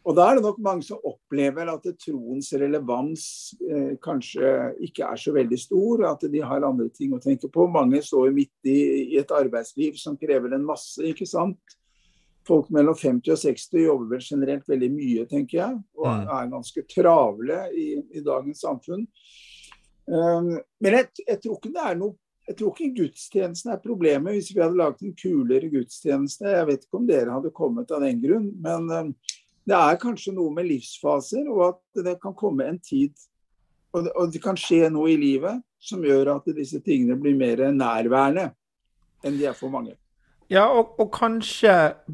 Og 0.07 0.15
da 0.15 0.29
er 0.29 0.37
det 0.37 0.45
nok 0.45 0.59
mange 0.63 0.85
som 0.87 1.03
opplever 1.03 1.67
at 1.67 1.87
troens 1.99 2.53
relevans 2.55 3.23
eh, 3.67 3.95
kanskje 3.99 4.51
ikke 4.87 5.03
er 5.03 5.19
så 5.19 5.33
veldig 5.35 5.57
stor, 5.59 6.05
at 6.07 6.21
de 6.31 6.43
har 6.47 6.63
andre 6.63 6.87
ting 6.95 7.15
å 7.15 7.19
tenke 7.23 7.49
på. 7.51 7.65
Mange 7.67 7.99
står 8.05 8.29
jo 8.29 8.35
midt 8.37 8.69
i, 8.71 8.77
i, 9.01 9.17
et 9.19 9.33
arbeidsliv 9.35 9.97
som 9.99 10.15
krever 10.19 10.55
en 10.55 10.63
masse, 10.67 11.01
ikke 11.03 11.27
sant. 11.27 11.75
Folk 12.47 12.69
mellom 12.71 12.95
50 12.95 13.33
og 13.33 13.41
60 13.41 13.83
jobber 13.83 14.13
vel 14.13 14.23
generelt 14.23 14.71
veldig 14.71 14.89
mye, 14.93 15.25
tenker 15.27 15.59
jeg, 15.59 15.81
og 15.99 16.07
mm. 16.07 16.29
er 16.37 16.53
ganske 16.53 16.83
travle 16.93 17.57
i, 17.75 17.87
i 18.15 18.23
dagens 18.23 18.63
samfunn. 18.63 19.03
Um, 20.07 20.53
men 20.79 20.95
jeg, 20.95 21.09
jeg, 21.25 21.41
tror 21.43 21.57
ikke 21.57 21.73
det 21.75 21.83
er 21.83 21.99
noe 21.99 22.15
jeg 22.47 22.55
tror 22.61 22.69
ikke 22.71 23.01
gudstjenesten 23.01 23.73
er 23.73 23.81
problemet 23.83 24.37
hvis 24.37 24.53
vi 24.53 24.61
hadde 24.63 24.79
laget 24.79 25.01
en 25.03 25.15
kulere 25.19 25.67
gudstjeneste. 25.67 26.47
Jeg 26.47 26.67
vet 26.69 26.85
ikke 26.85 27.01
om 27.01 27.09
dere 27.09 27.33
hadde 27.33 27.51
kommet 27.51 27.91
av 27.91 28.05
den 28.05 28.21
grunn, 28.23 28.45
men 28.63 28.87
um, 28.87 29.09
det 29.67 29.75
er 29.75 29.99
kanskje 29.99 30.33
noe 30.35 30.53
med 30.55 30.69
livsfaser, 30.69 31.47
og 31.51 31.63
at 31.71 32.05
det 32.05 32.17
kan 32.23 32.35
komme 32.37 32.69
en 32.69 32.79
tid 32.79 33.13
og 33.95 34.03
det, 34.05 34.11
og 34.15 34.33
det 34.33 34.41
kan 34.43 34.57
skje 34.59 34.87
noe 34.93 35.13
i 35.13 35.19
livet 35.19 35.63
som 35.79 36.03
gjør 36.03 36.35
at 36.37 36.49
disse 36.55 36.81
tingene 36.85 37.17
blir 37.19 37.37
mer 37.37 37.67
nærværende 37.73 38.51
enn 39.25 39.39
de 39.39 39.47
er 39.49 39.55
for 39.57 39.73
mange. 39.73 39.95
Ja, 40.47 40.63
og, 40.71 40.93
og, 40.95 41.09
kanskje 41.11 41.71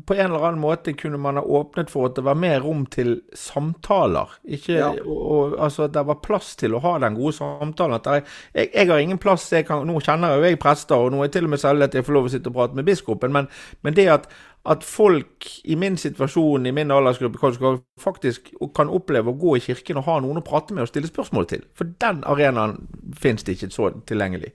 på 0.07 0.15
en 0.15 0.31
eller 0.31 0.47
annen 0.47 0.61
måte 0.61 0.95
kunne 0.97 1.19
man 1.21 1.37
ha 1.37 1.43
åpnet 1.45 1.91
for 1.93 2.07
at 2.07 2.15
det 2.17 2.23
var 2.25 2.37
mer 2.39 2.63
rom 2.65 2.87
til 2.89 3.19
samtaler. 3.37 4.31
Ikke, 4.41 4.79
ja. 4.79 4.87
og, 5.03 5.19
og, 5.21 5.53
altså 5.61 5.85
at 5.85 5.93
det 5.93 6.01
var 6.07 6.17
plass 6.25 6.55
til 6.57 6.73
å 6.73 6.81
ha 6.81 6.95
den 7.03 7.19
gode 7.19 7.35
samtalen. 7.37 7.99
Er, 7.99 8.25
jeg, 8.55 8.71
jeg, 8.71 8.89
har 8.89 9.03
ingen 9.03 9.21
plass 9.21 9.45
kan, 9.67 9.85
Nå 9.85 10.01
kjenner 10.01 10.33
jeg 10.33 10.41
jo 10.41 10.49
jeg 10.49 10.61
prester, 10.65 10.97
og 10.97 11.13
nå 11.13 11.21
er 11.21 11.29
jeg 11.29 11.35
til 11.37 11.49
og 11.49 11.53
med 11.53 11.61
særlig 11.61 11.85
at 11.85 11.99
jeg 11.99 12.07
får 12.07 12.17
lov 12.17 12.31
å 12.31 12.33
sitte 12.33 12.49
og 12.49 12.57
prate 12.57 12.79
med 12.79 12.89
biskopen, 12.89 13.37
men, 13.37 13.51
men 13.85 13.99
det 13.99 14.09
at, 14.15 14.25
at, 14.69 14.83
folk 14.87 15.47
i 15.63 15.75
min 15.75 15.97
situasjon, 15.99 16.65
i 16.65 16.71
min 16.71 16.91
aldersgruppe, 16.91 17.53
faktisk 17.99 18.53
kan 18.75 18.91
oppleve 18.91 19.33
å 19.33 19.39
gå 19.39 19.57
i 19.57 19.63
kirken 19.63 19.99
og 19.99 20.07
ha 20.07 20.19
noen 20.23 20.39
å 20.39 20.45
prate 20.45 20.75
med 20.75 20.85
og 20.85 20.91
stille 20.91 21.09
spørsmål 21.09 21.49
til. 21.51 21.65
For 21.75 21.91
den 22.03 22.23
arenaen 22.29 22.77
finnes 23.19 23.43
det 23.43 23.57
ikke 23.57 23.73
så 23.75 23.91
tilgjengelig. 24.07 24.53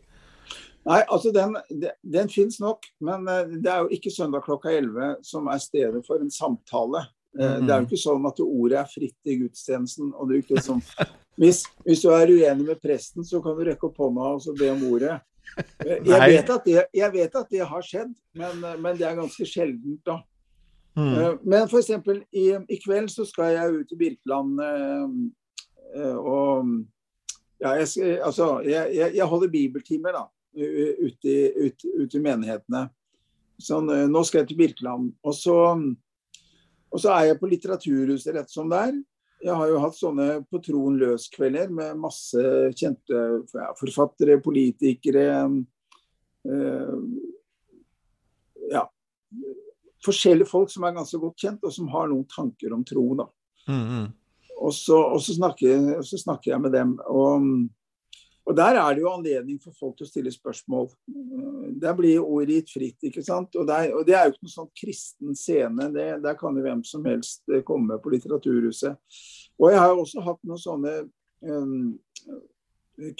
Nei, 0.89 1.03
altså 1.05 1.33
den, 1.35 1.59
den, 2.01 2.31
fins 2.33 2.57
nok, 2.63 2.87
men 3.05 3.29
eh, 3.29 3.55
det 3.61 3.69
er 3.69 3.85
jo 3.85 3.93
ikke 3.99 4.13
søndag 4.15 4.47
klokka 4.47 4.73
11 4.73 5.19
som 5.27 5.51
er 5.53 5.61
stedet 5.61 6.01
for 6.07 6.23
en 6.23 6.33
samtale. 6.33 7.05
Mm. 7.37 7.67
Det 7.67 7.75
er 7.75 7.83
jo 7.83 7.87
ikke 7.91 8.01
sånn 8.01 8.25
at 8.27 8.41
ordet 8.41 8.79
er 8.81 8.89
fritt 8.89 9.29
i 9.29 9.37
gudstjenesten. 9.43 10.15
og 10.15 10.31
det 10.31 10.39
er 10.39 10.47
ikke 10.47 10.63
sånn, 10.65 10.81
hvis, 11.39 11.67
hvis, 11.85 12.01
du 12.03 12.09
er 12.15 12.33
uenig 12.33 12.71
med 12.71 12.81
presten, 12.81 13.27
så 13.27 13.43
kan 13.45 13.59
du 13.59 13.67
rekke 13.69 13.91
opp 13.91 14.01
hånda 14.01 14.31
og 14.39 14.57
be 14.59 14.71
om 14.73 14.87
ordet. 14.89 15.19
Eh, 15.57 16.01
jeg 16.07 16.21
vet, 16.23 16.51
det, 16.65 16.83
jeg 16.95 17.13
vet, 17.15 17.37
at 17.41 17.49
det, 17.51 17.61
har 17.67 17.83
skjedd, 17.83 18.13
men, 18.39 18.61
men 18.83 18.99
det 18.99 19.07
er 19.09 19.17
ganske 19.19 19.47
sjeldent, 19.49 20.01
da. 20.07 20.21
Mm. 20.99 21.39
Men 21.47 21.69
f.eks. 21.69 21.93
I, 22.35 22.45
i 22.59 22.79
kveld 22.83 23.11
så 23.11 23.27
skal 23.27 23.53
jeg 23.55 23.83
ut 23.83 23.93
i 23.95 23.99
Birkeland 23.99 24.59
og 26.19 26.73
ja, 27.63 27.77
jeg, 27.79 28.19
altså, 28.23 28.49
jeg, 28.67 29.13
jeg 29.15 29.27
holder 29.31 29.53
bibeltimer, 29.53 30.15
da 30.15 30.25
ute 30.59 31.29
i, 31.29 31.67
ut, 31.67 31.85
ut 31.85 32.15
i 32.15 32.23
menighetene. 32.23 32.87
Sånn, 33.59 33.91
eh, 33.91 34.07
nå 34.11 34.23
skal 34.27 34.43
jeg 34.43 34.53
til 34.53 34.61
Birkeland. 34.61 35.13
Og 35.27 35.35
så, 35.35 35.57
og 36.89 37.03
så 37.03 37.15
er 37.15 37.31
jeg 37.31 37.41
på 37.41 37.51
Litteraturhuset 37.51 38.35
rett 38.37 38.53
som 38.53 38.71
det 38.71 38.83
er. 38.91 38.99
Jeg 39.39 39.55
har 39.55 39.71
jo 39.71 39.81
hatt 39.83 39.95
sånne 39.95 40.29
på 40.51 40.59
troen 40.65 40.97
løs-kvelder 40.99 41.71
med 41.71 41.99
masse 42.03 42.43
kjente 42.75 43.19
ja, 43.55 43.71
forfattere, 43.79 44.41
politikere 44.43 45.27
øh, 46.49 46.95
Ja. 48.73 48.85
Forskjellige 50.05 50.51
folk 50.51 50.71
som 50.71 50.87
er 50.87 50.97
ganske 50.97 51.19
godt 51.23 51.39
kjent, 51.43 51.65
og 51.67 51.75
som 51.75 51.89
har 51.93 52.11
noen 52.11 52.27
tanker 52.31 52.75
om 52.75 52.85
tro. 52.87 53.15
da. 53.15 53.29
Mm 53.69 53.85
-hmm. 53.87 54.07
og, 54.59 54.75
så, 54.75 54.99
og, 54.99 55.21
så 55.23 55.35
snakker, 55.35 55.97
og, 55.99 56.05
så, 56.05 56.19
snakker, 56.19 56.51
jeg 56.51 56.61
med 56.61 56.73
dem. 56.73 56.99
Og 57.07 57.43
og 58.49 58.57
Der 58.57 58.79
er 58.81 58.95
det 58.95 59.03
jo 59.03 59.11
anledning 59.13 59.59
for 59.61 59.77
folk 59.77 59.99
til 59.99 60.07
å 60.07 60.09
stille 60.09 60.31
spørsmål. 60.33 60.87
Der 61.83 61.93
blir 61.97 62.25
ordet 62.25 62.63
gitt 62.63 62.71
fritt. 62.73 63.05
ikke 63.05 63.23
sant? 63.25 63.53
Og, 63.61 63.67
der, 63.69 63.93
og 63.93 64.07
Det 64.09 64.15
er 64.17 64.25
jo 64.25 64.33
ikke 64.33 64.47
noen 64.47 64.55
sånn 64.55 64.71
kristen 64.81 65.37
scene. 65.37 65.89
Det, 65.93 66.07
der 66.25 66.39
kan 66.41 66.57
jo 66.57 66.65
hvem 66.65 66.81
som 66.89 67.05
helst 67.05 67.43
eh, 67.53 67.61
komme 67.61 68.01
på 68.01 68.15
Litteraturhuset. 68.15 68.97
Og 69.61 69.71
Jeg 69.71 69.83
har 69.83 69.93
jo 69.93 70.01
også 70.07 70.25
hatt 70.25 70.41
noen 70.49 70.63
sånne 70.65 70.95
um, 71.45 71.93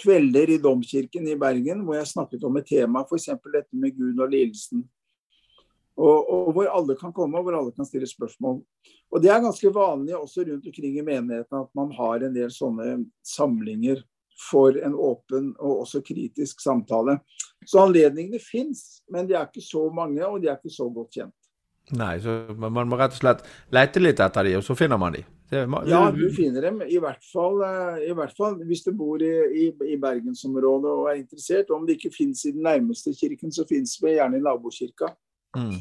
kvelder 0.01 0.55
i 0.55 0.61
Domkirken 0.65 1.29
i 1.29 1.37
Bergen 1.39 1.85
hvor 1.85 1.99
jeg 1.99 2.13
snakket 2.15 2.49
om 2.49 2.57
et 2.57 2.71
tema, 2.73 3.05
f.eks. 3.05 3.29
dette 3.53 3.77
med 3.77 3.99
Gud 3.99 4.19
og 4.25 4.33
lidelsen. 4.33 4.89
Og, 5.99 6.19
og, 6.31 6.53
hvor 6.55 6.73
alle 6.73 6.95
kan 6.97 7.13
komme 7.13 7.37
og 7.37 7.45
hvor 7.45 7.59
alle 7.59 7.75
kan 7.75 7.87
stille 7.87 8.09
spørsmål. 8.09 8.63
Og 9.13 9.23
Det 9.23 9.29
er 9.35 9.43
ganske 9.43 9.73
vanlig 9.75 10.17
også 10.17 10.47
rundt 10.47 10.67
omkring 10.71 10.97
i 10.97 11.05
menigheten 11.05 11.59
at 11.59 11.75
man 11.77 11.93
har 11.99 12.23
en 12.23 12.37
del 12.37 12.53
sånne 12.55 13.03
samlinger 13.27 14.01
for 14.39 14.77
en 14.85 14.95
åpen 14.95 15.51
og 15.59 15.85
også 15.85 16.03
kritisk 16.07 16.63
samtale. 16.63 17.19
Så 17.67 17.83
anledningene 17.83 18.41
fins, 18.43 19.03
men 19.11 19.29
de 19.29 19.37
er 19.37 19.49
ikke 19.49 19.65
så 19.65 19.89
mange, 19.95 20.23
og 20.27 20.41
de 20.43 20.51
er 20.51 20.61
ikke 20.61 20.75
så 20.75 20.89
godt 20.95 21.19
kjent. 21.19 21.35
Nei, 21.99 22.19
så 22.21 22.43
man 22.53 22.89
må 22.89 22.99
rett 23.01 23.15
og 23.17 23.23
slett 23.23 23.45
lete 23.73 24.01
litt 24.03 24.21
etter 24.21 24.45
de, 24.45 24.59
og 24.59 24.65
så 24.65 24.77
finner 24.77 25.01
man 25.01 25.17
de. 25.17 25.25
Må, 25.73 25.81
ja, 25.89 26.03
du 26.13 26.27
finner 26.37 26.67
dem. 26.69 26.83
I 26.85 26.99
hvert 27.01 27.25
fall, 27.25 27.63
eh, 27.65 28.03
i 28.11 28.13
hvert 28.13 28.35
fall 28.37 28.59
hvis 28.69 28.85
du 28.85 28.91
bor 28.93 29.23
i, 29.25 29.33
i, 29.63 29.71
i, 29.89 29.97
bergensområdet 29.97 30.91
og 30.93 31.07
er 31.09 31.23
interessert. 31.23 31.73
Om 31.73 31.87
det 31.89 31.97
ikke 31.97 32.13
fins 32.19 32.45
i 32.45 32.53
den 32.53 32.69
nærmeste 32.69 33.15
kirken, 33.17 33.55
så 33.55 33.65
fins 33.69 33.97
det 34.03 34.19
gjerne 34.19 34.37
i 34.37 34.45
nabokirka. 34.45 35.15
Mm 35.57 35.79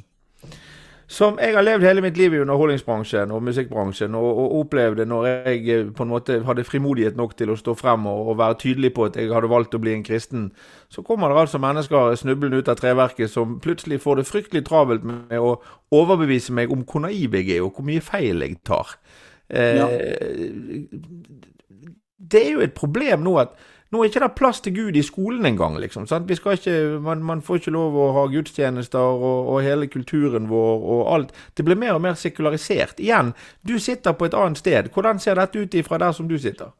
som 1.07 1.37
jeg 1.39 1.55
har 1.55 1.63
levd 1.63 1.85
hele 1.87 2.01
mitt 2.03 2.17
liv 2.19 2.33
i 2.35 2.39
underholdningsbransjen 2.43 3.31
og 3.31 3.43
musikkbransjen, 3.47 4.15
og, 4.19 4.25
og, 4.27 4.55
opplevde 4.59 5.05
når 5.07 5.27
jeg 5.27 5.61
eh, 5.71 5.85
på 5.95 6.03
en 6.03 6.11
måte 6.11 6.41
hadde 6.43 6.65
frimodighet 6.67 7.15
nok 7.15 7.37
til 7.39 7.53
å 7.53 7.55
stå 7.55 7.77
frem 7.79 8.09
og, 8.11 8.25
og, 8.27 8.37
være 8.41 8.57
tydelig 8.65 8.91
på 8.97 9.05
at 9.07 9.15
jeg 9.15 9.31
hadde 9.31 9.51
valgt 9.51 9.77
å 9.77 9.79
bli 9.79 9.93
en 9.95 10.03
kristen, 10.03 10.49
så 10.91 11.03
kommer 11.07 11.31
det 11.31 11.39
altså 11.45 11.61
mennesker 11.63 12.11
snublende 12.19 12.59
ut 12.59 12.71
av 12.71 12.75
treverket 12.81 13.31
som 13.31 13.55
plutselig 13.63 14.01
får 14.03 14.19
det 14.19 14.27
fryktelig 14.27 14.65
travelt 14.67 15.07
med 15.07 15.39
å 15.39 15.55
overbevise 15.95 16.55
meg 16.55 16.75
om 16.75 16.83
hvor 16.83 17.07
naiv 17.07 17.39
jeg 17.39 17.55
er, 17.55 17.63
og 17.63 17.79
hvor 17.79 17.87
mye 17.87 18.03
feil 18.03 18.43
jeg 18.43 18.59
tar. 18.67 18.97
Eh, 19.47 19.79
ja. 19.79 19.87
Det 22.17 22.43
er 22.43 22.51
jo 22.57 22.67
et 22.67 22.75
problem 22.75 23.23
nå 23.23 23.39
at 23.45 23.55
nå 23.91 24.01
er 24.01 24.09
ikke 24.09 24.23
det 24.23 24.33
plass 24.35 24.59
til 24.63 24.73
Gud 24.75 24.97
i 24.99 25.03
skolen 25.05 25.45
engang, 25.47 25.77
liksom. 25.79 26.07
Man, 27.03 27.23
man, 27.23 27.41
får 27.41 27.61
ikke 27.61 27.75
lov 27.75 27.95
å 27.95 28.07
ha 28.17 28.25
gudstjenester 28.31 28.99
og, 28.99 29.53
og, 29.53 29.61
hele 29.63 29.87
kulturen 29.87 30.49
vår 30.49 30.83
og 30.95 31.13
alt. 31.13 31.31
Det 31.55 31.63
blir 31.67 31.79
mer 31.79 31.95
og 31.95 32.03
mer 32.03 32.17
sekularisert. 32.19 32.99
Igjen, 32.99 33.31
du 33.63 33.77
sitter 33.79 34.17
på 34.17 34.27
et 34.27 34.35
annet 34.35 34.59
sted. 34.59 34.91
Hvordan 34.93 35.19
ser 35.23 35.39
dette 35.39 35.63
ut 35.63 35.79
ifra 35.79 36.01
der 36.03 36.11
som 36.11 36.27
du 36.27 36.37
sitter? 36.39 36.73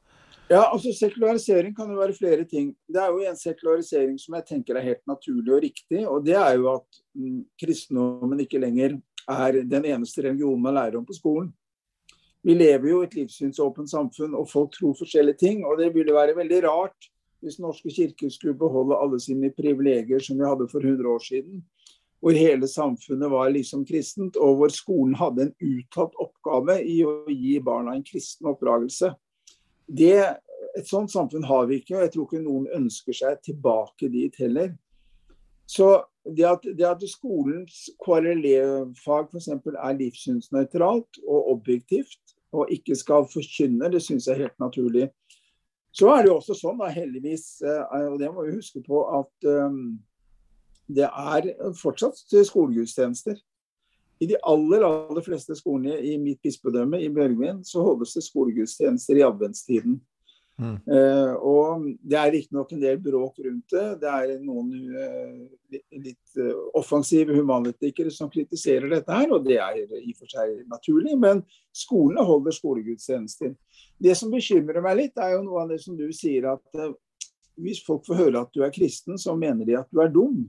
Ja, 0.48 0.62
altså 0.72 0.94
Sekularisering 0.96 1.74
kan 1.76 1.90
jo 1.92 2.00
være 2.00 2.16
flere 2.16 2.46
ting. 2.48 2.70
Det 2.88 3.02
er 3.04 3.12
jo 3.12 3.24
en 3.28 3.36
sekularisering 3.36 4.16
som 4.20 4.38
jeg 4.38 4.46
tenker 4.48 4.78
er 4.80 4.86
helt 4.86 5.04
naturlig 5.08 5.54
og 5.54 5.64
riktig. 5.64 6.04
Og 6.08 6.24
det 6.26 6.38
er 6.40 6.54
jo 6.56 6.70
at 6.72 7.02
mm, 7.16 7.42
kristendommen 7.60 8.40
ikke 8.46 8.62
lenger 8.64 8.96
er 9.28 9.60
den 9.68 9.90
eneste 9.92 10.24
religionen 10.24 10.64
man 10.64 10.78
lærer 10.80 10.96
om 11.00 11.06
på 11.06 11.18
skolen. 11.18 11.52
Vi 12.48 12.54
lever 12.56 12.88
jo 12.88 13.02
i 13.04 13.06
et 13.10 13.16
livssynsåpent 13.18 13.90
samfunn, 13.92 14.36
og 14.40 14.48
folk 14.48 14.72
tror 14.72 14.94
forskjellige 14.96 15.42
ting. 15.42 15.66
Og 15.68 15.82
det 15.82 15.90
ville 15.96 16.16
være 16.16 16.38
veldig 16.38 16.62
rart 16.64 17.10
hvis 17.44 17.60
Norske 17.60 17.92
kirke 17.92 18.30
skulle 18.32 18.56
beholde 18.58 18.96
alle 18.98 19.20
sine 19.20 19.50
privilegier 19.54 20.24
som 20.24 20.40
vi 20.40 20.48
hadde 20.48 20.70
for 20.72 20.80
100 20.80 21.10
år 21.12 21.26
siden. 21.26 21.60
Hvor 22.24 22.34
hele 22.34 22.68
samfunnet 22.72 23.30
var 23.32 23.52
liksom 23.52 23.84
kristent, 23.86 24.40
og 24.40 24.56
hvor 24.58 24.72
skolen 24.74 25.18
hadde 25.20 25.50
en 25.50 25.54
uttatt 25.60 26.16
oppgave 26.24 26.80
i 26.88 27.02
å 27.06 27.18
gi 27.30 27.58
barna 27.64 27.98
en 27.98 28.06
kristen 28.08 28.48
oppdragelse. 28.50 29.12
Det, 30.00 30.16
et 30.80 30.88
sånt 30.88 31.12
samfunn 31.12 31.46
har 31.52 31.68
vi 31.68 31.82
ikke, 31.82 31.98
og 31.98 32.06
jeg 32.06 32.14
tror 32.16 32.30
ikke 32.30 32.46
noen 32.46 32.72
ønsker 32.80 33.20
seg 33.20 33.44
tilbake 33.44 34.10
dit 34.14 34.40
heller. 34.40 34.72
Så 35.68 35.92
det 36.24 36.48
at, 36.48 36.64
det 36.64 36.88
at 36.88 37.04
skolens 37.12 37.90
KRLE-fag 38.04 39.30
f.eks. 39.36 39.52
er 39.52 40.00
livssynsnøytralt 40.00 41.22
og 41.28 41.54
objektivt, 41.58 42.37
og 42.56 42.72
ikke 42.72 42.96
skal 42.96 43.28
forkynne, 43.32 43.90
det 43.92 44.02
syns 44.04 44.28
jeg 44.28 44.38
er 44.38 44.48
helt 44.48 44.60
naturlig. 44.64 45.10
Så 45.92 46.12
er 46.14 46.24
det 46.24 46.32
jo 46.32 46.38
også 46.38 46.56
sånn, 46.58 46.78
da, 46.80 46.92
heldigvis, 46.94 47.46
eh, 47.66 48.08
og 48.12 48.20
det 48.22 48.30
må 48.34 48.46
vi 48.46 48.58
huske 48.58 48.84
på, 48.86 49.02
at 49.18 49.48
um, 49.50 49.98
det 50.88 51.08
er 51.08 51.50
fortsatt 51.80 52.20
skolegudstjenester. 52.48 53.40
I 54.22 54.30
de 54.30 54.38
aller 54.50 54.86
aller 54.86 55.26
fleste 55.26 55.56
skolene 55.58 55.98
i 56.02 56.16
mitt 56.22 56.40
bispedømme 56.46 57.00
i 57.04 57.10
Bjørgvin 57.14 57.60
så 57.68 57.84
holdes 57.86 58.16
det 58.18 58.24
skolegudstjenester 58.26 59.20
i 59.20 59.26
adventstiden. 59.26 60.00
Uh, 60.58 61.34
og 61.46 61.84
Det 62.02 62.18
er 62.18 62.32
riktignok 62.34 62.72
en 62.74 62.82
del 62.82 62.98
bråk 63.02 63.36
rundt 63.46 63.76
det. 63.76 63.86
Det 64.02 64.10
er 64.10 64.32
noen 64.42 64.72
uh, 64.90 65.78
litt 66.02 66.40
uh, 66.42 66.64
offensive 66.80 67.36
humanitikere 67.38 68.10
som 68.14 68.32
kritiserer 68.34 68.90
dette 68.90 69.20
her, 69.20 69.30
og 69.36 69.46
det 69.46 69.60
er 69.62 69.78
i 69.78 69.86
og 69.86 70.18
for 70.18 70.34
seg 70.34 70.64
naturlig. 70.72 71.14
Men 71.22 71.44
skolene 71.76 72.26
holder 72.26 72.58
skolegudstjenester. 72.58 73.54
Det 74.02 74.18
som 74.18 74.34
bekymrer 74.34 74.82
meg 74.86 74.98
litt, 75.04 75.22
er 75.22 75.36
jo 75.36 75.46
noe 75.46 75.66
av 75.66 75.74
det 75.74 75.82
som 75.84 75.98
du 76.00 76.08
sier, 76.16 76.50
at 76.56 76.98
hvis 77.58 77.82
folk 77.86 78.06
får 78.06 78.22
høre 78.22 78.42
at 78.42 78.54
du 78.54 78.64
er 78.66 78.74
kristen, 78.74 79.18
så 79.22 79.36
mener 79.38 79.66
de 79.66 79.78
at 79.78 79.90
du 79.94 80.02
er 80.02 80.14
dum. 80.14 80.46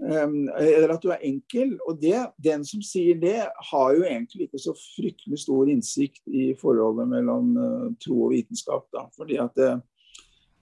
Um, 0.00 0.48
eller 0.56 0.94
at 0.94 1.02
du 1.02 1.10
er 1.12 1.20
enkel. 1.28 1.74
Og 1.88 1.98
det, 2.00 2.16
den 2.40 2.64
som 2.64 2.80
sier 2.84 3.18
det, 3.20 3.36
har 3.70 3.88
jo 3.92 4.04
egentlig 4.06 4.48
ikke 4.48 4.62
så 4.62 4.72
fryktelig 4.72 5.42
stor 5.42 5.68
innsikt 5.68 6.22
i 6.24 6.50
forholdet 6.60 7.08
mellom 7.10 7.50
uh, 7.58 7.88
tro 8.00 8.22
og 8.24 8.32
vitenskap. 8.32 8.86
Da. 8.96 9.04
Fordi 9.16 9.36
at 9.42 9.52
det, 9.60 9.74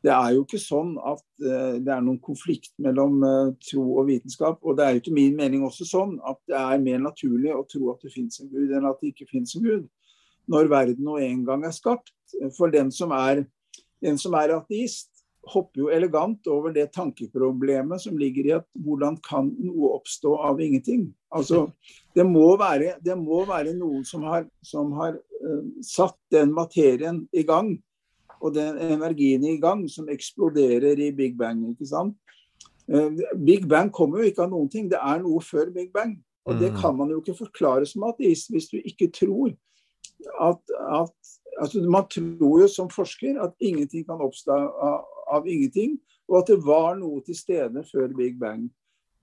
det, 0.03 0.11
er 0.15 0.33
jo 0.35 0.43
ikke 0.43 0.63
sånn 0.63 0.97
at 0.99 1.23
uh, 1.45 1.77
det 1.79 1.93
er 1.95 2.03
noen 2.03 2.19
konflikt 2.25 2.73
mellom 2.83 3.23
uh, 3.23 3.53
tro 3.63 3.85
og 4.01 4.09
vitenskap. 4.11 4.59
Og 4.67 4.79
det 4.79 4.87
er 4.87 4.99
jo 4.99 5.05
til 5.07 5.19
min 5.21 5.39
mening 5.39 5.63
også 5.69 5.87
sånn 5.87 6.17
at 6.27 6.41
det 6.51 6.59
er 6.59 6.83
mer 6.83 7.05
naturlig 7.07 7.55
å 7.55 7.63
tro 7.71 7.93
at 7.95 8.03
det 8.03 8.15
finnes 8.17 8.43
en 8.43 8.51
gud, 8.51 8.75
enn 8.75 8.91
at 8.91 8.99
det 8.99 9.13
ikke 9.13 9.31
finnes 9.31 9.55
en 9.55 9.69
gud. 9.69 9.87
Når 10.51 10.73
verden 10.73 11.07
nå 11.07 11.21
en 11.23 11.47
gang 11.47 11.63
er 11.69 11.77
skapt. 11.77 12.11
For 12.57 12.73
den 12.75 12.91
som 12.91 13.15
er, 13.15 13.45
den 14.03 14.19
som 14.19 14.35
er 14.35 14.57
ateist, 14.57 15.13
hopper 15.49 15.83
jo 15.83 15.89
elegant 15.95 16.47
over 16.53 16.73
det 16.75 16.91
tankeproblemet 16.95 18.01
som 18.05 18.19
ligger 18.21 18.47
i 18.49 18.55
at 18.59 18.67
hvordan 18.85 19.19
kan 19.25 19.51
noe 19.59 19.95
oppstå 19.97 20.35
av 20.49 20.61
ingenting? 20.61 21.09
Altså, 21.35 21.67
det 22.17 22.27
må 22.27 22.57
være, 22.61 22.95
det 23.05 23.17
må 23.19 23.43
være 23.49 23.75
noen 23.77 24.05
som 24.09 24.23
har, 24.29 24.47
som 24.65 24.93
har 25.01 25.19
uh, 25.19 25.65
satt 25.85 26.19
den 26.33 26.53
materien 26.57 27.25
i 27.33 27.43
gang, 27.49 27.75
og 28.41 28.55
den 28.55 28.79
energien 28.79 29.45
i 29.45 29.57
gang, 29.59 29.89
som 29.91 30.09
eksploderer 30.09 31.01
i 31.03 31.11
Big 31.11 31.37
Bang. 31.39 31.65
ikke 31.73 31.89
sant? 31.91 32.15
Big 33.37 33.67
Bang 33.69 33.91
kommer 33.93 34.23
jo 34.23 34.31
ikke 34.31 34.45
av 34.47 34.53
noen 34.53 34.69
ting. 34.73 34.87
Det 34.89 34.97
er 34.97 35.19
noe 35.21 35.43
før 35.45 35.73
Big 35.75 35.91
Bang. 35.93 36.15
Og 36.49 36.55
det 36.57 36.71
Mm. 36.73 36.81
kan 36.81 36.97
man 36.97 37.11
jo 37.11 37.21
ikke 37.21 37.35
forklare 37.37 37.87
som 37.87 38.07
ateist 38.09 38.49
hvis 38.49 38.71
du 38.71 38.79
ikke 38.79 39.11
tror 39.13 39.51
at, 40.41 40.63
at 41.03 41.13
altså 41.61 41.83
Man 41.91 42.07
tror 42.09 42.61
jo 42.61 42.69
som 42.69 42.89
forsker 42.89 43.43
at 43.43 43.53
ingenting 43.61 44.07
kan 44.07 44.21
oppstå 44.21 44.53
av, 44.53 45.05
av 45.31 45.49
ingenting, 45.49 45.97
og 46.29 46.43
at 46.43 46.53
det 46.53 46.59
var 46.65 46.99
noe 46.99 47.23
til 47.25 47.37
stede 47.37 47.85
før 47.89 48.13
Big 48.17 48.37
Bang. 48.41 48.67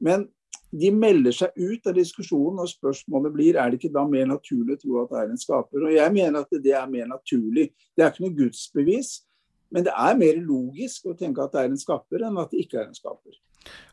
Men 0.01 0.27
de 0.75 0.89
melder 0.91 1.35
seg 1.35 1.55
ut 1.55 1.87
av 1.87 1.95
diskusjonen, 1.95 2.59
og 2.63 2.71
spørsmålet 2.71 3.33
blir 3.35 3.59
er 3.59 3.71
det 3.71 3.79
ikke 3.79 3.93
da 3.95 4.03
mer 4.09 4.27
naturlig 4.29 4.75
å 4.75 4.81
tro 4.81 4.97
at 5.03 5.13
det 5.13 5.21
er 5.21 5.31
en 5.31 5.41
skaper. 5.41 5.85
Og 5.87 5.93
Jeg 5.95 6.13
mener 6.15 6.41
at 6.41 6.61
det 6.65 6.75
er 6.75 6.91
mer 6.91 7.07
naturlig. 7.11 7.69
Det 7.95 8.03
er 8.03 8.11
ikke 8.11 8.25
noe 8.25 8.37
gudsbevis, 8.41 9.11
men 9.71 9.85
det 9.87 9.93
er 9.95 10.19
mer 10.19 10.39
logisk 10.41 11.09
å 11.09 11.15
tenke 11.17 11.43
at 11.43 11.53
det 11.53 11.63
er 11.63 11.71
en 11.71 11.79
skaper, 11.79 12.25
enn 12.27 12.41
at 12.41 12.51
det 12.51 12.65
ikke 12.65 12.81
er 12.81 12.89
en 12.89 12.97
skaper. 12.97 13.37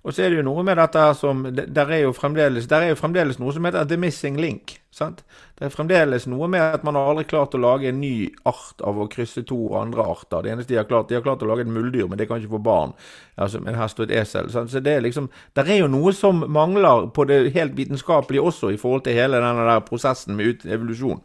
Og 0.03 0.15
så 0.15 0.25
er 0.25 0.33
det 0.33 0.41
jo 0.41 0.45
noe 0.47 0.65
med 0.67 0.81
dette 0.81 0.99
her 0.99 1.13
som 1.15 1.45
Der 1.55 1.91
er 1.95 2.01
jo 2.03 2.13
fremdeles, 2.17 2.67
er 2.67 2.89
jo 2.91 2.99
fremdeles 2.99 3.39
noe 3.39 3.53
som 3.55 3.65
heter 3.69 3.85
the 3.87 3.97
missing 3.97 4.39
link. 4.41 4.79
sant? 4.93 5.23
Det 5.57 5.65
er 5.65 5.73
fremdeles 5.73 6.27
noe 6.27 6.49
med 6.51 6.61
at 6.61 6.83
man 6.85 6.99
har 6.99 7.07
aldri 7.09 7.25
klart 7.25 7.55
å 7.55 7.61
lage 7.63 7.89
en 7.89 8.01
ny 8.01 8.29
art 8.45 8.83
av 8.85 8.99
å 8.99 9.07
krysse 9.09 9.45
to 9.49 9.59
andre 9.79 10.03
arter. 10.03 10.43
Det 10.43 10.53
eneste 10.53 10.75
de 10.75 10.81
har 10.81 10.89
klart, 10.91 11.09
de 11.09 11.17
har 11.17 11.23
klart 11.23 11.43
å 11.43 11.49
lage 11.49 11.65
et 11.65 11.71
muldyr, 11.71 12.09
men 12.11 12.19
det 12.19 12.27
kan 12.29 12.43
ikke 12.43 12.57
få 12.57 12.63
barn. 12.67 12.93
Altså 13.41 13.63
en 13.63 13.79
hest 13.79 14.01
og 14.01 14.11
et 14.11 14.17
esel. 14.21 14.51
sant? 14.51 14.71
Så 14.71 14.83
det 14.83 14.97
er 14.97 15.07
liksom 15.07 15.31
Der 15.57 15.71
er 15.71 15.79
jo 15.85 15.89
noe 15.89 16.13
som 16.13 16.45
mangler 16.49 17.07
på 17.15 17.25
det 17.25 17.53
helt 17.55 17.77
vitenskapelige 17.77 18.43
også, 18.43 18.73
i 18.73 18.77
forhold 18.77 19.05
til 19.07 19.17
hele 19.17 19.41
denne 19.41 19.69
der 19.71 19.87
prosessen 19.87 20.37
med 20.37 20.67
evolusjon. 20.67 21.23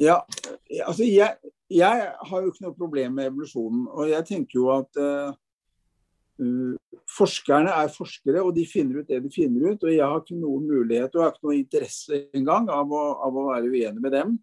Ja, 0.00 0.20
altså 0.86 1.04
jeg, 1.04 1.36
jeg 1.70 2.08
har 2.30 2.40
jo 2.40 2.50
ikke 2.50 2.64
noe 2.64 2.74
problem 2.74 3.12
med 3.18 3.30
evolusjonen. 3.30 3.86
Og 3.92 4.10
jeg 4.10 4.24
tenker 4.24 4.58
jo 4.58 4.70
at 4.74 4.98
uh, 4.98 5.36
forskerne 7.08 7.72
er 7.82 7.88
forskere, 7.90 8.42
og 8.44 8.52
de 8.54 8.64
finner 8.68 9.00
ut 9.00 9.08
det 9.08 9.18
de 9.24 9.30
finner 9.32 9.72
ut. 9.72 9.82
Og 9.84 9.90
jeg 9.90 10.04
har 10.04 10.20
ikke 10.22 10.38
noen 10.38 10.66
mulighet 10.68 11.14
og 11.16 11.24
har 11.24 11.32
ikke 11.34 11.48
noen 11.48 11.58
interesse 11.62 12.20
engang 12.36 12.68
av, 12.70 12.86
å- 12.92 13.16
av 13.26 13.34
å 13.40 13.46
være 13.50 13.70
uenig 13.72 14.00
med 14.04 14.12
dem. 14.12 14.38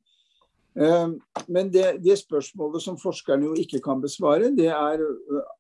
Eh, 0.76 1.08
men 1.48 1.70
det, 1.72 2.02
det 2.04 2.18
spørsmålet 2.20 2.84
som 2.84 2.98
forskerne 3.00 3.48
jo 3.48 3.54
ikke 3.56 3.80
kan 3.84 4.02
besvare, 4.04 4.52
det 4.56 4.68
er 4.76 5.00
eh, 5.06 5.54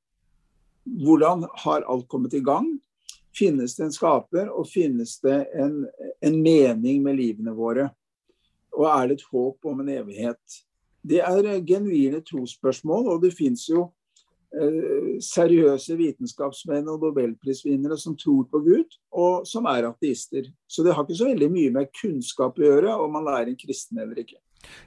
hvordan 1.05 1.47
har 1.63 1.85
alt 1.87 2.07
kommet 2.11 2.33
i 2.35 2.43
gang? 2.43 2.67
Finnes 3.35 3.75
det 3.75 3.85
en 3.87 3.91
skaper, 3.95 4.47
og 4.51 4.67
finnes 4.67 5.17
det 5.23 5.41
en, 5.59 5.85
en 6.23 6.35
mening 6.43 7.01
med 7.03 7.17
livene 7.19 7.55
våre? 7.55 7.89
Og 8.75 8.85
er 8.91 9.07
det 9.07 9.17
et 9.21 9.27
håp 9.31 9.65
om 9.71 9.79
en 9.83 9.89
evighet? 9.91 10.61
Det 11.05 11.21
er 11.23 11.45
eh, 11.47 11.61
genuine 11.63 12.19
trosspørsmål, 12.27 13.07
og 13.13 13.21
det 13.23 13.31
fins 13.37 13.69
jo 13.71 13.85
eh, 13.85 13.91
seriøse 15.25 15.97
vitenskapsmenn 15.99 16.87
og 16.91 17.03
nobelprisvinnere 17.03 17.97
som 17.99 18.15
tror 18.19 18.45
på 18.51 18.61
Gud, 18.65 18.97
og 19.11 19.45
som 19.49 19.67
er 19.71 19.89
ateister. 19.89 20.47
Så 20.67 20.85
det 20.85 20.95
har 20.95 21.05
ikke 21.05 21.19
så 21.19 21.29
veldig 21.29 21.51
mye 21.51 21.75
med 21.75 21.93
kunnskap 22.01 22.59
å 22.59 22.67
gjøre 22.69 22.97
om 23.03 23.15
man 23.17 23.31
er 23.33 23.51
en 23.51 23.59
kristen 23.59 24.01
eller 24.01 24.23
ikke. 24.23 24.39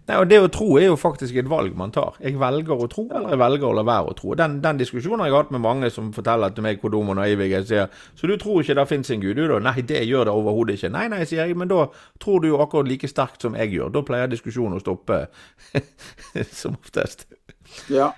Nei, 0.08 0.16
og 0.16 0.28
Det 0.28 0.38
å 0.40 0.48
tro 0.52 0.66
er 0.80 0.88
jo 0.88 0.96
faktisk 0.98 1.36
et 1.38 1.48
valg 1.50 1.76
man 1.78 1.92
tar. 1.94 2.16
Jeg 2.22 2.38
velger 2.40 2.80
å 2.82 2.88
tro, 2.90 3.04
eller 3.14 3.34
jeg 3.34 3.40
velger 3.42 3.68
å 3.68 3.74
la 3.76 3.84
være 3.86 4.12
å 4.12 4.16
tro. 4.18 4.34
Den, 4.38 4.58
den 4.64 4.80
diskusjonen 4.80 5.22
har 5.22 5.30
jeg 5.30 5.36
hatt 5.36 5.52
med 5.54 5.64
mange 5.64 5.90
som 5.94 6.10
forteller 6.16 6.54
til 6.54 6.66
meg 6.66 6.80
hvor 6.82 6.92
dum 6.94 7.12
og 7.12 7.18
naiv 7.20 7.44
jeg 7.44 7.54
er. 7.58 7.66
Sier, 7.68 8.04
så 8.18 8.30
du 8.30 8.36
tror 8.40 8.62
ikke 8.62 8.78
det 8.78 8.86
fins 8.90 9.12
en 9.14 9.22
gud, 9.22 9.36
du 9.38 9.44
da? 9.52 9.60
Nei, 9.68 9.76
det 9.86 10.04
gjør 10.08 10.28
det 10.28 10.36
overhodet 10.40 10.78
ikke. 10.78 10.92
Nei, 10.96 11.06
nei, 11.12 11.22
sier 11.28 11.44
jeg, 11.44 11.58
men 11.58 11.70
da 11.70 11.84
tror 12.22 12.42
du 12.42 12.50
jo 12.50 12.62
akkurat 12.64 12.90
like 12.90 13.10
sterkt 13.10 13.44
som 13.46 13.58
jeg 13.58 13.76
gjør. 13.76 13.92
Da 13.94 14.04
pleier 14.08 14.32
diskusjonen 14.32 14.80
å 14.80 14.82
stoppe 14.82 15.26
som 16.60 16.78
oftest. 16.80 17.28
Ja. 17.92 18.12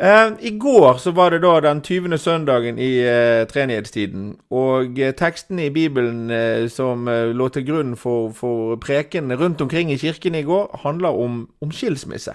Eh, 0.00 0.32
I 0.40 0.58
går 0.58 0.96
så 0.98 1.10
var 1.10 1.30
det 1.30 1.42
da 1.42 1.60
den 1.60 1.80
20. 1.82 2.18
søndagen 2.18 2.78
i 2.78 2.98
uh, 3.06 3.46
treenighetstiden. 3.46 4.36
Og 4.50 4.98
eh, 4.98 5.14
tekstene 5.14 5.66
i 5.66 5.70
Bibelen 5.70 6.30
eh, 6.30 6.68
som 6.68 7.08
eh, 7.08 7.30
lå 7.30 7.48
til 7.48 7.66
grunn 7.66 7.96
for, 7.96 8.32
for 8.32 8.76
preken 8.76 9.30
rundt 9.38 9.60
omkring 9.60 9.92
i 9.92 9.96
kirken 9.96 10.34
i 10.34 10.42
går, 10.42 10.80
handler 10.82 11.08
om, 11.08 11.48
om 11.62 11.70
skilsmisse. 11.70 12.34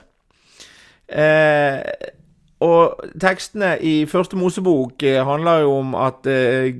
Eh, 1.10 1.82
og 2.60 3.00
tekstene 3.22 3.78
i 3.82 4.06
første 4.06 4.36
Mosebok 4.36 5.04
eh, 5.04 5.22
handler 5.24 5.62
jo 5.64 5.78
om 5.80 5.94
at 5.96 6.28
eh, 6.28 6.76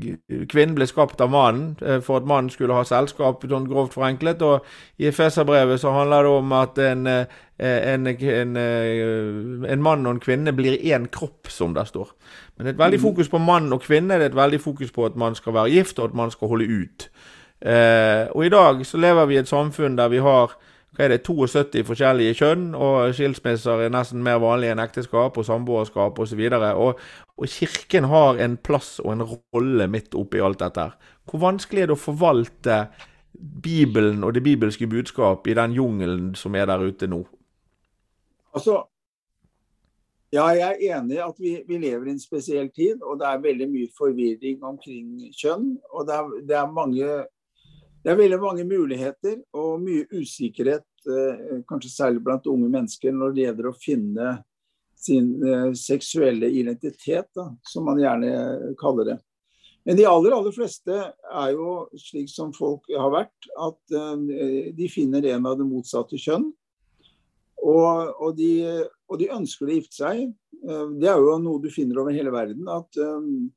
kvinnen 0.52 0.76
ble 0.76 0.88
skapt 0.90 1.22
av 1.24 1.32
mannen 1.32 1.78
eh, 1.80 2.02
for 2.04 2.20
at 2.20 2.28
mannen 2.28 2.52
skulle 2.52 2.76
ha 2.76 2.84
selskap, 2.84 3.46
sånn 3.48 3.68
grovt 3.70 3.96
forenklet. 3.96 4.44
Og 4.44 4.66
i 5.00 5.08
Efeserbrevet 5.08 5.80
så 5.80 5.94
handler 5.96 6.28
det 6.28 6.34
om 6.42 6.52
at 6.60 6.82
en, 6.84 7.08
eh, 7.08 7.40
en, 7.60 8.08
en, 8.08 8.58
eh, 8.58 9.72
en 9.74 9.82
mann 9.84 10.06
og 10.08 10.16
en 10.16 10.22
kvinne 10.24 10.54
blir 10.56 10.80
én 10.80 11.10
kropp, 11.12 11.50
som 11.52 11.74
det 11.76 11.88
står. 11.90 12.14
Men 12.56 12.66
det 12.66 12.72
er 12.72 12.78
et 12.78 12.86
veldig 12.86 13.02
fokus 13.02 13.30
på 13.30 13.42
mann 13.44 13.74
og 13.74 13.84
kvinne. 13.84 14.16
Det 14.16 14.30
er 14.30 14.32
et 14.32 14.40
veldig 14.40 14.62
fokus 14.62 14.92
på 14.96 15.06
at 15.06 15.16
man 15.20 15.36
skal 15.36 15.54
være 15.54 15.76
gift, 15.76 16.00
og 16.00 16.12
at 16.12 16.16
man 16.16 16.32
skal 16.32 16.48
holde 16.48 16.70
ut. 16.70 17.10
Eh, 17.62 18.28
og 18.32 18.46
i 18.46 18.50
dag 18.50 18.86
så 18.86 18.98
lever 18.98 19.26
vi 19.26 19.36
i 19.36 19.42
et 19.44 19.52
samfunn 19.52 19.98
der 20.00 20.08
vi 20.08 20.24
har 20.24 20.56
hva 20.96 21.06
er 21.06 21.14
det, 21.14 21.22
72 21.24 21.84
forskjellige 21.86 22.36
kjønn, 22.40 22.64
og 22.76 23.14
skilsmisser 23.16 23.86
er 23.86 23.92
nesten 23.94 24.24
mer 24.26 24.40
vanlig 24.42 24.72
enn 24.72 24.82
ekteskap 24.82 25.38
og 25.38 25.46
samboerskap 25.46 26.18
osv. 26.20 26.42
Og, 26.50 27.00
og 27.38 27.48
kirken 27.48 28.10
har 28.10 28.42
en 28.42 28.58
plass 28.58 28.98
og 29.04 29.14
en 29.14 29.24
rolle 29.30 29.88
midt 29.88 30.18
oppi 30.18 30.42
alt 30.44 30.60
dette. 30.60 30.90
Hvor 31.30 31.44
vanskelig 31.46 31.86
er 31.86 31.92
det 31.92 31.96
å 31.96 32.02
forvalte 32.02 32.82
Bibelen 33.40 34.26
og 34.26 34.34
det 34.36 34.44
bibelske 34.44 34.90
budskap 34.90 35.48
i 35.48 35.56
den 35.56 35.78
jungelen 35.78 36.34
som 36.36 36.58
er 36.58 36.68
der 36.68 36.84
ute 36.84 37.08
nå? 37.08 37.22
Altså, 38.56 38.82
ja, 40.34 40.46
jeg 40.54 40.66
er 40.66 40.98
enig 40.98 41.18
i 41.18 41.24
at 41.26 41.40
vi, 41.42 41.56
vi, 41.66 41.80
lever 41.82 42.10
i 42.10 42.14
en 42.14 42.22
spesiell 42.22 42.70
tid, 42.74 43.02
og 43.02 43.18
det 43.22 43.28
er 43.30 43.44
veldig 43.44 43.68
mye 43.72 43.90
forvirring 43.98 44.66
omkring 44.66 45.16
kjønn. 45.34 45.72
Og 45.90 46.06
det 46.06 46.18
er, 46.18 46.36
det 46.52 46.58
er, 46.60 46.68
mange, 46.74 47.08
det 48.04 48.12
er 48.12 48.20
veldig 48.20 48.40
mange 48.42 48.66
muligheter 48.70 49.40
og 49.58 49.82
mye 49.82 50.06
usikkerhet, 50.14 50.86
eh, 51.10 51.64
kanskje 51.70 51.96
særlig 51.96 52.22
blant 52.26 52.46
unge 52.50 52.70
mennesker, 52.70 53.16
når 53.16 53.34
det 53.34 53.48
gjelder 53.48 53.72
å 53.72 53.80
finne 53.80 54.36
sin 55.00 55.32
eh, 55.42 55.72
seksuelle 55.80 56.52
identitet, 56.54 57.32
da, 57.36 57.50
som 57.66 57.90
man 57.90 58.02
gjerne 58.02 58.76
kaller 58.78 59.14
det. 59.14 59.20
Men 59.88 59.98
de 59.98 60.06
aller, 60.06 60.36
aller 60.36 60.54
fleste 60.54 60.94
er 60.94 61.52
jo 61.56 61.88
slik 61.98 62.30
som 62.30 62.52
folk 62.54 62.86
har 62.94 63.10
vært, 63.16 63.50
at 63.58 63.98
eh, 63.98 64.70
de 64.78 64.94
finner 64.94 65.26
en 65.34 65.50
av 65.50 65.58
det 65.58 65.66
motsatte 65.66 66.22
kjønn. 66.22 66.52
Og, 67.60 68.14
og, 68.20 68.30
de, 68.38 68.52
og, 69.10 69.18
de, 69.20 69.32
ønsker 69.36 69.68
å 69.68 69.74
gifte 69.76 70.00
seg. 70.00 70.30
Det 70.60 71.10
er 71.10 71.20
jo 71.20 71.36
noe 71.42 71.62
du 71.64 71.70
finner 71.74 72.00
over 72.02 72.16
hele 72.16 72.32
verden. 72.34 72.68
At 72.72 73.00
um, 73.04 73.50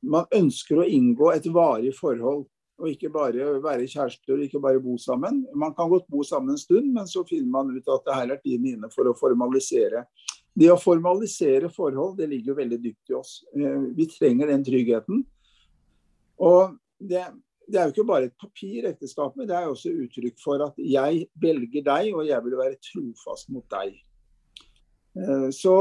man 0.00 0.28
ønsker 0.34 0.80
å 0.80 0.88
inngå 0.88 1.32
et 1.34 1.48
varig 1.52 1.92
forhold. 1.96 2.46
Og 2.80 2.88
ikke 2.88 3.10
bare 3.12 3.58
være 3.60 3.88
kjærester 3.90 4.38
og 4.38 4.44
ikke 4.46 4.62
bare 4.64 4.80
bo 4.80 4.94
sammen. 5.00 5.42
Man 5.52 5.74
kan 5.76 5.90
godt 5.92 6.06
bo 6.08 6.24
sammen 6.24 6.54
en 6.54 6.60
stund, 6.60 6.88
men 6.94 7.08
så 7.08 7.26
finner 7.28 7.50
man 7.52 7.74
ut 7.74 7.90
at 7.92 8.06
det 8.06 8.16
her 8.16 8.32
er 8.32 8.40
tiden 8.40 8.70
inne 8.72 8.88
for 8.92 9.10
å 9.10 9.16
formalisere. 9.18 10.06
Det 10.56 10.70
å 10.72 10.78
formalisere 10.80 11.68
forhold, 11.72 12.16
det 12.18 12.30
ligger 12.30 12.54
jo 12.54 12.58
veldig 12.58 12.78
dypt 12.80 13.12
i 13.12 13.18
oss. 13.18 13.34
Vi 13.52 14.08
trenger 14.16 14.48
den 14.50 14.64
tryggheten. 14.64 15.20
Og 16.40 16.72
det, 16.96 17.26
det 17.70 17.80
er 17.80 17.88
jo 17.88 17.94
ikke 17.94 18.08
bare 18.08 18.28
et 18.28 18.36
papir, 18.40 18.86
ekteskapet. 18.90 19.48
Det 19.48 19.56
er 19.56 19.68
også 19.70 19.92
uttrykk 20.04 20.38
for 20.42 20.62
at 20.66 20.78
jeg 20.82 21.26
velger 21.40 21.84
deg, 21.86 22.14
og 22.14 22.26
jeg 22.28 22.44
vil 22.46 22.56
være 22.58 22.80
trofast 22.84 23.52
mot 23.54 23.66
deg. 23.72 23.98
Så 25.54 25.74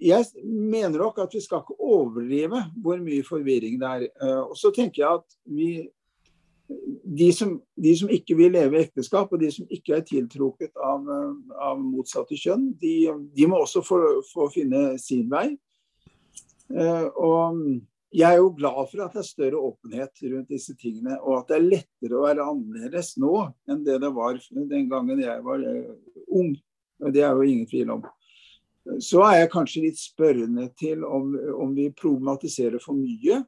jeg 0.00 0.24
mener 0.44 0.98
nok 0.98 1.18
at 1.22 1.34
vi 1.34 1.42
skal 1.44 1.62
ikke 1.62 1.76
overdrive 1.78 2.62
hvor 2.82 3.00
mye 3.02 3.24
forvirring 3.26 3.80
det 3.80 3.88
er. 3.88 4.06
Og 4.46 4.56
så 4.58 4.72
tenker 4.74 5.02
jeg 5.02 5.20
at 5.20 5.40
vi 5.44 5.70
de 7.18 7.32
som, 7.34 7.56
de 7.74 7.92
som 7.98 8.10
ikke 8.12 8.36
vil 8.38 8.52
leve 8.54 8.78
i 8.78 8.84
ekteskap, 8.84 9.32
og 9.32 9.40
de 9.40 9.48
som 9.50 9.66
ikke 9.74 9.96
er 9.96 10.04
tiltrukket 10.06 10.70
av, 10.78 11.08
av 11.58 11.80
motsatte 11.82 12.38
kjønn, 12.38 12.68
de, 12.78 12.94
de 13.34 13.48
må 13.50 13.58
også 13.64 13.82
få, 13.82 13.98
få, 14.30 14.46
finne 14.54 14.94
sin 15.02 15.26
vei. 15.32 15.48
Og 16.70 17.58
jeg 18.10 18.26
er 18.26 18.40
jo 18.40 18.50
glad 18.58 18.88
for 18.90 19.04
at 19.04 19.14
det 19.14 19.22
er 19.22 19.28
større 19.28 19.60
åpenhet 19.70 20.22
rundt 20.32 20.50
disse 20.50 20.74
tingene, 20.78 21.18
og 21.20 21.40
at 21.40 21.50
det 21.50 21.58
er 21.58 21.68
lettere 21.68 22.18
å 22.18 22.24
være 22.24 22.46
annerledes 22.52 23.12
nå 23.22 23.34
enn 23.70 23.84
det 23.86 24.00
det 24.02 24.10
var 24.16 24.40
den 24.72 24.88
gangen 24.90 25.22
jeg 25.22 25.44
var 25.46 25.62
ung. 26.26 26.56
Det 27.00 27.22
er 27.22 27.38
jo 27.38 27.46
ingen 27.46 27.68
tvil 27.70 27.94
om. 27.94 28.02
Så 28.98 29.22
er 29.22 29.42
jeg 29.42 29.52
kanskje 29.52 29.84
litt 29.84 30.00
spørrende 30.00 30.66
til 30.80 31.04
om, 31.06 31.32
om 31.62 31.72
vi 31.76 31.90
problematiserer 31.94 32.82
for 32.82 32.98
mye, 32.98 33.44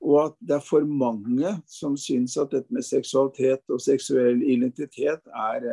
og 0.00 0.20
at 0.22 0.36
det 0.40 0.56
er 0.56 0.64
for 0.64 0.86
mange 0.88 1.52
som 1.68 1.96
syns 2.00 2.38
at 2.40 2.54
dette 2.54 2.72
med 2.72 2.86
seksualitet 2.86 3.68
og 3.68 3.82
seksuell 3.84 4.40
identitet 4.40 5.20
er, 5.28 5.66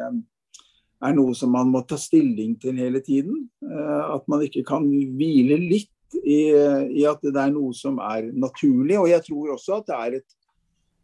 er 1.00 1.16
noe 1.16 1.36
som 1.38 1.54
man 1.56 1.72
må 1.72 1.86
ta 1.88 1.96
stilling 2.02 2.58
til 2.60 2.76
hele 2.82 3.00
tiden. 3.06 3.46
At 3.64 4.28
man 4.28 4.44
ikke 4.44 4.66
kan 4.68 4.84
hvile 4.90 5.62
litt 5.64 5.94
i, 6.16 6.40
i, 6.52 7.04
at 7.08 7.24
det 7.24 7.36
er 7.42 7.54
noe 7.54 7.76
som 7.76 8.00
er 8.04 8.30
naturlig. 8.34 8.98
Og 9.00 9.10
jeg 9.12 9.26
tror 9.28 9.54
også 9.56 9.80
at 9.82 9.90
det 9.90 9.98
er 9.98 10.18
et 10.22 10.36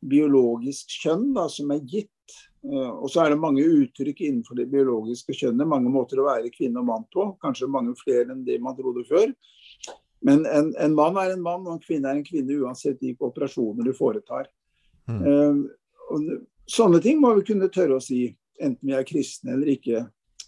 biologisk 0.03 0.97
kjønn 1.03 1.31
da, 1.35 1.47
som 1.51 1.71
er 1.75 1.83
gitt. 1.87 2.09
Og 2.63 3.09
så 3.11 3.23
er 3.23 3.33
det 3.33 3.41
mange 3.41 3.63
uttrykk 3.67 4.21
innenfor 4.23 4.55
det 4.59 4.69
biologiske 4.71 5.35
kjønnet. 5.35 5.67
Mange 5.67 5.91
måter 5.91 6.21
å 6.21 6.29
være 6.29 6.53
kvinne 6.53 6.79
og 6.79 6.87
mann 6.87 7.07
på. 7.11 7.27
Kanskje 7.43 7.71
mange 7.71 7.95
flere 7.99 8.31
enn 8.31 8.45
det 8.47 8.59
man 8.63 8.77
trodde 8.77 9.03
før. 9.09 9.33
Men 10.23 10.45
en, 10.47 10.71
en, 10.79 10.95
mann 10.95 11.19
er 11.19 11.33
en 11.33 11.43
mann, 11.43 11.65
og 11.67 11.75
en 11.75 11.83
kvinne 11.83 12.07
er 12.07 12.21
en 12.21 12.27
kvinne, 12.27 12.61
uansett 12.63 13.01
hvilke 13.03 13.27
operasjoner 13.27 13.83
du 13.83 13.91
foretar. 13.97 14.47
Mm. 15.11 15.65
Og, 16.15 16.29
sånne 16.71 17.01
ting 17.03 17.19
må 17.19 17.33
vi 17.35 17.47
kunne 17.49 17.67
tørre 17.73 17.97
å 17.99 18.03
si, 18.03 18.29
enten 18.63 18.87
vi 18.87 18.95
er 18.95 19.07
kristne 19.07 19.57
eller 19.57 19.73
ikke. 19.73 20.05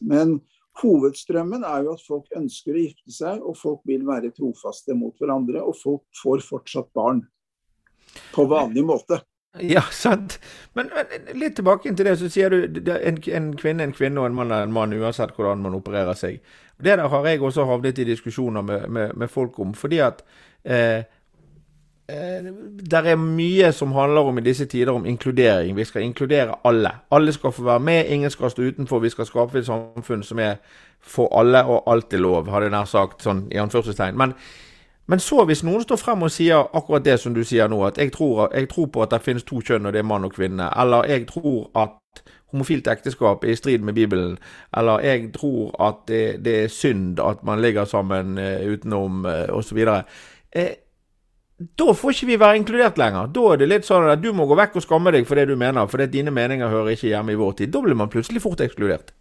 Men 0.08 0.38
hovedstrømmen 0.82 1.64
er 1.68 1.86
jo 1.86 1.94
at 1.96 2.04
folk 2.08 2.28
ønsker 2.36 2.76
å 2.76 2.82
gifte 2.82 3.14
seg, 3.14 3.44
og 3.44 3.58
folk 3.60 3.82
vil 3.88 4.04
være 4.08 4.34
trofaste 4.36 4.98
mot 4.98 5.16
hverandre, 5.22 5.64
og 5.64 5.78
folk 5.80 6.04
får 6.22 6.44
fortsatt 6.46 6.92
barn. 6.96 7.24
På 8.36 8.46
vanlig 8.50 8.86
måte. 8.88 9.22
Ja, 9.64 9.82
sant. 9.92 10.40
Men, 10.74 10.90
men, 10.92 11.30
litt 11.40 11.56
tilbake 11.56 11.94
til 11.96 12.08
det, 12.08 12.18
så 12.20 12.30
sier 12.32 12.52
du 12.52 12.92
en, 12.92 13.20
en 13.24 13.52
kvinne 13.56 13.88
en 13.88 13.96
kvinne 13.96 14.20
og 14.20 14.28
en 14.28 14.36
mann 14.36 14.52
er 14.52 14.66
en 14.66 14.76
mann, 14.76 14.96
uansett 14.96 15.36
hvordan 15.36 15.64
man 15.64 15.78
opererer 15.78 16.18
seg. 16.20 16.42
Det 16.76 16.98
der 17.00 17.08
har 17.08 17.28
jeg 17.30 17.42
også 17.42 17.68
havnet 17.70 18.02
i 18.04 18.08
diskusjoner 18.10 18.66
med, 18.66 18.90
med, 18.92 19.14
med 19.16 19.32
folk 19.32 19.60
om. 19.64 19.72
Fordi 19.78 20.02
at 20.04 20.26
eh, 20.64 21.08
det 22.08 23.00
er 23.02 23.16
mye 23.18 23.72
som 23.74 23.92
handler 23.92 24.28
om 24.30 24.38
i 24.38 24.42
disse 24.46 24.66
tider 24.66 24.94
om 24.94 25.06
inkludering. 25.06 25.76
Vi 25.76 25.84
skal 25.84 26.04
inkludere 26.06 26.56
alle. 26.64 26.92
Alle 27.12 27.34
skal 27.34 27.52
få 27.52 27.64
være 27.64 27.80
med, 27.80 28.06
ingen 28.10 28.30
skal 28.30 28.52
stå 28.52 28.62
utenfor. 28.62 29.00
Vi 29.00 29.10
skal 29.10 29.26
skape 29.26 29.60
et 29.60 29.66
samfunn 29.66 30.24
som 30.24 30.40
er 30.40 30.56
for 31.02 31.40
alle, 31.40 31.66
og 31.66 31.84
alt 31.92 32.14
er 32.14 32.22
lov, 32.22 32.50
hadde 32.50 32.70
jeg 32.70 32.76
nær 32.76 32.86
sagt, 32.86 33.26
sånn 33.26 33.48
i 33.52 33.58
anførselstegn. 33.62 34.18
Men 34.18 34.38
men 35.08 35.20
så, 35.20 35.44
hvis 35.46 35.62
noen 35.64 35.84
står 35.84 36.00
frem 36.02 36.24
og 36.26 36.32
sier 36.34 36.64
akkurat 36.74 37.04
det 37.06 37.20
som 37.22 37.34
du 37.34 37.44
sier 37.46 37.70
nå, 37.70 37.78
at 37.86 38.00
jeg 38.02 38.10
tror, 38.14 38.48
jeg 38.54 38.70
tror 38.72 38.88
på 38.90 39.04
at 39.04 39.12
det 39.14 39.22
finnes 39.22 39.44
to 39.46 39.60
kjønn, 39.62 39.86
og 39.86 39.94
det 39.94 40.02
er 40.02 40.08
mann 40.10 40.26
og 40.26 40.34
kvinne, 40.34 40.70
eller 40.82 41.06
jeg 41.06 41.28
tror 41.30 41.68
at 41.78 42.24
homofilt 42.50 42.88
ekteskap 42.88 43.44
er 43.44 43.54
i 43.54 43.60
strid 43.60 43.86
med 43.86 43.94
Bibelen, 43.94 44.38
eller 44.78 45.06
jeg 45.06 45.30
tror 45.36 45.76
at 45.90 46.02
det, 46.08 46.24
det 46.46 46.56
er 46.64 46.74
synd 46.74 47.20
at 47.22 47.44
man 47.46 47.62
ligger 47.62 47.86
sammen 47.86 48.40
uh, 48.42 48.66
utenom, 48.66 49.28
osv. 49.54 49.78
Eh, 50.56 50.74
da 51.56 51.94
får 51.96 52.12
ikke 52.12 52.28
vi 52.28 52.40
være 52.40 52.60
inkludert 52.60 52.98
lenger. 53.00 53.30
Da 53.32 53.44
er 53.54 53.62
det 53.62 53.70
litt 53.70 53.88
sånn 53.88 54.10
at 54.12 54.20
du 54.24 54.32
må 54.36 54.48
gå 54.50 54.58
vekk 54.60 54.76
og 54.80 54.84
skamme 54.84 55.14
deg 55.16 55.28
for 55.28 55.40
det 55.40 55.48
du 55.48 55.56
mener, 55.60 55.88
for 55.88 56.04
dine 56.12 56.34
meninger 56.36 56.72
hører 56.72 56.96
ikke 56.96 57.14
hjemme 57.14 57.32
i 57.32 57.40
vår 57.40 57.62
tid. 57.62 57.72
Da 57.72 57.84
blir 57.86 57.96
man 57.96 58.12
plutselig 58.12 58.44
fort 58.44 58.64
ekskludert. 58.66 59.14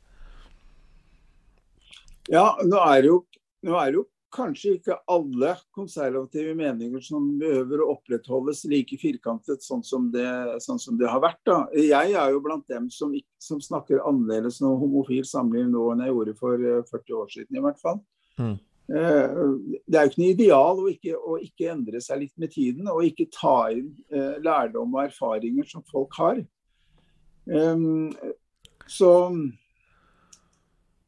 Ja, 2.33 2.49
nå 2.65 2.81
er 2.81 3.05
det 3.05 3.13
jo, 3.13 3.21
er 3.69 3.93
det 3.93 4.01
jo 4.01 4.09
kanskje 4.35 4.75
ikke 4.81 4.97
alle 5.11 5.53
konservative 5.77 6.57
meninger 6.59 7.03
som 7.05 7.27
behøver 7.39 7.85
å 7.85 7.93
opprettholdes 7.95 8.65
like 8.71 8.99
firkantet 8.99 9.63
sånn 9.63 9.85
som 9.87 10.09
det, 10.11 10.27
sånn 10.65 10.81
som 10.83 10.99
det 10.99 11.07
har 11.11 11.23
vært. 11.23 11.39
Da. 11.47 11.61
Jeg 11.79 12.17
er 12.19 12.35
jo 12.35 12.43
blant 12.43 12.67
dem 12.73 12.89
som, 12.91 13.15
som 13.39 13.63
snakker 13.63 14.03
annerledes 14.03 14.59
om 14.65 14.75
homofil 14.81 15.23
samliv 15.29 15.69
nå 15.71 15.87
enn 15.93 16.03
jeg 16.03 16.15
gjorde 16.15 16.39
for 16.41 16.69
40 16.91 16.99
eh, 16.99 17.19
år 17.21 17.35
siden, 17.37 17.61
i 17.61 17.65
hvert 17.65 17.83
fall. 17.83 18.01
Mm. 18.41 18.57
Eh, 18.85 19.37
det 19.89 19.97
er 19.97 20.05
jo 20.05 20.11
ikke 20.11 20.21
noe 20.21 20.33
ideal 20.35 20.81
å 20.83 20.89
ikke, 20.91 21.17
å 21.17 21.37
ikke, 21.41 21.71
endre 21.73 22.01
seg 22.05 22.21
litt 22.21 22.35
med 22.41 22.53
tiden, 22.53 22.89
og 22.93 23.05
ikke 23.07 23.31
ta 23.33 23.71
inn 23.73 23.95
eh, 24.13 24.35
lærdom 24.45 24.93
og 24.93 25.07
erfaringer 25.07 25.69
som 25.71 25.85
folk 25.89 26.13
har. 26.21 26.43
Um, 27.45 28.13
så 28.89 29.31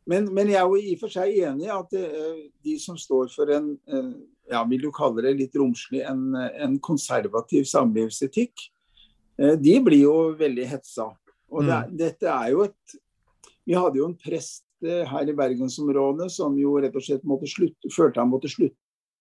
men, 0.06 0.26
men, 0.32 0.50
jeg 0.52 0.60
er 0.60 0.68
jo 0.68 0.76
i 0.78 0.94
og 0.94 1.00
for 1.00 1.12
seg 1.12 1.36
enig 1.48 1.66
i 1.66 1.72
at 1.72 1.94
de 2.64 2.74
som 2.78 2.98
står 3.00 3.30
for 3.32 3.50
en 3.56 3.70
ja, 4.46 4.60
vil 4.68 4.84
du 4.84 4.90
kalle 4.94 5.24
det 5.24 5.32
litt 5.40 5.56
romslig, 5.58 6.04
en, 6.06 6.36
en 6.36 6.76
konservativ 6.78 7.64
samlivsetikk, 7.66 8.68
de 9.36 9.74
blir 9.82 10.04
jo 10.04 10.14
veldig 10.38 10.68
hetsa. 10.70 11.08
Og 11.50 11.66
det, 11.66 11.74
mm. 11.74 11.96
dette 11.98 12.30
er 12.30 12.52
jo 12.52 12.62
et 12.68 12.96
Vi 13.66 13.74
hadde 13.74 13.98
jo 13.98 14.06
en 14.06 14.14
prest 14.20 14.65
her 14.84 15.30
i 15.30 15.34
bergensområdet 15.36 16.28
som 16.34 16.56
jo 16.60 16.74
rett 16.82 16.96
og 16.96 17.04
slett 17.04 17.24
slutte, 17.48 17.92
følte 17.94 18.20
han 18.20 18.32
måtte 18.32 18.50
slutte 18.52 18.76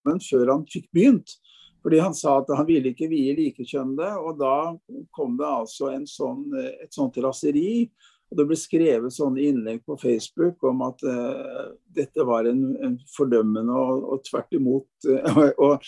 men 0.06 0.22
før 0.24 0.54
han 0.54 0.66
fikk 0.70 0.90
begynt. 0.96 1.38
Fordi 1.86 2.02
han 2.02 2.16
sa 2.18 2.40
at 2.40 2.50
han 2.58 2.66
ville 2.66 2.94
ikke 2.94 3.10
vie 3.12 3.36
likekjønnede, 3.38 4.16
og 4.18 4.40
da 4.40 5.04
kom 5.14 5.36
det 5.38 5.46
altså 5.46 5.92
sånn, 6.10 6.48
et 6.82 6.94
sånt 6.94 7.18
raseri 7.22 7.90
og 8.26 8.40
Det 8.40 8.46
ble 8.50 8.56
skrevet 8.58 9.14
sånne 9.14 9.44
innlegg 9.46 9.84
på 9.86 9.94
Facebook 10.02 10.64
om 10.66 10.80
at 10.82 11.04
uh, 11.06 11.68
dette 11.94 12.24
var 12.26 12.48
en, 12.50 12.64
en 12.82 12.96
fordømmende 13.14 13.70
og, 13.70 14.08
og 14.16 14.24
tvert 14.26 14.56
imot 14.58 15.06
uh, 15.06 15.52
og, 15.68 15.86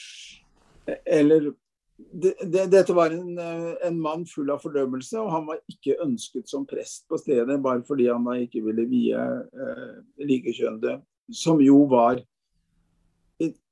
Eller 1.02 1.50
det, 1.98 2.34
det, 2.44 2.66
dette 2.70 2.94
var 2.94 3.12
en, 3.12 3.40
en, 3.84 4.00
mann 4.00 4.26
full 4.30 4.52
av 4.54 4.62
fordømmelse, 4.62 5.18
og 5.18 5.32
han 5.34 5.48
var 5.50 5.62
ikke 5.72 5.98
ønsket 6.04 6.50
som 6.50 6.66
prest 6.70 7.08
på 7.10 7.18
stedet 7.18 7.58
bare 7.64 7.82
fordi 7.88 8.10
han 8.12 8.28
da 8.28 8.38
ikke 8.38 8.62
ville 8.68 8.86
vie 8.90 9.18
eh, 9.18 9.96
likekjønnede, 10.30 11.00
som 11.34 11.62
jo 11.64 11.86
var 11.92 12.22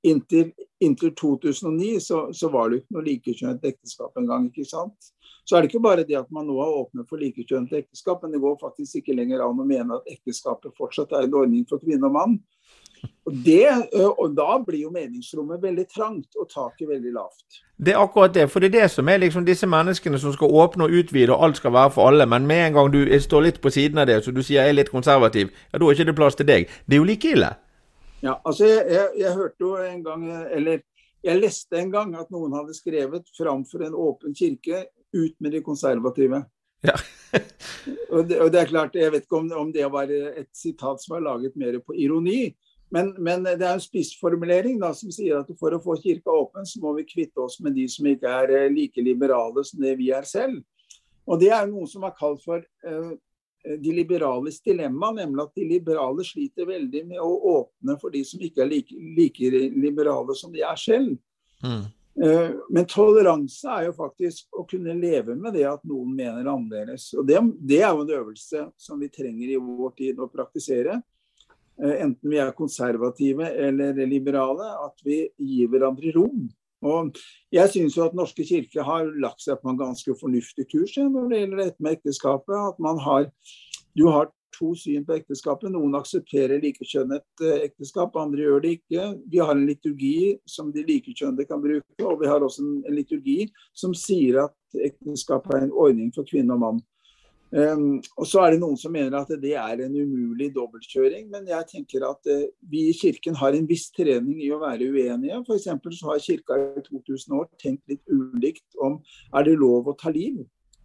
Inntil, 0.06 0.52
inntil 0.78 1.16
2009 1.18 1.96
så, 2.00 2.18
så, 2.38 2.50
var 2.54 2.70
det 2.70 2.84
ikke 2.84 2.94
noe 2.94 3.04
likekjønnet 3.08 3.64
ekteskap 3.66 4.20
engang. 4.22 4.44
ikke 4.52 4.68
sant? 4.70 5.08
Så 5.42 5.56
er 5.58 5.64
det 5.64 5.72
ikke 5.72 5.82
bare 5.82 6.04
det 6.06 6.20
at 6.20 6.30
man 6.34 6.46
nå 6.46 6.60
har 6.60 6.76
åpnet 6.84 7.10
for 7.10 7.18
likekjønnet 7.18 7.74
ekteskap, 7.80 8.22
men 8.22 8.36
det 8.36 8.44
går 8.44 8.60
faktisk 8.62 9.00
ikke 9.00 9.16
lenger 9.18 9.42
an 9.42 9.64
å 9.64 9.66
mene 9.66 9.98
at 9.98 10.12
ekteskapet 10.14 10.78
fortsatt 10.78 11.18
er 11.18 11.26
en 11.26 11.40
ordning 11.42 11.66
for 11.66 11.82
kvinne 11.82 12.06
og 12.06 12.14
mann. 12.14 12.38
Og, 13.25 13.34
det, 13.45 13.65
og 14.17 14.36
Da 14.38 14.60
blir 14.62 14.84
jo 14.84 14.91
meningsrommet 14.93 15.62
veldig 15.62 15.86
trangt 15.89 16.38
og 16.38 16.49
taket 16.51 16.89
veldig 16.89 17.13
lavt. 17.13 17.62
Det 17.77 17.93
er 17.93 17.99
akkurat 17.99 18.34
det. 18.36 18.45
For 18.51 18.62
det 18.62 18.69
er 18.69 18.81
det 18.81 18.91
som 18.93 19.10
er 19.10 19.17
liksom 19.23 19.45
disse 19.47 19.67
menneskene 19.67 20.19
som 20.21 20.34
skal 20.34 20.53
åpne 20.53 20.86
og 20.86 20.93
utvide, 20.99 21.34
og 21.34 21.43
alt 21.43 21.58
skal 21.58 21.73
være 21.73 21.91
for 21.91 22.10
alle. 22.10 22.25
Men 22.29 22.47
med 22.47 22.67
en 22.67 22.73
gang 22.73 22.91
du 22.93 23.01
står 23.19 23.47
litt 23.47 23.62
på 23.62 23.73
siden 23.73 23.97
av 23.97 24.08
det, 24.08 24.21
så 24.23 24.31
du 24.31 24.43
sier 24.43 24.62
jeg 24.62 24.75
er 24.75 24.79
litt 24.79 24.93
konservativ, 24.93 25.49
ja 25.73 25.79
da 25.79 25.86
er 25.86 25.97
ikke 25.97 26.10
det 26.12 26.17
plass 26.21 26.38
til 26.38 26.47
deg. 26.47 26.69
Det 26.86 26.97
er 26.97 27.01
jo 27.01 27.08
like 27.10 27.31
ille. 27.34 27.51
Ja, 28.21 28.38
altså 28.45 28.69
jeg, 28.69 28.86
jeg, 28.89 29.08
jeg 29.19 29.34
hørte 29.34 29.65
jo 29.65 29.75
en 29.81 30.03
gang, 30.03 30.27
eller 30.53 30.79
jeg 31.25 31.41
leste 31.41 31.79
en 31.81 31.91
gang 31.91 32.13
at 32.17 32.29
noen 32.34 32.53
hadde 32.53 32.77
skrevet 32.77 33.25
'framfor 33.34 33.86
en 33.86 33.97
åpen 33.97 34.36
kirke 34.38 34.86
ut 35.13 35.36
med 35.39 35.51
de 35.51 35.62
konservative. 35.65 36.43
Ja. 36.86 36.95
og, 38.13 38.29
det, 38.29 38.39
og, 38.41 38.51
det, 38.53 38.60
er 38.60 38.69
klart, 38.69 38.95
Jeg 38.95 39.12
vet 39.12 39.25
ikke 39.25 39.38
om, 39.38 39.51
om, 39.51 39.71
det 39.73 39.88
var 39.91 40.12
et 40.12 40.51
sitat 40.53 41.01
som 41.01 41.15
er 41.17 41.25
laget 41.25 41.55
mer 41.55 41.79
på 41.81 41.95
ironi, 41.97 42.53
men, 42.93 43.12
men 43.17 43.43
det 43.45 43.58
er 43.58 43.74
en 43.74 43.82
spissformulering 43.82 44.78
da, 44.82 44.91
som 44.95 45.12
sier 45.13 45.39
at 45.39 45.50
for 45.60 45.74
å 45.74 45.82
få 45.82 45.98
kirka 46.02 46.32
åpen, 46.32 46.67
så 46.69 46.82
må 46.84 46.93
vi 47.00 47.08
kvitte 47.08 47.41
oss 47.41 47.58
med 47.63 47.76
de 47.78 47.88
som 47.91 48.08
ikke 48.10 48.32
er 48.43 48.54
eh, 48.56 48.71
like 48.71 49.02
liberale 49.04 49.65
som 49.65 49.82
det 49.82 49.95
vi 50.00 50.12
er 50.13 50.28
selv. 50.30 50.62
Og 51.26 51.41
Det 51.41 51.50
er 51.50 51.65
noe 51.69 51.89
som 51.89 52.06
er 52.06 52.13
kalt 52.17 52.43
for 52.45 52.62
uh, 52.62 53.13
de 53.65 53.93
liberales 53.98 54.60
dilemma, 54.62 55.10
nemlig 55.15 55.41
at 55.41 55.56
de 55.58 55.65
liberale 55.65 56.26
sliter 56.28 56.67
veldig 56.69 57.02
med 57.10 57.21
å 57.24 57.32
åpne 57.56 57.95
for 57.98 58.13
de 58.13 58.21
som 58.28 58.43
ikke 58.45 58.62
er 58.62 58.69
like, 58.69 58.98
like 59.17 59.50
liberale 59.74 60.36
som 60.38 60.54
de 60.54 60.62
er 60.62 60.78
selv. 60.78 61.15
Mm. 61.65 61.88
Uh, 62.15 62.52
men 62.69 62.86
toleranse 62.88 63.65
er 63.74 63.89
jo 63.89 63.98
faktisk 63.98 64.54
å 64.54 64.67
kunne 64.69 64.93
leve 65.00 65.34
med 65.34 65.58
det 65.58 65.65
at 65.67 65.82
noen 65.89 66.13
mener 66.13 66.45
annerledes. 66.45 67.10
Og 67.17 67.26
det, 67.26 67.41
det, 67.58 67.82
er 67.82 67.89
jo 67.89 68.06
en 68.06 68.15
øvelse 68.21 68.67
som 68.78 69.02
vi 69.02 69.10
trenger 69.10 69.56
i 69.56 69.60
vår 69.60 69.98
tid 69.98 70.21
å 70.21 70.30
praktisere. 70.30 71.02
Eh, 71.84 72.02
enten 72.06 72.32
vi 72.32 72.40
er 72.40 72.56
konservative 72.56 73.50
eller 73.68 73.98
liberale, 74.08 74.70
at 74.86 75.02
vi 75.04 75.26
gir 75.36 75.72
hverandre 75.74 76.14
rom. 76.16 76.48
Og 76.86 77.18
jeg 77.54 77.72
syns 77.74 77.96
jo 77.98 78.06
at 78.06 78.16
Norske 78.16 78.46
kirke 78.46 78.84
har 78.86 79.08
lagt 79.20 79.42
seg 79.42 79.58
på 79.62 79.72
en 79.72 79.80
ganske 79.80 80.16
fornuftig 80.20 80.68
kurs 80.70 80.94
når 81.00 81.30
det 81.32 81.40
gjelder 81.40 81.62
dette 81.64 81.84
med 81.84 81.98
ekteskapet. 81.98 82.56
At 82.56 82.82
man 82.84 83.00
har, 83.02 83.30
du 83.98 84.06
har 84.12 84.30
to 84.56 84.72
syn 84.80 85.04
på 85.08 85.18
ekteskapet. 85.18 85.72
Noen 85.74 85.98
aksepterer 86.00 86.62
likekjønnet 86.64 87.44
eh, 87.44 87.66
ekteskap, 87.68 88.16
andre 88.20 88.46
gjør 88.46 88.64
det 88.64 88.76
ikke. 88.80 89.08
Vi 89.32 89.42
har 89.44 89.56
en 89.56 89.68
liturgi 89.68 90.36
som 90.48 90.72
de 90.76 90.86
likekjønnede 90.88 91.48
kan 91.50 91.64
bruke, 91.64 92.06
og 92.06 92.22
vi 92.22 92.32
har 92.32 92.46
også 92.46 92.64
en 92.64 92.96
liturgi 92.96 93.50
som 93.76 93.96
sier 93.98 94.46
at 94.46 94.80
ekteskap 94.80 95.50
er 95.52 95.66
en 95.66 95.76
ordning 95.76 96.14
for 96.16 96.28
kvinne 96.28 96.56
og 96.56 96.64
mann. 96.64 96.84
Um, 97.56 98.02
og 98.20 98.28
Så 98.28 98.41
er 98.44 98.52
det 98.52 98.60
noen 98.60 98.76
som 98.76 98.91
mener 98.91 99.15
at 99.15 99.30
det 99.39 99.54
er 99.56 99.80
en 99.86 99.94
umulig 99.96 100.50
dobbeltkjøring, 100.58 101.30
men 101.32 101.46
jeg 101.48 101.68
tenker 101.70 102.04
at 102.04 102.28
uh, 102.28 102.50
vi 102.68 102.89
i 102.89 102.96
Kirken 102.98 103.38
har 103.39 103.56
en 103.56 103.70
viss 103.70 103.86
trening 103.96 104.41
i 104.44 104.50
å 104.52 104.60
være 104.60 104.89
uenige. 104.91 105.39
F.eks. 105.46 105.70
så 105.96 106.10
har 106.10 106.24
Kirka 106.26 106.58
i 106.60 106.84
2000 106.84 107.38
år 107.38 107.48
tenkt 107.62 107.86
litt 107.88 108.04
ulikt 108.12 108.76
om 108.84 108.98
er 109.32 109.48
det 109.48 109.56
lov 109.62 109.88
å 109.88 109.96
ta 109.96 110.12
liv. 110.12 110.41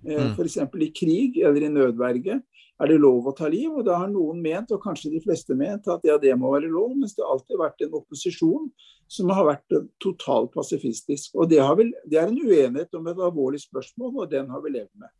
Uh, 0.07 0.31
F.eks. 0.37 0.61
i 0.63 0.91
krig 0.95 1.41
eller 1.43 1.67
i 1.67 1.73
nødverge 1.75 2.39
er 2.39 2.89
det 2.93 3.01
lov 3.03 3.27
å 3.27 3.35
ta 3.35 3.51
liv. 3.51 3.67
Og 3.75 3.83
da 3.89 3.99
har 4.05 4.13
noen 4.13 4.39
ment, 4.45 4.71
og 4.71 4.85
kanskje 4.85 5.11
de 5.17 5.23
fleste 5.25 5.57
ment, 5.59 5.91
at 5.91 6.07
ja, 6.07 6.21
det 6.23 6.37
må 6.39 6.55
være 6.55 6.71
lov. 6.71 6.95
Mens 7.01 7.17
det 7.19 7.27
alltid 7.27 7.57
har 7.57 7.65
vært 7.67 7.87
en 7.89 7.99
opposisjon 7.99 8.71
som 9.11 9.33
har 9.35 9.49
vært 9.49 9.81
totalt 9.99 10.55
pasifistisk. 10.55 11.35
Og 11.35 11.51
det, 11.51 11.59
vel, 11.83 11.91
det 12.07 12.23
er 12.23 12.31
en 12.31 12.39
uenighet 12.39 12.95
om 12.95 13.11
et 13.11 13.25
alvorlig 13.27 13.59
spørsmål, 13.67 14.21
og 14.23 14.31
den 14.31 14.55
har 14.55 14.63
vi 14.63 14.79
levd 14.79 14.95
med. 14.95 15.11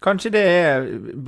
Kanskje 0.00 0.32
det 0.32 0.42
er 0.48 0.86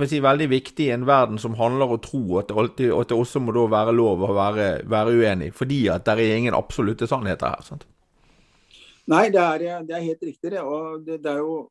si, 0.09 0.17
veldig 0.23 0.47
viktig 0.49 0.87
i 0.87 0.93
en 0.95 1.05
verden 1.05 1.37
som 1.37 1.53
handler 1.59 1.93
om 1.93 1.99
tro, 2.01 2.23
at 2.41 2.49
det, 2.49 2.57
alltid, 2.57 2.93
at 2.97 3.11
det 3.11 3.17
også 3.21 3.41
må 3.43 3.53
da 3.53 3.67
være 3.69 3.93
lov 3.93 4.23
å 4.25 4.33
være, 4.33 4.69
være, 4.89 5.13
uenig, 5.13 5.51
fordi 5.53 5.83
at 5.93 6.07
det 6.07 6.15
er 6.17 6.39
ingen 6.39 6.57
absolutte 6.57 7.05
sannheter 7.09 7.53
her. 7.53 7.61
sant? 7.67 7.85
Nei, 9.11 9.27
det 9.29 9.43
er, 9.43 9.85
det 9.85 9.93
er 9.93 10.07
helt 10.07 10.25
riktig. 10.25 10.55
det, 10.55 10.63
og 10.65 11.05
det, 11.05 11.19
det 11.21 11.35
er 11.35 11.43
jo 11.43 11.67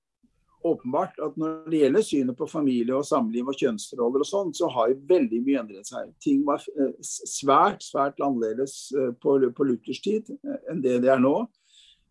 åpenbart 0.63 1.19
at 1.23 1.37
når 1.41 1.71
det 1.71 1.81
gjelder 1.81 2.05
synet 2.07 2.39
på 2.39 2.47
familie 2.47 2.95
og 2.95 3.07
samliv 3.07 3.51
og 3.51 3.59
kjønnsroller 3.59 4.23
og 4.23 4.29
sånn, 4.29 4.53
så 4.55 4.69
har 4.71 4.93
jo 4.93 5.01
veldig 5.11 5.41
mye 5.47 5.63
endret 5.65 5.89
seg. 5.89 6.13
Ting 6.23 6.45
var 6.47 6.63
eh, 6.77 6.95
svært, 7.03 7.83
svært 7.83 8.23
annerledes 8.23 8.77
eh, 8.95 9.11
på, 9.23 9.39
på 9.57 9.67
Luthers 9.69 10.03
tid 10.05 10.31
eh, 10.37 10.61
enn 10.71 10.85
det 10.85 11.01
det 11.03 11.13
er 11.15 11.23
nå. 11.23 11.35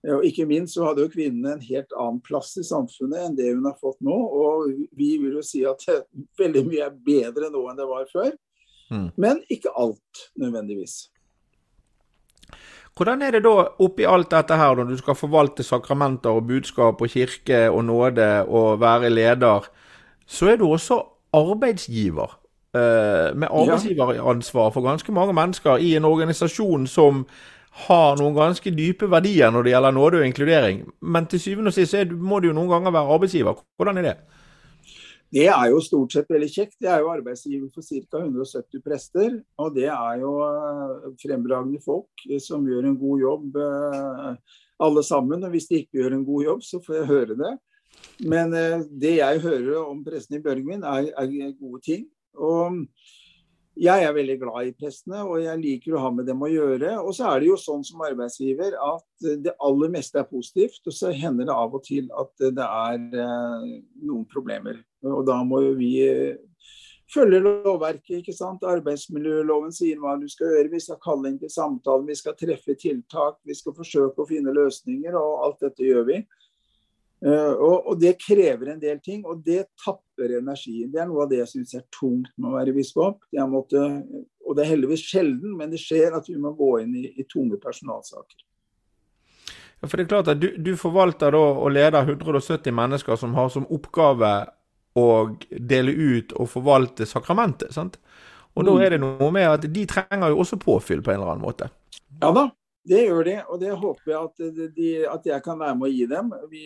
Og 0.09 0.23
ikke 0.25 0.47
minst 0.49 0.73
så 0.73 0.87
hadde 0.87 1.03
jo 1.05 1.11
kvinnene 1.13 1.55
en 1.55 1.61
helt 1.61 1.91
annen 1.93 2.21
plass 2.25 2.55
i 2.57 2.65
samfunnet 2.65 3.21
enn 3.21 3.35
det 3.37 3.51
hun 3.51 3.67
har 3.69 3.77
fått 3.77 3.99
nå. 4.01 4.15
Og 4.15 4.71
vi 4.97 5.11
vil 5.21 5.37
jo 5.37 5.45
si 5.45 5.61
at 5.67 5.85
veldig 6.41 6.65
mye 6.67 6.87
er 6.87 6.95
bedre 7.05 7.51
nå 7.53 7.67
enn 7.69 7.77
det 7.77 7.89
var 7.89 8.07
før. 8.09 8.31
Mm. 8.91 9.09
Men 9.21 9.43
ikke 9.53 9.73
alt 9.77 10.25
nødvendigvis. 10.41 11.05
Hvordan 12.97 13.21
er 13.23 13.37
det 13.37 13.45
da 13.45 13.53
oppi 13.79 14.03
alt 14.03 14.33
dette 14.33 14.57
her, 14.57 14.75
når 14.75 14.89
du 14.89 14.97
skal 14.99 15.15
forvalte 15.15 15.63
sakramenter 15.63 16.33
og 16.35 16.49
budskap 16.49 16.99
og 17.01 17.13
kirke 17.13 17.69
og 17.71 17.85
nåde 17.87 18.43
og 18.43 18.81
være 18.81 19.09
leder, 19.09 19.69
så 20.27 20.51
er 20.51 20.59
du 20.59 20.67
også 20.67 20.99
arbeidsgiver. 21.33 22.37
Eh, 22.75 23.31
med 23.35 23.47
arbeidsgiveransvar 23.51 24.69
for 24.69 24.81
ganske 24.81 25.11
mange 25.11 25.33
mennesker 25.33 25.77
i 25.77 25.95
en 25.95 26.05
organisasjon 26.05 26.87
som 26.87 27.25
har 27.87 28.19
noen 28.19 28.35
ganske 28.35 28.73
dype 28.75 29.07
verdier 29.11 29.51
når 29.53 29.63
det 29.63 29.73
gjelder 29.73 29.95
nåde 29.95 30.19
og 30.19 30.27
inkludering. 30.27 30.83
Men 31.01 31.27
til 31.31 31.39
syvende 31.39 31.71
og 31.71 31.77
sist 31.77 32.15
må 32.19 32.41
du 32.41 32.49
jo 32.49 32.55
noen 32.57 32.71
ganger 32.71 32.95
være 32.95 33.15
arbeidsgiver. 33.15 33.61
Hvordan 33.79 34.01
er 34.01 34.07
det? 34.09 34.15
Det 35.31 35.45
er 35.47 35.69
jo 35.71 35.79
stort 35.79 36.11
sett 36.11 36.27
veldig 36.27 36.49
kjekt. 36.51 36.75
Jeg 36.83 36.91
er 36.91 37.05
jo 37.05 37.11
arbeidsgiver 37.13 37.69
for 37.71 37.85
ca. 37.87 38.19
170 38.19 38.83
prester. 38.83 39.37
Og 39.63 39.71
det 39.77 39.87
er 39.87 40.19
jo 40.19 40.33
eh, 40.43 41.05
fremragende 41.21 41.79
folk 41.83 42.25
som 42.43 42.67
gjør 42.67 42.89
en 42.89 42.97
god 42.99 43.23
jobb, 43.23 43.61
eh, 43.63 44.57
alle 44.83 45.03
sammen. 45.07 45.45
Og 45.47 45.55
hvis 45.55 45.69
de 45.69 45.79
ikke 45.79 46.01
gjør 46.01 46.17
en 46.17 46.27
god 46.27 46.43
jobb, 46.49 46.65
så 46.67 46.81
får 46.83 46.97
jeg 46.97 47.11
høre 47.13 47.39
det. 47.39 47.53
Men 48.27 48.51
eh, 48.59 48.83
det 48.91 49.15
jeg 49.21 49.43
hører 49.47 49.79
om 49.85 50.03
prestene 50.03 50.41
i 50.41 50.43
Bjørgvin, 50.43 50.83
er, 50.83 51.07
er 51.15 51.55
gode 51.55 51.79
ting. 51.87 52.05
Og 52.35 52.83
jeg 53.79 54.03
er 54.03 54.13
veldig 54.13 54.35
glad 54.41 54.67
i 54.67 54.73
prestene, 54.75 55.21
og 55.23 55.39
jeg 55.39 55.59
liker 55.61 55.95
å 55.95 56.01
ha 56.03 56.11
med 56.13 56.27
dem 56.27 56.43
å 56.43 56.49
gjøre. 56.51 56.97
Og 56.99 57.15
så 57.15 57.29
er 57.29 57.41
det 57.41 57.51
jo 57.51 57.57
sånn 57.59 57.85
som 57.87 58.03
arbeidsgiver 58.03 58.75
at 58.75 59.27
det 59.45 59.53
aller 59.63 59.93
meste 59.93 60.19
er 60.19 60.27
positivt, 60.27 60.81
og 60.85 60.95
så 60.95 61.13
hender 61.15 61.47
det 61.47 61.55
av 61.55 61.77
og 61.79 61.83
til 61.87 62.09
at 62.19 62.47
det 62.51 62.67
er 62.67 63.03
noen 63.07 64.25
problemer. 64.31 64.81
Og 65.07 65.23
da 65.25 65.39
må 65.47 65.63
jo 65.63 65.71
vi 65.79 65.93
eh, 66.03 66.35
følge 67.11 67.41
lovverket. 67.43 68.19
ikke 68.19 68.35
sant? 68.35 68.63
Arbeidsmiljøloven 68.67 69.73
sier 69.75 69.99
hva 70.01 70.17
du 70.19 70.27
skal 70.31 70.53
gjøre. 70.55 70.73
Vi 70.75 70.83
skal 70.83 71.01
kalle 71.03 71.31
inn 71.31 71.39
til 71.41 71.51
samtale, 71.51 72.07
vi 72.07 72.17
skal 72.19 72.37
treffe 72.39 72.75
tiltak, 72.79 73.39
vi 73.47 73.55
skal 73.57 73.75
forsøke 73.77 74.23
å 74.23 74.29
finne 74.29 74.55
løsninger. 74.55 75.17
Og 75.17 75.45
alt 75.47 75.65
dette 75.65 75.87
gjør 75.87 76.07
vi. 76.11 76.21
Uh, 77.21 77.53
og, 77.53 77.99
det 78.01 78.15
krever 78.17 78.71
en 78.71 78.79
del 78.81 78.97
ting, 79.03 79.21
og 79.29 79.43
det 79.45 79.67
tapper 79.77 80.39
energien. 80.39 80.89
Det 80.89 81.03
er 81.03 81.09
noe 81.09 81.25
av 81.25 81.29
det 81.29 81.43
jeg 81.43 81.51
syns 81.51 81.75
er 81.77 81.83
tungt 81.93 82.31
med 82.37 82.49
å 82.49 82.55
være 82.55 82.73
biskop. 82.73 83.19
Måtte, 83.51 83.83
og 84.41 84.57
det 84.57 84.63
er 84.63 84.71
heldigvis 84.71 85.03
sjelden, 85.05 85.53
men 85.59 85.73
det 85.73 85.81
skjer 85.81 86.17
at 86.17 86.29
vi 86.29 86.39
må 86.41 86.55
gå 86.57 86.71
inn 86.81 86.95
i, 86.97 87.05
i 87.21 87.27
tunge 87.29 87.59
personalsaker. 87.61 88.41
Ja, 89.81 89.89
for 89.89 89.97
det 89.97 90.05
er 90.05 90.09
klart 90.13 90.31
at 90.33 90.41
Du, 90.41 90.49
du 90.57 90.73
forvalter 90.77 91.35
og 91.37 91.69
leder 91.73 92.05
170 92.05 92.73
mennesker 92.73 93.17
som 93.17 93.37
har 93.37 93.49
som 93.53 93.69
oppgave 93.69 94.33
å 94.97 95.07
dele 95.49 95.93
ut 95.93 96.33
og 96.35 96.49
forvalte 96.51 97.07
sakramentet. 97.07 97.73
sant? 97.73 97.97
Og 98.55 98.65
mm. 98.65 98.67
da 98.67 98.73
er 98.83 98.95
det 98.95 99.01
noe 99.03 99.29
med 99.33 99.47
at 99.47 99.67
de 99.73 99.85
trenger 99.89 100.33
jo 100.33 100.41
også 100.43 100.59
påfyll 100.61 101.03
på 101.05 101.13
en 101.13 101.21
eller 101.21 101.33
annen 101.33 101.45
måte. 101.45 101.69
Ja 102.21 102.33
da, 102.35 102.49
det 102.81 103.03
gjør 103.03 103.27
de, 103.27 103.33
og 103.45 103.59
det 103.61 103.75
håper 103.77 104.09
jeg 104.09 104.27
at, 104.27 104.39
de, 104.73 104.87
at, 105.05 105.25
jeg 105.29 105.43
kan 105.45 105.59
være 105.59 105.75
med 105.77 105.85
å 105.85 105.91
gi 105.91 106.05
dem. 106.09 106.31
Vi 106.49 106.63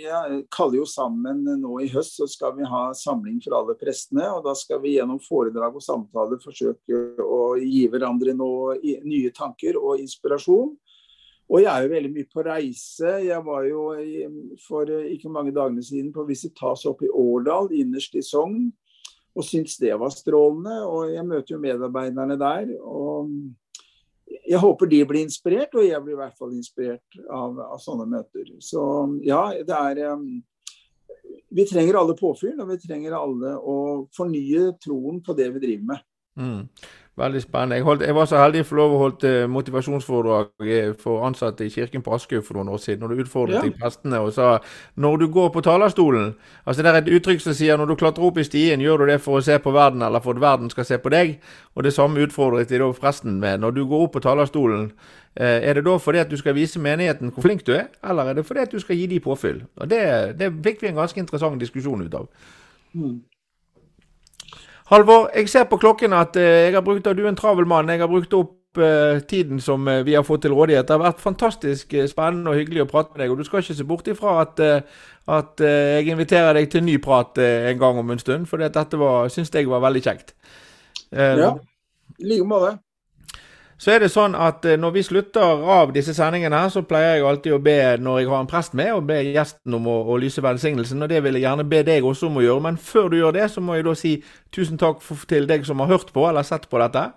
kaller 0.53 0.77
jo 0.79 0.85
sammen 0.87 1.41
nå 1.59 1.73
i 1.83 1.89
høst, 1.91 2.15
så 2.15 2.27
skal 2.31 2.53
vi 2.55 2.67
ha 2.71 2.85
samling 2.95 3.41
for 3.43 3.57
alle 3.57 3.75
prestene. 3.79 4.29
og 4.31 4.45
Da 4.45 4.53
skal 4.55 4.79
vi 4.83 4.93
gjennom 4.95 5.19
foredrag 5.23 5.75
og 5.75 5.83
samtaler 5.83 6.39
forsøke 6.39 7.01
å 7.19 7.41
gi 7.59 7.83
hverandre 7.91 8.35
noe, 8.37 8.77
nye 9.03 9.33
tanker 9.35 9.75
og 9.81 9.99
inspirasjon. 9.99 10.71
Og 11.45 11.61
jeg 11.61 11.69
er 11.69 11.83
jo 11.83 11.91
veldig 11.91 12.13
mye 12.15 12.31
på 12.31 12.47
reise. 12.47 13.11
Jeg 13.27 13.41
var 13.45 13.67
jo 13.67 13.83
for 14.63 14.95
ikke 15.11 15.33
mange 15.35 15.53
dagene 15.53 15.83
siden 15.83 16.15
på 16.15 16.23
visitas 16.29 16.87
oppe 16.89 17.09
i 17.09 17.11
Årdal, 17.11 17.69
innerst 17.75 18.15
i 18.15 18.23
Sogn, 18.25 18.71
og 19.35 19.43
syntes 19.43 19.75
det 19.83 19.91
var 19.99 20.15
strålende. 20.15 20.79
Og 20.87 21.11
jeg 21.11 21.27
møter 21.27 21.57
jo 21.57 21.61
medarbeiderne 21.67 22.39
der. 22.39 22.71
og 22.79 23.35
jeg 24.45 24.61
håper 24.61 24.89
de 24.89 25.01
blir 25.09 25.25
inspirert, 25.25 25.73
og 25.75 25.85
jeg 25.85 26.01
blir 26.03 26.15
i 26.15 26.19
hvert 26.19 26.37
fall 26.37 26.53
inspirert 26.55 27.19
av, 27.29 27.57
av 27.65 27.79
sånne 27.81 28.07
møter. 28.09 28.51
Så 28.63 28.81
ja, 29.25 29.47
det 29.65 29.79
er 29.79 30.19
Vi 31.55 31.65
trenger 31.65 31.97
alle 31.97 32.17
påfyll, 32.19 32.59
og 32.59 32.69
vi 32.69 32.77
trenger 32.81 33.15
alle 33.17 33.55
å 33.57 33.77
fornye 34.15 34.75
troen 34.83 35.21
på 35.23 35.33
det 35.37 35.49
vi 35.55 35.63
driver 35.63 35.89
med. 35.93 36.05
Mm. 36.35 36.63
Veldig 37.15 37.41
spennende. 37.41 37.75
Jeg, 37.75 37.83
holdt, 37.87 38.01
jeg, 38.03 38.15
var 38.15 38.25
så 38.27 38.39
heldig 38.41 38.61
å 38.65 38.67
få 38.67 38.75
lov 38.75 38.93
å 38.93 38.97
holde 38.99 39.29
eh, 39.31 39.45
motivasjonsforedrag 39.47 40.65
eh, 40.67 40.89
for 40.99 41.23
ansatte 41.23 41.63
i 41.63 41.69
kirken 41.71 42.01
på 42.03 42.11
Askøy 42.11 42.41
for 42.43 42.57
noen 42.57 42.73
år 42.75 42.81
siden. 42.83 43.05
Når 43.05 43.13
du 43.13 43.21
utfordret 43.23 43.69
ja. 43.69 43.71
prestene 43.79 44.19
og 44.19 44.33
sa 44.35 44.57
når 44.99 45.21
du 45.21 45.29
går 45.31 45.53
på 45.53 45.63
talerstolen 45.63 46.33
altså 46.65 46.83
Det 46.83 46.91
er 46.91 46.97
et 46.99 47.13
uttrykk 47.15 47.39
som 47.39 47.55
sier 47.55 47.79
når 47.79 47.93
du 47.93 47.95
klatrer 48.01 48.25
opp 48.27 48.41
i 48.41 48.43
stien, 48.43 48.83
gjør 48.83 49.05
du 49.05 49.13
det 49.13 49.21
for 49.23 49.39
å 49.39 49.43
se 49.45 49.55
på 49.63 49.71
verden 49.71 50.03
eller 50.03 50.23
for 50.25 50.35
at 50.35 50.43
verden 50.43 50.73
skal 50.73 50.87
se 50.89 50.97
på 50.99 51.13
deg? 51.13 51.37
Og 51.79 51.87
det 51.87 51.93
samme 51.95 52.19
utfordret 52.25 52.73
de 52.73 52.81
da 52.83 52.89
presten 52.99 53.39
med. 53.39 53.63
Når 53.63 53.77
du 53.77 53.85
går 53.87 54.03
opp 54.09 54.17
på 54.17 54.23
talerstolen, 54.25 54.89
eh, 55.39 55.61
er 55.69 55.79
det 55.79 55.85
da 55.87 55.95
fordi 55.95 56.19
at 56.19 56.33
du 56.33 56.35
skal 56.41 56.57
vise 56.59 56.83
menigheten 56.83 57.31
hvor 57.31 57.47
flink 57.47 57.63
du 57.63 57.71
er, 57.77 57.87
eller 58.03 58.33
er 58.33 58.41
det 58.41 58.45
fordi 58.49 58.65
at 58.67 58.75
du 58.75 58.83
skal 58.83 58.99
gi 58.99 59.07
de 59.07 59.21
påfyll? 59.23 59.63
Og 59.79 59.87
Det, 59.87 60.03
det 60.35 60.51
fikk 60.67 60.83
vi 60.83 60.91
en 60.91 60.99
ganske 60.99 61.23
interessant 61.23 61.63
diskusjon 61.63 62.03
ut 62.03 62.19
av. 62.19 62.27
Mm. 62.91 63.21
Halvor, 64.91 65.31
jeg 65.33 65.49
ser 65.49 65.65
på 65.69 65.79
klokken 65.81 66.13
at 66.13 66.37
uh, 66.37 66.43
jeg 66.43 66.73
har 66.75 66.83
brukt, 66.85 67.07
og 67.07 67.17
du 67.17 67.23
er 67.25 67.31
en 67.31 67.39
travel 67.39 67.65
mann. 67.65 67.89
Jeg 67.89 68.03
har 68.03 68.09
brukt 68.11 68.33
opp 68.37 68.77
uh, 68.77 69.17
tiden 69.25 69.59
som 69.61 69.87
uh, 69.87 70.03
vi 70.05 70.13
har 70.13 70.23
fått 70.23 70.43
til 70.45 70.53
rådighet. 70.53 70.85
Det 70.85 70.93
har 70.93 71.01
vært 71.01 71.23
fantastisk 71.23 71.95
spennende 72.11 72.53
og 72.53 72.59
hyggelig 72.59 72.83
å 72.83 72.89
prate 72.91 73.15
med 73.15 73.23
deg. 73.23 73.33
Og 73.33 73.41
du 73.41 73.47
skal 73.47 73.63
ikke 73.63 73.77
se 73.79 73.87
bort 73.89 74.09
ifra 74.11 74.35
at, 74.43 74.61
at 75.25 75.65
jeg 75.65 76.13
inviterer 76.13 76.53
deg 76.59 76.69
til 76.69 76.85
ny 76.85 76.99
prat 77.01 77.41
en 77.41 77.81
gang 77.81 78.01
om 78.01 78.13
en 78.13 78.21
stund. 78.21 78.45
For 78.51 78.61
dette 78.61 78.85
syns 79.33 79.53
jeg 79.53 79.71
var 79.71 79.81
veldig 79.87 80.03
kjekt. 80.05 80.35
ja, 81.11 81.55
i 82.19 82.29
like 82.29 82.45
måte. 82.45 82.75
Så 83.77 83.91
er 83.91 83.99
det 83.99 84.11
sånn 84.13 84.37
at 84.39 84.63
eh, 84.65 84.77
når 84.79 84.93
vi 84.95 85.03
slutter 85.03 85.63
av 85.75 85.91
disse 85.95 86.13
sendingene, 86.15 86.61
så 86.71 86.85
pleier 86.87 87.17
jeg 87.17 87.25
alltid 87.27 87.55
å 87.57 87.63
be 87.63 87.79
når 87.99 88.21
jeg 88.21 88.29
har 88.31 88.43
en 88.43 88.49
prest 88.49 88.75
med, 88.77 88.93
å 88.95 89.01
be 89.03 89.17
gjesten 89.27 89.75
om 89.75 89.89
å, 89.91 89.97
å 90.13 90.19
lyse 90.21 90.43
velsignelsen. 90.43 91.03
Og 91.03 91.11
det 91.11 91.19
vil 91.25 91.35
jeg 91.35 91.43
gjerne 91.43 91.67
be 91.67 91.81
deg 91.87 92.07
også 92.07 92.29
om 92.29 92.39
å 92.39 92.45
gjøre. 92.45 92.63
Men 92.69 92.79
før 92.79 93.11
du 93.11 93.17
gjør 93.19 93.35
det, 93.35 93.49
så 93.51 93.63
må 93.63 93.75
jeg 93.75 93.87
da 93.87 93.95
si 93.99 94.13
tusen 94.55 94.79
takk 94.79 95.03
for, 95.03 95.27
til 95.27 95.49
deg 95.49 95.67
som 95.67 95.83
har 95.83 95.91
hørt 95.91 96.15
på 96.15 96.23
eller 96.29 96.47
sett 96.47 96.69
på 96.71 96.79
dette. 96.79 97.09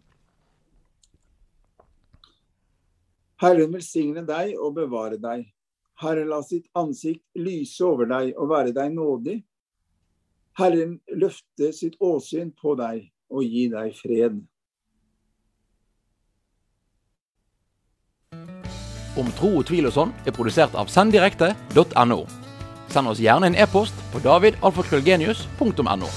Herren 3.39 3.71
velsigne 3.71 4.23
deg 4.27 4.59
og 4.59 4.75
bevare 4.81 5.19
deg. 5.23 5.41
Herre 6.03 6.25
la 6.27 6.41
sitt 6.47 6.67
ansikt 6.79 7.23
lyse 7.39 7.83
over 7.87 8.07
deg 8.11 8.35
og 8.39 8.51
være 8.51 8.73
deg 8.75 8.91
nådig. 8.95 9.37
Herren 10.59 10.97
løfte 11.15 11.71
sitt 11.73 11.95
åsyn 12.03 12.51
på 12.51 12.75
deg 12.79 13.05
og 13.31 13.45
gi 13.47 13.69
deg 13.71 13.95
fred. 13.95 14.41
Om 19.19 19.31
tro 19.39 19.53
og 19.61 19.67
tvil 19.71 19.89
og 19.91 19.95
sånn 19.95 20.15
er 20.27 20.35
produsert 20.35 20.75
av 20.79 20.91
senddirekte.no. 20.91 22.21
Send 22.89 23.11
oss 23.11 23.23
gjerne 23.23 23.51
en 23.51 23.59
e-post 23.59 23.95
på 24.13 24.23
davidalfakrøllgenius.no. 24.25 26.11